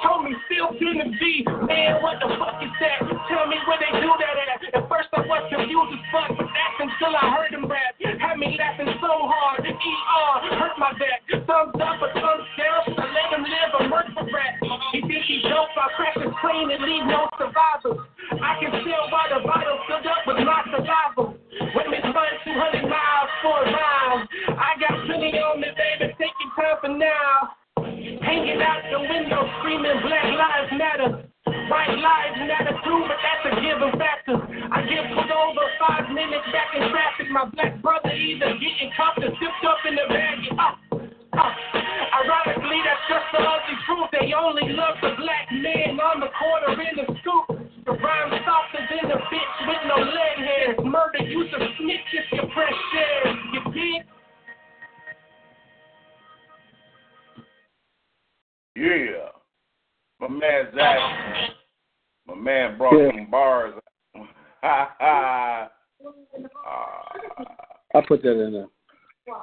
[0.03, 1.47] told me still 10 to G.
[1.71, 2.99] Man, what the fuck is that?
[3.31, 4.75] Tell me where they do that at.
[4.75, 7.95] At first I was confused as fuck, but that's until I heard him rap.
[8.03, 11.23] Had me laughing so hard, ER, hurt my back.
[11.31, 14.59] Thumbs up or thumbs down, I let him live a for rap.
[14.91, 18.03] He think he dope, I crash his clean and leave no survivors.
[18.35, 21.39] I can tell by the bottle filled up with my saliva.
[21.75, 24.19] Women run 200 miles for a mile.
[24.59, 27.64] I got plenty on me, baby, your time for now.
[27.77, 31.25] Hanging out the window screaming Black Lives Matter.
[31.45, 34.37] White lives matter too, but that's a given factor.
[34.37, 37.33] I get pulled over five minutes back in traffic.
[37.33, 40.39] My black brother either getting cuffed or tipped up in the bag.
[40.53, 40.77] Uh,
[41.41, 41.53] uh.
[42.21, 44.09] Ironically, that's just the ugly truth.
[44.13, 47.45] They only love the black man on the corner in the scoop.
[47.89, 50.79] The rhyme softer than a bitch with no leg hairs.
[50.85, 52.77] Murder, use a snitch if you press.
[53.53, 54.14] You dig?
[58.77, 59.29] Yeah.
[60.21, 61.51] My man Zach.
[62.27, 63.11] My man brought Yeah.
[63.15, 63.75] some bars.
[64.63, 65.71] Ha ha.
[67.95, 68.67] I put that in there.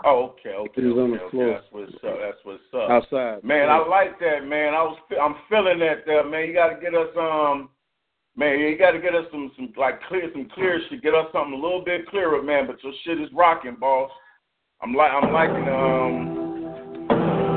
[0.06, 0.82] Oh, okay, okay.
[0.82, 1.32] It was on the okay, okay.
[1.32, 1.54] floor.
[1.54, 2.20] That's what's up.
[2.22, 2.90] That's what's up.
[2.92, 3.44] Outside.
[3.44, 4.74] Man, I like that, man.
[4.76, 6.48] I was, I'm feeling that, there, man.
[6.48, 7.70] You got to get us, um,
[8.36, 8.60] man.
[8.60, 11.02] You got to get us some, some like clear, some clear shit.
[11.02, 12.68] Get us something a little bit clearer, man.
[12.68, 14.12] But your shit is rocking, boss.
[14.84, 16.51] I'm like, I'm liking, um,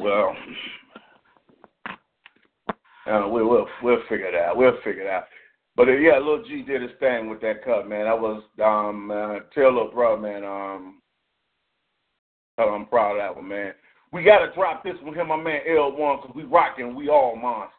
[0.00, 0.36] well,
[3.10, 4.56] uh, we, we'll we'll figure it out.
[4.56, 5.24] We'll figure it out.
[5.76, 8.06] But uh, yeah, Lil G did his thing with that cut, man.
[8.06, 11.00] I was um uh, tell little bro, man, um,
[12.58, 13.72] I'm proud of that one, man.
[14.12, 16.94] We gotta drop this with him, my man L1, cause we rocking.
[16.94, 17.74] We all monsters.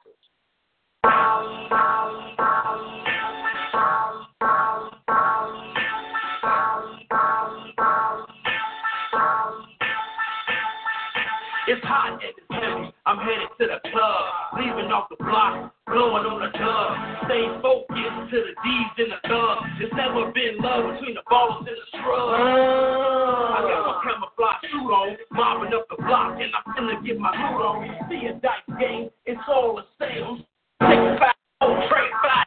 [13.26, 14.24] Headed to the club,
[14.62, 16.90] leaving off the block, blowing on the dub.
[17.26, 19.66] Stay focused to the D's and the thugs.
[19.82, 22.38] There's never been love between the ballers and the scrubs.
[22.38, 27.34] I got my camouflage suit on, mopping up the block, and I'm finna get my
[27.34, 27.90] loot on.
[28.10, 30.46] See a dice game, it's all the same.
[30.86, 32.46] Take five, oh, trade five.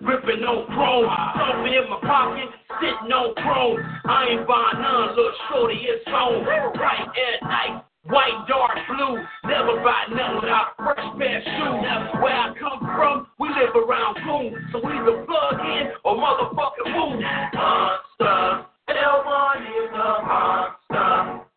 [0.00, 2.48] Ripping on chrome, something in my pocket,
[2.80, 3.76] sitting on chrome.
[4.08, 6.40] I ain't buying none, little shorty, it's on.
[6.72, 9.20] Bright at night, white, dark blue.
[9.44, 11.84] Never buy none without a fresh pair of shoes.
[11.84, 16.16] That's Where I come from, we live around Coon, so we either plug in or
[16.16, 17.20] motherfucking move.
[17.20, 21.49] Monster, L1 is a monster.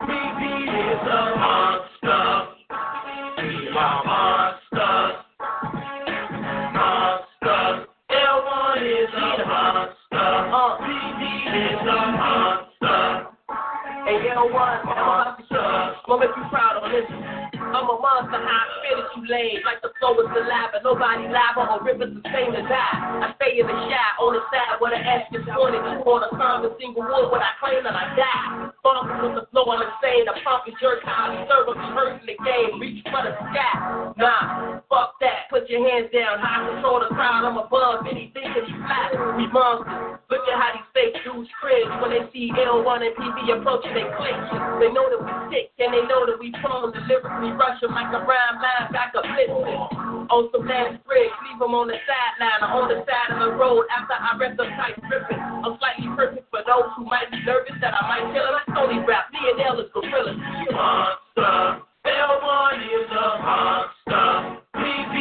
[14.43, 15.95] Hey, L1, monster.
[16.05, 17.42] Gonna make you proud on this.
[17.83, 19.59] I'm a monster, how I it, you lame.
[19.67, 23.27] Like the flow is saliva, nobody lava or rivers the same to die.
[23.27, 25.83] I stay in the shot, on the side where the ash is pointed.
[25.83, 28.71] You on a common single wood when I claim that I die.
[28.87, 30.31] Bumping with the flow, I'm insane.
[30.31, 32.79] A pump and jerk, how I serve, I'm hurting the game.
[32.79, 33.75] Reach for the sky.
[34.15, 35.51] Nah, fuck that.
[35.51, 37.43] Put your hands down, high control the crowd.
[37.43, 39.11] I'm above anything that you flat.
[39.35, 40.23] We monsters.
[40.31, 44.07] Look at how these fake dudes cringe when they see L1 and PB approaching, they
[44.17, 44.49] clinch.
[44.81, 47.95] They know that we sick and they know that we prone to lyrically rush 'em
[47.95, 50.27] like a rhyme line back up blitzing.
[50.29, 53.51] On some last bricks, leave 'em on the sideline or on the side of the
[53.57, 55.39] road after I rest up tight ripping.
[55.39, 58.63] I'm slightly perfect for those who might be nervous that I might kill it.
[58.67, 59.31] I only rap.
[59.33, 60.33] Lionel is gorilla.
[60.33, 61.81] Monster.
[62.05, 64.61] L1 is a monster.
[64.75, 65.15] BB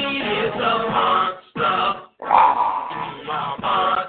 [0.45, 2.09] is a monster.
[2.25, 2.83] Ah.
[2.93, 4.02] We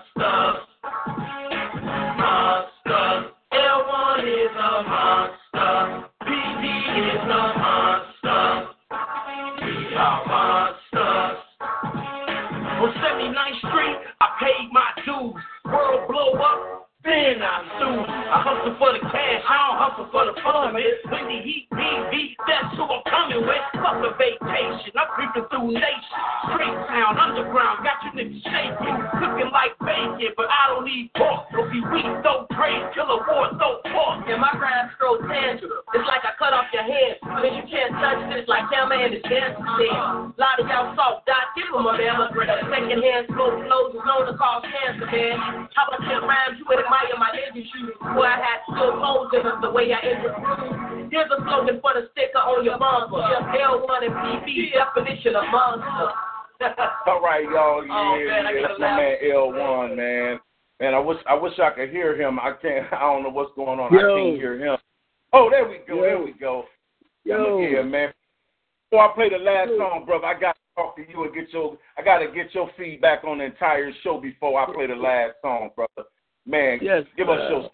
[18.80, 19.44] for the cash.
[19.44, 21.06] I hustle for the fun, bitch.
[21.10, 22.34] When the heat, beat.
[22.50, 23.64] that's who I'm coming with.
[23.78, 26.18] Fuck a vacation, I'm creeping through nation.
[26.50, 28.98] Straight town, underground, got you niggas shaking.
[29.22, 31.46] Cooking like bacon, but I don't need pork.
[31.54, 34.26] Don't be weak, don't pray, killer war, don't talk.
[34.26, 35.86] And my crime's so tangible.
[35.94, 39.14] It's like I cut off your head, cause you can't touch this like hell and
[39.14, 39.94] the dancing scene.
[39.94, 42.18] A lot of y'all soft dot, give them a damn.
[42.18, 45.70] a second hand smoke flows is known to cause cancer, man.
[45.78, 47.70] How about your rhymes you admire my energy,
[48.18, 49.04] where I had to go
[49.34, 51.10] in them the way I interview.
[51.12, 53.20] Here's a slogan for the sticker on your bumper.
[53.28, 56.14] Just L1 and PB definition of monster.
[57.08, 57.86] All right, y'all.
[57.86, 60.40] Yeah, Oh, man, yeah, gotta that's my man L1, man.
[60.80, 62.40] Man, I wish I wish I could hear him.
[62.40, 62.92] I can't.
[62.94, 63.94] I don't know what's going on.
[63.94, 64.78] I can't hear him.
[65.34, 65.96] Oh, there we go.
[65.96, 66.02] Yo.
[66.02, 66.66] There we go.
[67.26, 67.60] Yo.
[67.60, 68.14] Yeah, man.
[68.90, 71.52] Before I play the last song, brother, I got to talk to you and get
[71.52, 71.78] your.
[71.98, 75.34] I got to get your feedback on the entire show before I play the last
[75.42, 76.08] song, brother.
[76.46, 77.72] Man, Yes, give us uh, your.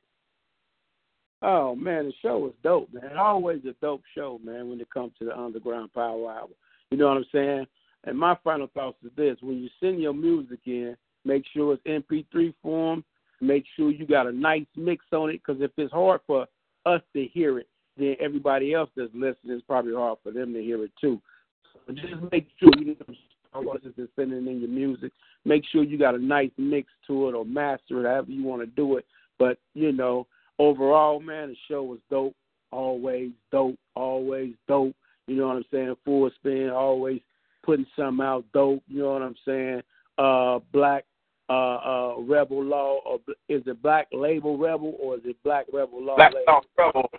[1.42, 3.18] Oh man, the show was dope, man.
[3.18, 4.70] Always a dope show, man.
[4.70, 6.50] When it comes to the Underground Power Hour,
[6.92, 7.66] you know what I'm saying.
[8.04, 12.06] And my final thoughts is this: when you send your music in, make sure it's
[12.08, 13.04] MP3 form.
[13.42, 16.46] Make sure you got a nice mix on it, because if it's hard for
[16.86, 17.68] us to hear it,
[17.98, 21.22] then everybody else that's listening is probably hard for them to hear it too.
[21.88, 23.16] So just make sure you know
[24.16, 25.12] sending in your music.
[25.46, 28.62] Make sure you got a nice mix to it or master it, however you want
[28.62, 29.06] to do it.
[29.38, 30.28] But you know,
[30.60, 32.36] overall, man, the show was dope.
[32.72, 33.80] Always dope.
[33.96, 34.96] Always dope.
[35.28, 35.96] You know what I'm saying?
[36.06, 36.70] Full spin.
[36.70, 37.22] Always
[37.64, 38.84] putting something out dope.
[38.88, 39.82] You know what I'm saying?
[40.18, 41.06] Uh, black.
[41.52, 43.18] Uh, uh, Rebel Law, or
[43.48, 46.16] is it Black Label Rebel, or is it Black Rebel Law?
[46.16, 46.62] Black Label?
[46.78, 47.10] Rebel.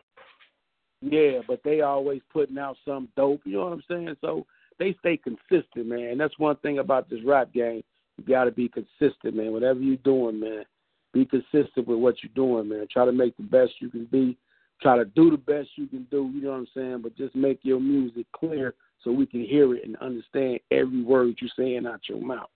[1.02, 3.40] Yeah, but they always putting out some dope.
[3.44, 4.16] You know what I'm saying?
[4.20, 4.46] So
[4.78, 6.18] they stay consistent, man.
[6.18, 7.82] That's one thing about this rap game.
[8.18, 9.52] You got to be consistent, man.
[9.52, 10.64] Whatever you're doing, man,
[11.12, 12.86] be consistent with what you're doing, man.
[12.90, 14.36] Try to make the best you can be.
[14.80, 16.30] Try to do the best you can do.
[16.32, 17.00] You know what I'm saying?
[17.02, 21.36] But just make your music clear so we can hear it and understand every word
[21.40, 22.48] you're saying out your mouth.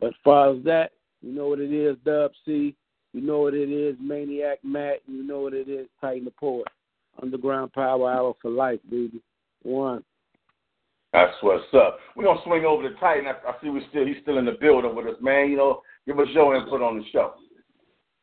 [0.00, 0.92] But as far as that,
[1.22, 2.74] you know what it is, Dub C.
[3.12, 5.00] You know what it is, Maniac Matt.
[5.06, 6.66] You know what it is, Titan the Poet.
[7.22, 9.20] Underground Power Hour for life, baby.
[9.62, 10.02] One.
[11.12, 11.98] That's what's up.
[12.16, 13.26] We're gonna swing over to Titan.
[13.26, 15.50] I, I see we still he's still in the building with us, man.
[15.50, 17.34] You know, give us your input on the show.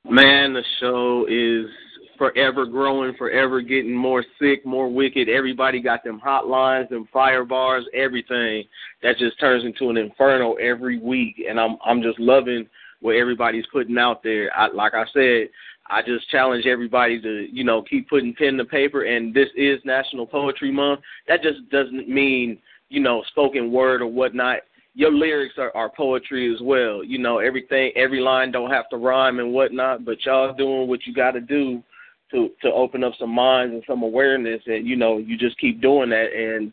[0.05, 1.69] Man, the show is
[2.17, 5.29] forever growing, forever getting more sick, more wicked.
[5.29, 8.63] Everybody got them hotlines, them fire bars, everything.
[9.03, 12.67] That just turns into an inferno every week, and I'm I'm just loving
[13.01, 14.51] what everybody's putting out there.
[14.55, 15.49] I, like I said,
[15.89, 19.03] I just challenge everybody to you know keep putting pen to paper.
[19.03, 21.01] And this is National Poetry Month.
[21.27, 22.57] That just doesn't mean
[22.89, 24.59] you know spoken word or whatnot
[24.93, 27.03] your lyrics are, are poetry as well.
[27.03, 31.05] You know, everything, every line don't have to rhyme and whatnot, but y'all doing what
[31.05, 31.83] you got to do
[32.31, 35.81] to to open up some minds and some awareness, and you know, you just keep
[35.81, 36.71] doing that, and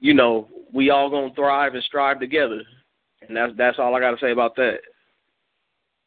[0.00, 2.62] you know, we all gonna thrive and strive together,
[3.26, 4.78] and that's that's all I got to say about that.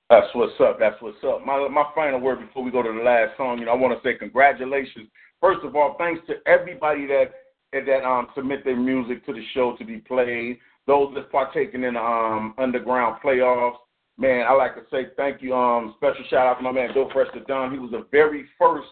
[0.10, 0.78] That's what's up.
[0.80, 1.46] That's what's up.
[1.46, 4.02] My my final word before we go to the last song, you know, I want
[4.02, 5.10] to say congratulations.
[5.42, 7.32] First of all, thanks to everybody that
[7.74, 10.60] that um submit their music to the show to be played.
[10.88, 13.76] Those that's partaking in um underground playoffs.
[14.18, 15.54] Man, I like to say thank you.
[15.54, 17.72] Um, special shout out to my man Bill Frester Dunn.
[17.72, 18.88] He was the very first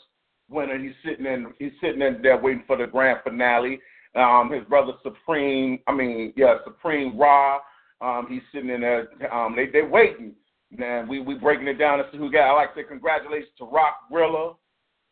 [0.50, 0.78] winner.
[0.78, 3.80] He's sitting in he's sitting in there waiting for the grand finale.
[4.16, 7.60] Um, his brother Supreme, I mean, yeah, Supreme Ra.
[8.02, 9.08] Um, he's sitting in there.
[9.34, 10.34] Um, they they waiting.
[10.72, 12.50] Man, we we breaking it down to see who got.
[12.50, 14.54] I like to say congratulations to Rock Rilla,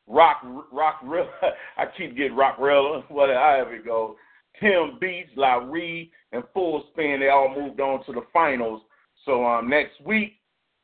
[0.08, 0.42] Rock
[0.72, 1.30] Rock Rilla.
[1.78, 4.16] I keep getting Rock Rilla, whatever however it goes.
[4.60, 7.20] Tim Beats, La Larry, and Full Spin.
[7.20, 8.82] They all moved on to the finals.
[9.26, 10.34] So um, next week,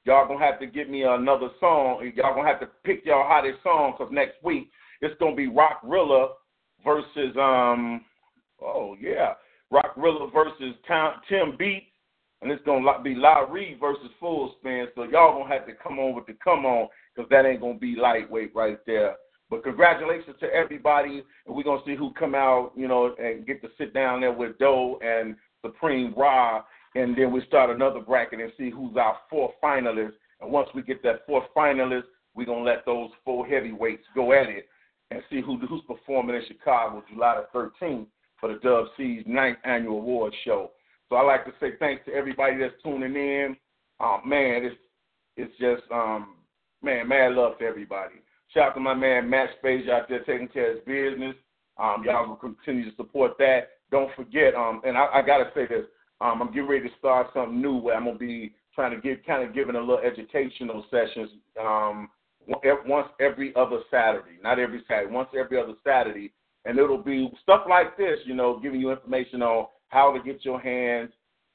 [0.06, 2.12] y'all gonna have to give me another song.
[2.16, 4.70] Y'all gonna have to pick y'all hottest song because next week
[5.02, 6.30] it's gonna be Rock Rilla
[6.84, 8.06] versus um.
[8.62, 9.34] Oh yeah,
[9.72, 10.76] Rock Rilla versus
[11.30, 11.86] Tim Beats
[12.42, 14.88] and it's gonna be La Larry versus Full Spin.
[14.96, 17.78] So y'all gonna have to come on with the come on because that ain't gonna
[17.78, 19.16] be lightweight right there.
[19.50, 23.62] But congratulations to everybody, and we're gonna see who come out, you know, and get
[23.64, 26.64] to sit down there with Doe and Supreme Ra,
[26.96, 30.14] and then we start another bracket and see who's our fourth finalist.
[30.42, 32.04] And once we get that fourth finalist,
[32.36, 34.68] we're gonna let those four heavyweights go at it
[35.12, 38.08] and see who who's performing in Chicago July the 13th
[38.40, 40.72] for the Dub C's ninth annual award show.
[41.10, 43.58] So I like to say thanks to everybody that's tuning in.
[44.00, 44.76] Um, man, it's
[45.36, 46.36] it's just um,
[46.84, 48.16] man, mad love to everybody.
[48.54, 51.36] Shout out to my man Matt Spage out there taking care of his business.
[51.78, 53.70] Um, y'all will continue to support that.
[53.92, 55.86] Don't forget, um, and I, I gotta say this.
[56.22, 59.20] Um, I'm getting ready to start something new where I'm gonna be trying to give
[59.26, 62.10] kind of giving a little educational sessions um,
[62.48, 66.32] once every other Saturday, not every Saturday, once every other Saturday,
[66.66, 70.44] and it'll be stuff like this, you know, giving you information on how to get
[70.44, 71.12] your hands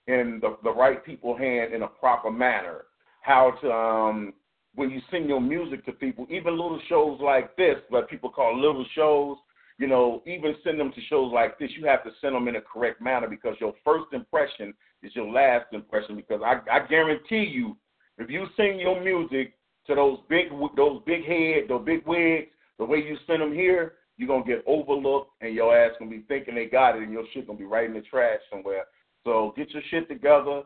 [0.07, 2.85] in the, the right people hand in a proper manner.
[3.21, 4.35] How to um,
[4.74, 8.56] when you sing your music to people, even little shows like this, what people call
[8.60, 9.36] little shows,
[9.78, 12.56] you know, even send them to shows like this, you have to send them in
[12.56, 14.72] a correct manner because your first impression
[15.02, 16.16] is your last impression.
[16.16, 17.76] Because I, I guarantee you,
[18.18, 19.55] if you sing your music
[19.86, 20.46] to those big,
[20.76, 22.48] those big head, those big wigs,
[22.78, 26.24] the way you send them here, you're gonna get overlooked, and your ass gonna be
[26.28, 28.84] thinking they got it, and your shit gonna be right in the trash somewhere.
[29.24, 30.62] So get your shit together.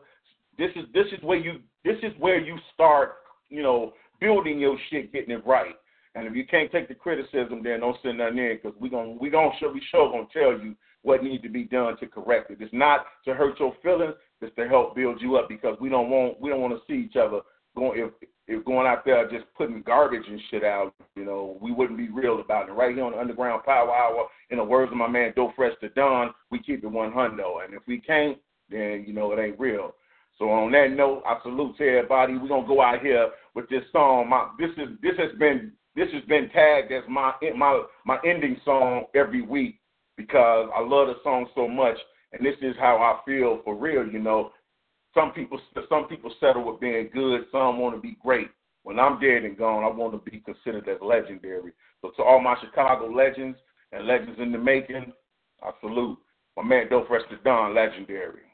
[0.57, 3.13] This is this is where you this is where you start,
[3.49, 5.75] you know, building your shit, getting it right.
[6.15, 9.11] And if you can't take the criticism, then don't send nothing in because we're gonna
[9.11, 12.51] we gonna show we sure gonna tell you what needs to be done to correct
[12.51, 12.57] it.
[12.59, 16.09] It's not to hurt your feelings, it's to help build you up because we don't
[16.09, 17.41] want we don't want to see each other
[17.75, 21.71] going if if going out there just putting garbage and shit out, you know, we
[21.71, 22.71] wouldn't be real about it.
[22.71, 25.73] Right here on the Underground Power Hour, in the words of my man Doe Fresh
[25.81, 27.63] to Don, we keep it one hundo.
[27.63, 28.39] And if we can't,
[28.69, 29.93] then you know it ain't real.
[30.39, 32.37] So on that note, I salute to everybody.
[32.37, 34.29] We're gonna go out here with this song.
[34.29, 38.59] My this is this has been this has been tagged as my my my ending
[38.63, 39.79] song every week
[40.15, 41.97] because I love the song so much,
[42.31, 44.07] and this is how I feel for real.
[44.07, 44.51] You know,
[45.13, 45.59] some people
[45.89, 47.41] some people settle with being good.
[47.51, 48.47] Some want to be great.
[48.83, 51.73] When I'm dead and gone, I want to be considered as legendary.
[52.01, 53.57] So to all my Chicago legends
[53.91, 55.11] and legends in the making,
[55.61, 56.17] I salute
[56.55, 58.48] my man Dope to Don, legendary.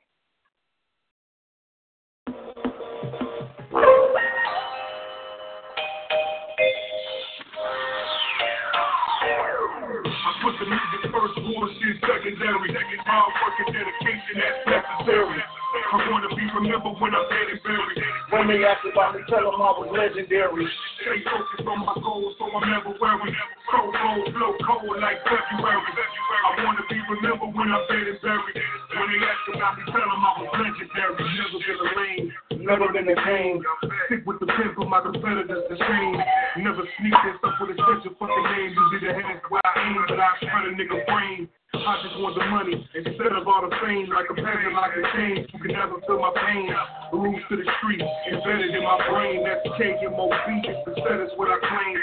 [10.56, 12.72] Put the music first, bullshit secondary.
[13.04, 15.44] Hard work and dedication that's necessary.
[15.44, 18.00] I wanna be remembered when I'm dead and buried.
[18.32, 20.64] When they ask about me, tell them I was legendary.
[21.04, 23.36] Stay focused on my goals, so I'm never worried.
[23.68, 25.92] So cold, blow cold like February.
[25.92, 28.56] I wanna be remembered when I'm dead and buried.
[28.96, 31.20] When they ask about me, tell them I was legendary.
[31.36, 32.26] Never been a lane,
[32.66, 33.62] never been the game.
[34.10, 36.18] Stick with the pen for my competitors the shame.
[36.66, 38.74] Never sneak this up with a a fucking name.
[38.74, 41.50] Usually the hands where I aim, but I spread a nigga brain.
[41.84, 44.08] I just want the money instead of all the fame.
[44.08, 45.52] Like a peasant, like a change.
[45.52, 46.72] You can never feel my pain.
[47.12, 49.44] Rules to the street embedded in my brain.
[49.44, 50.48] That's KMOB.
[50.64, 51.96] It's the status what I claim.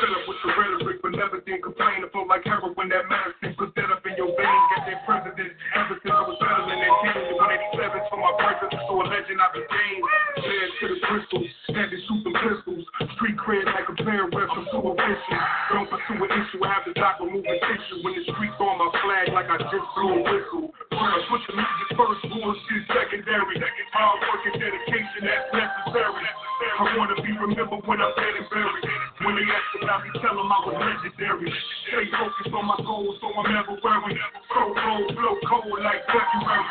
[0.00, 2.04] Set up with the rhetoric, but never did complain.
[2.04, 3.52] I feel like heroin that medicine.
[3.60, 4.60] Put that up in your vein.
[4.72, 5.52] Get that president.
[5.76, 8.80] Ever since I was battling that king in 187 for my breakfast.
[8.88, 10.00] So a legend I became.
[10.40, 11.50] Led to the crystals.
[11.76, 12.84] Had to shoot them pistols.
[13.18, 14.54] Street cred like a pair of reps.
[14.56, 15.38] I'm too official.
[15.74, 16.62] Don't pursue an issue.
[16.62, 17.98] I have the doctor moving tissue.
[18.06, 20.70] When the streets on my flag like I just blew a whistle.
[20.70, 23.58] Put the music first, bullshit secondary.
[23.92, 26.47] Hard work and dedication that's necessary.
[26.58, 28.84] I wanna be remembered when I'm dead and buried.
[29.22, 31.50] When they ask me, tell them I was legendary.
[31.86, 34.18] Stay focused on my goals, so I'm never worried.
[34.50, 36.66] So cold, blow cold like February.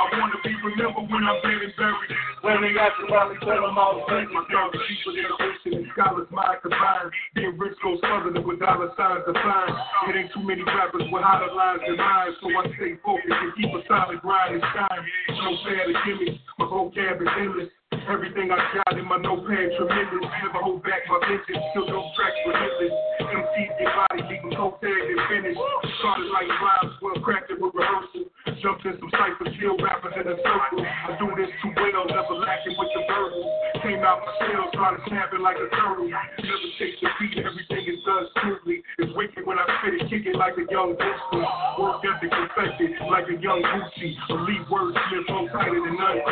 [0.00, 2.10] I wanna be remembered when I'm dead and buried.
[2.42, 3.10] When they ask me,
[3.46, 4.78] tell them I was legendary.
[4.86, 7.10] People generation and scholars mind combined.
[7.34, 9.74] Being rich goes further than with dollar signs defined.
[10.10, 13.54] It ain't too many rappers with hotter lines than mine, so I stay focused and
[13.54, 15.02] keep a solid grind and shine.
[15.38, 17.70] No to gimmicks, my vocab is endless.
[17.90, 20.22] Everything I got in my notepad tremendous.
[20.22, 22.94] Never hold back my vision, still no tracks relentless.
[23.18, 25.58] MCs get body, leaving cold tagged and finished.
[25.98, 28.30] Started like rhymes, well crafted with rehearsal.
[28.62, 30.82] Jumped in some cyphers, kill rappers in a circle.
[30.86, 33.46] I do this too well, never lacking with the verbal.
[33.82, 36.06] Came out my shell, started snapping like a turtle.
[36.06, 38.86] Never chase the beat, everything is done smoothly.
[39.02, 41.42] It's wicked when I spit it, kick it like a young Disney.
[41.78, 44.14] Work ethic perfected like a young Gucci.
[44.30, 46.22] Elite wordsmith, flow tighter than none.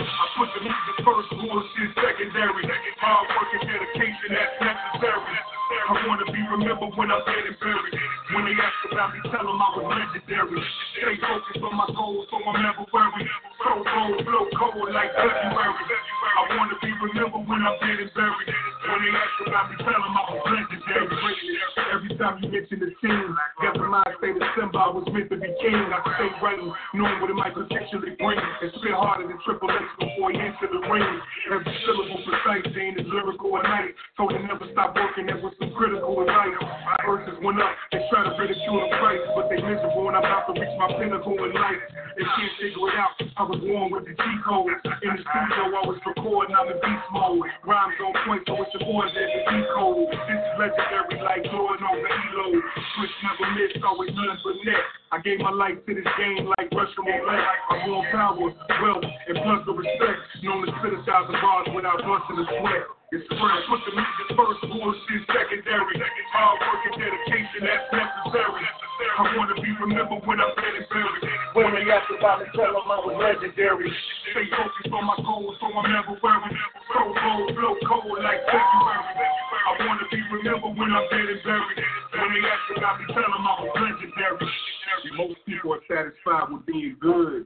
[0.00, 2.64] I put the music first, bullshit secondary.
[3.00, 5.36] Hard work and dedication that's necessary.
[5.70, 7.94] I wanna be remembered when I'm dead and buried.
[8.34, 10.58] When they ask about me, tell them I was legendary.
[10.98, 13.28] Stay focused on my goals, so I'm never worried.
[13.62, 15.84] So cold, blow cold like February.
[16.38, 18.50] I wanna be remembered when I'm dead and buried.
[18.50, 21.19] When they ask about me, tell them I was legendary.
[22.20, 23.32] Time you mention the scene,
[23.64, 25.72] got the mind say December I was meant to be king.
[25.72, 28.36] I stay writing, knowing what it might potentially bring.
[28.36, 31.08] And spit harder than Triple X before he entered the ring.
[31.48, 33.96] Every syllable precise, Jane is lyrical at night.
[34.20, 36.60] So they never stop working, that was some critical advice.
[36.60, 40.28] My verses went up, they try to ridicule the price, but they miserable and I'm
[40.28, 41.80] about to reach my pinnacle in life.
[42.20, 44.68] They can't figure it out, I was born with the G code.
[44.68, 47.48] In the studio, I was recording, I'm in beast mode.
[47.64, 50.04] Rhymes on point, so it's important that the code.
[50.28, 52.60] This is legendary like going over Elo.
[52.60, 54.84] Switch never missed, always nothing but net.
[55.16, 57.40] I gave my life to this game like Russian roulette.
[57.72, 60.20] I want power, wealth, and plus the respect.
[60.44, 62.84] Known to spit a thousand bars without busting a sweat.
[63.16, 63.60] It's spread.
[63.64, 65.96] Put the music first, bullshit secondary.
[66.36, 68.79] Hard work and dedication that's necessary.
[69.20, 71.24] I wanna be remembered when I'm dead and buried.
[71.52, 73.92] When they ask about me, tell them I was legendary.
[74.32, 76.56] Stay focused on my goals, so I'm never worried.
[76.88, 79.04] So cold, blow cold like February.
[79.12, 81.78] I wanna be remembered when I'm dead and buried.
[82.16, 84.48] When they ask about me, tell them I was legendary.
[85.20, 87.44] Most people are satisfied with being good.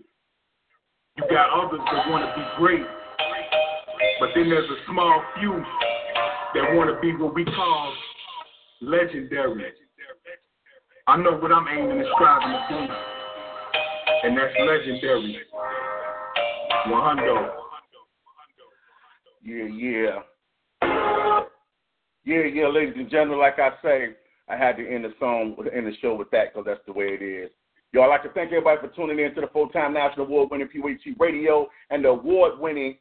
[1.19, 2.87] You got others that want to be great.
[4.23, 5.59] But then there's a small few
[6.55, 7.95] that want to be what we call
[8.81, 9.75] legendary.
[11.07, 12.93] I know what I'm aiming and striving to do,
[14.23, 15.37] and that's legendary.
[16.89, 17.51] One hundo.
[19.43, 20.21] Yeah, yeah.
[22.25, 24.17] Yeah, yeah, ladies and gentlemen, like I say,
[24.49, 27.09] I had to end the song, end the show with that because that's the way
[27.09, 27.51] it is.
[27.93, 31.21] Yo, I'd like to thank everybody for tuning in to the full-time national award-winning PWT
[31.21, 32.97] Radio and the award-winning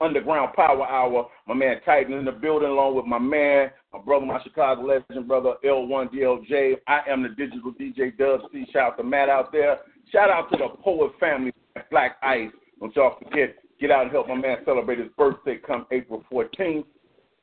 [0.00, 1.28] Underground Power Hour.
[1.46, 5.28] My man Titan in the building along with my man, my brother, my Chicago legend
[5.28, 6.76] brother, L1DLJ.
[6.86, 8.66] I am the digital DJ Dub C.
[8.72, 9.78] Shout out to Matt out there.
[10.10, 11.52] Shout out to the Poet family,
[11.90, 12.50] Black Ice.
[12.80, 16.84] Don't y'all forget, get out and help my man celebrate his birthday come April 14th.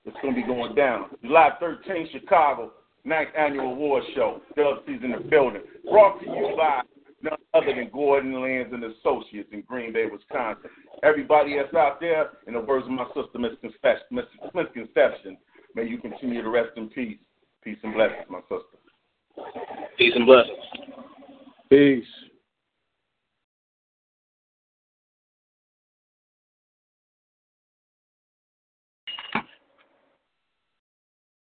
[0.06, 1.10] It's going to be going down.
[1.24, 2.72] July 13th, Chicago,
[3.06, 4.42] ninth annual award show.
[4.56, 5.62] Dub C's in the building.
[5.90, 6.82] Brought to you by
[7.24, 10.70] none other than Gordon Lands and Associates in Green Bay, Wisconsin.
[11.04, 15.38] Everybody that's out there, in the words of my sister, Miss Conception, Miss Misconception,
[15.76, 17.18] may you continue to rest in peace.
[17.64, 18.78] Peace and blessings, my sister.
[19.98, 20.58] Peace and blessings.
[21.70, 22.04] Peace.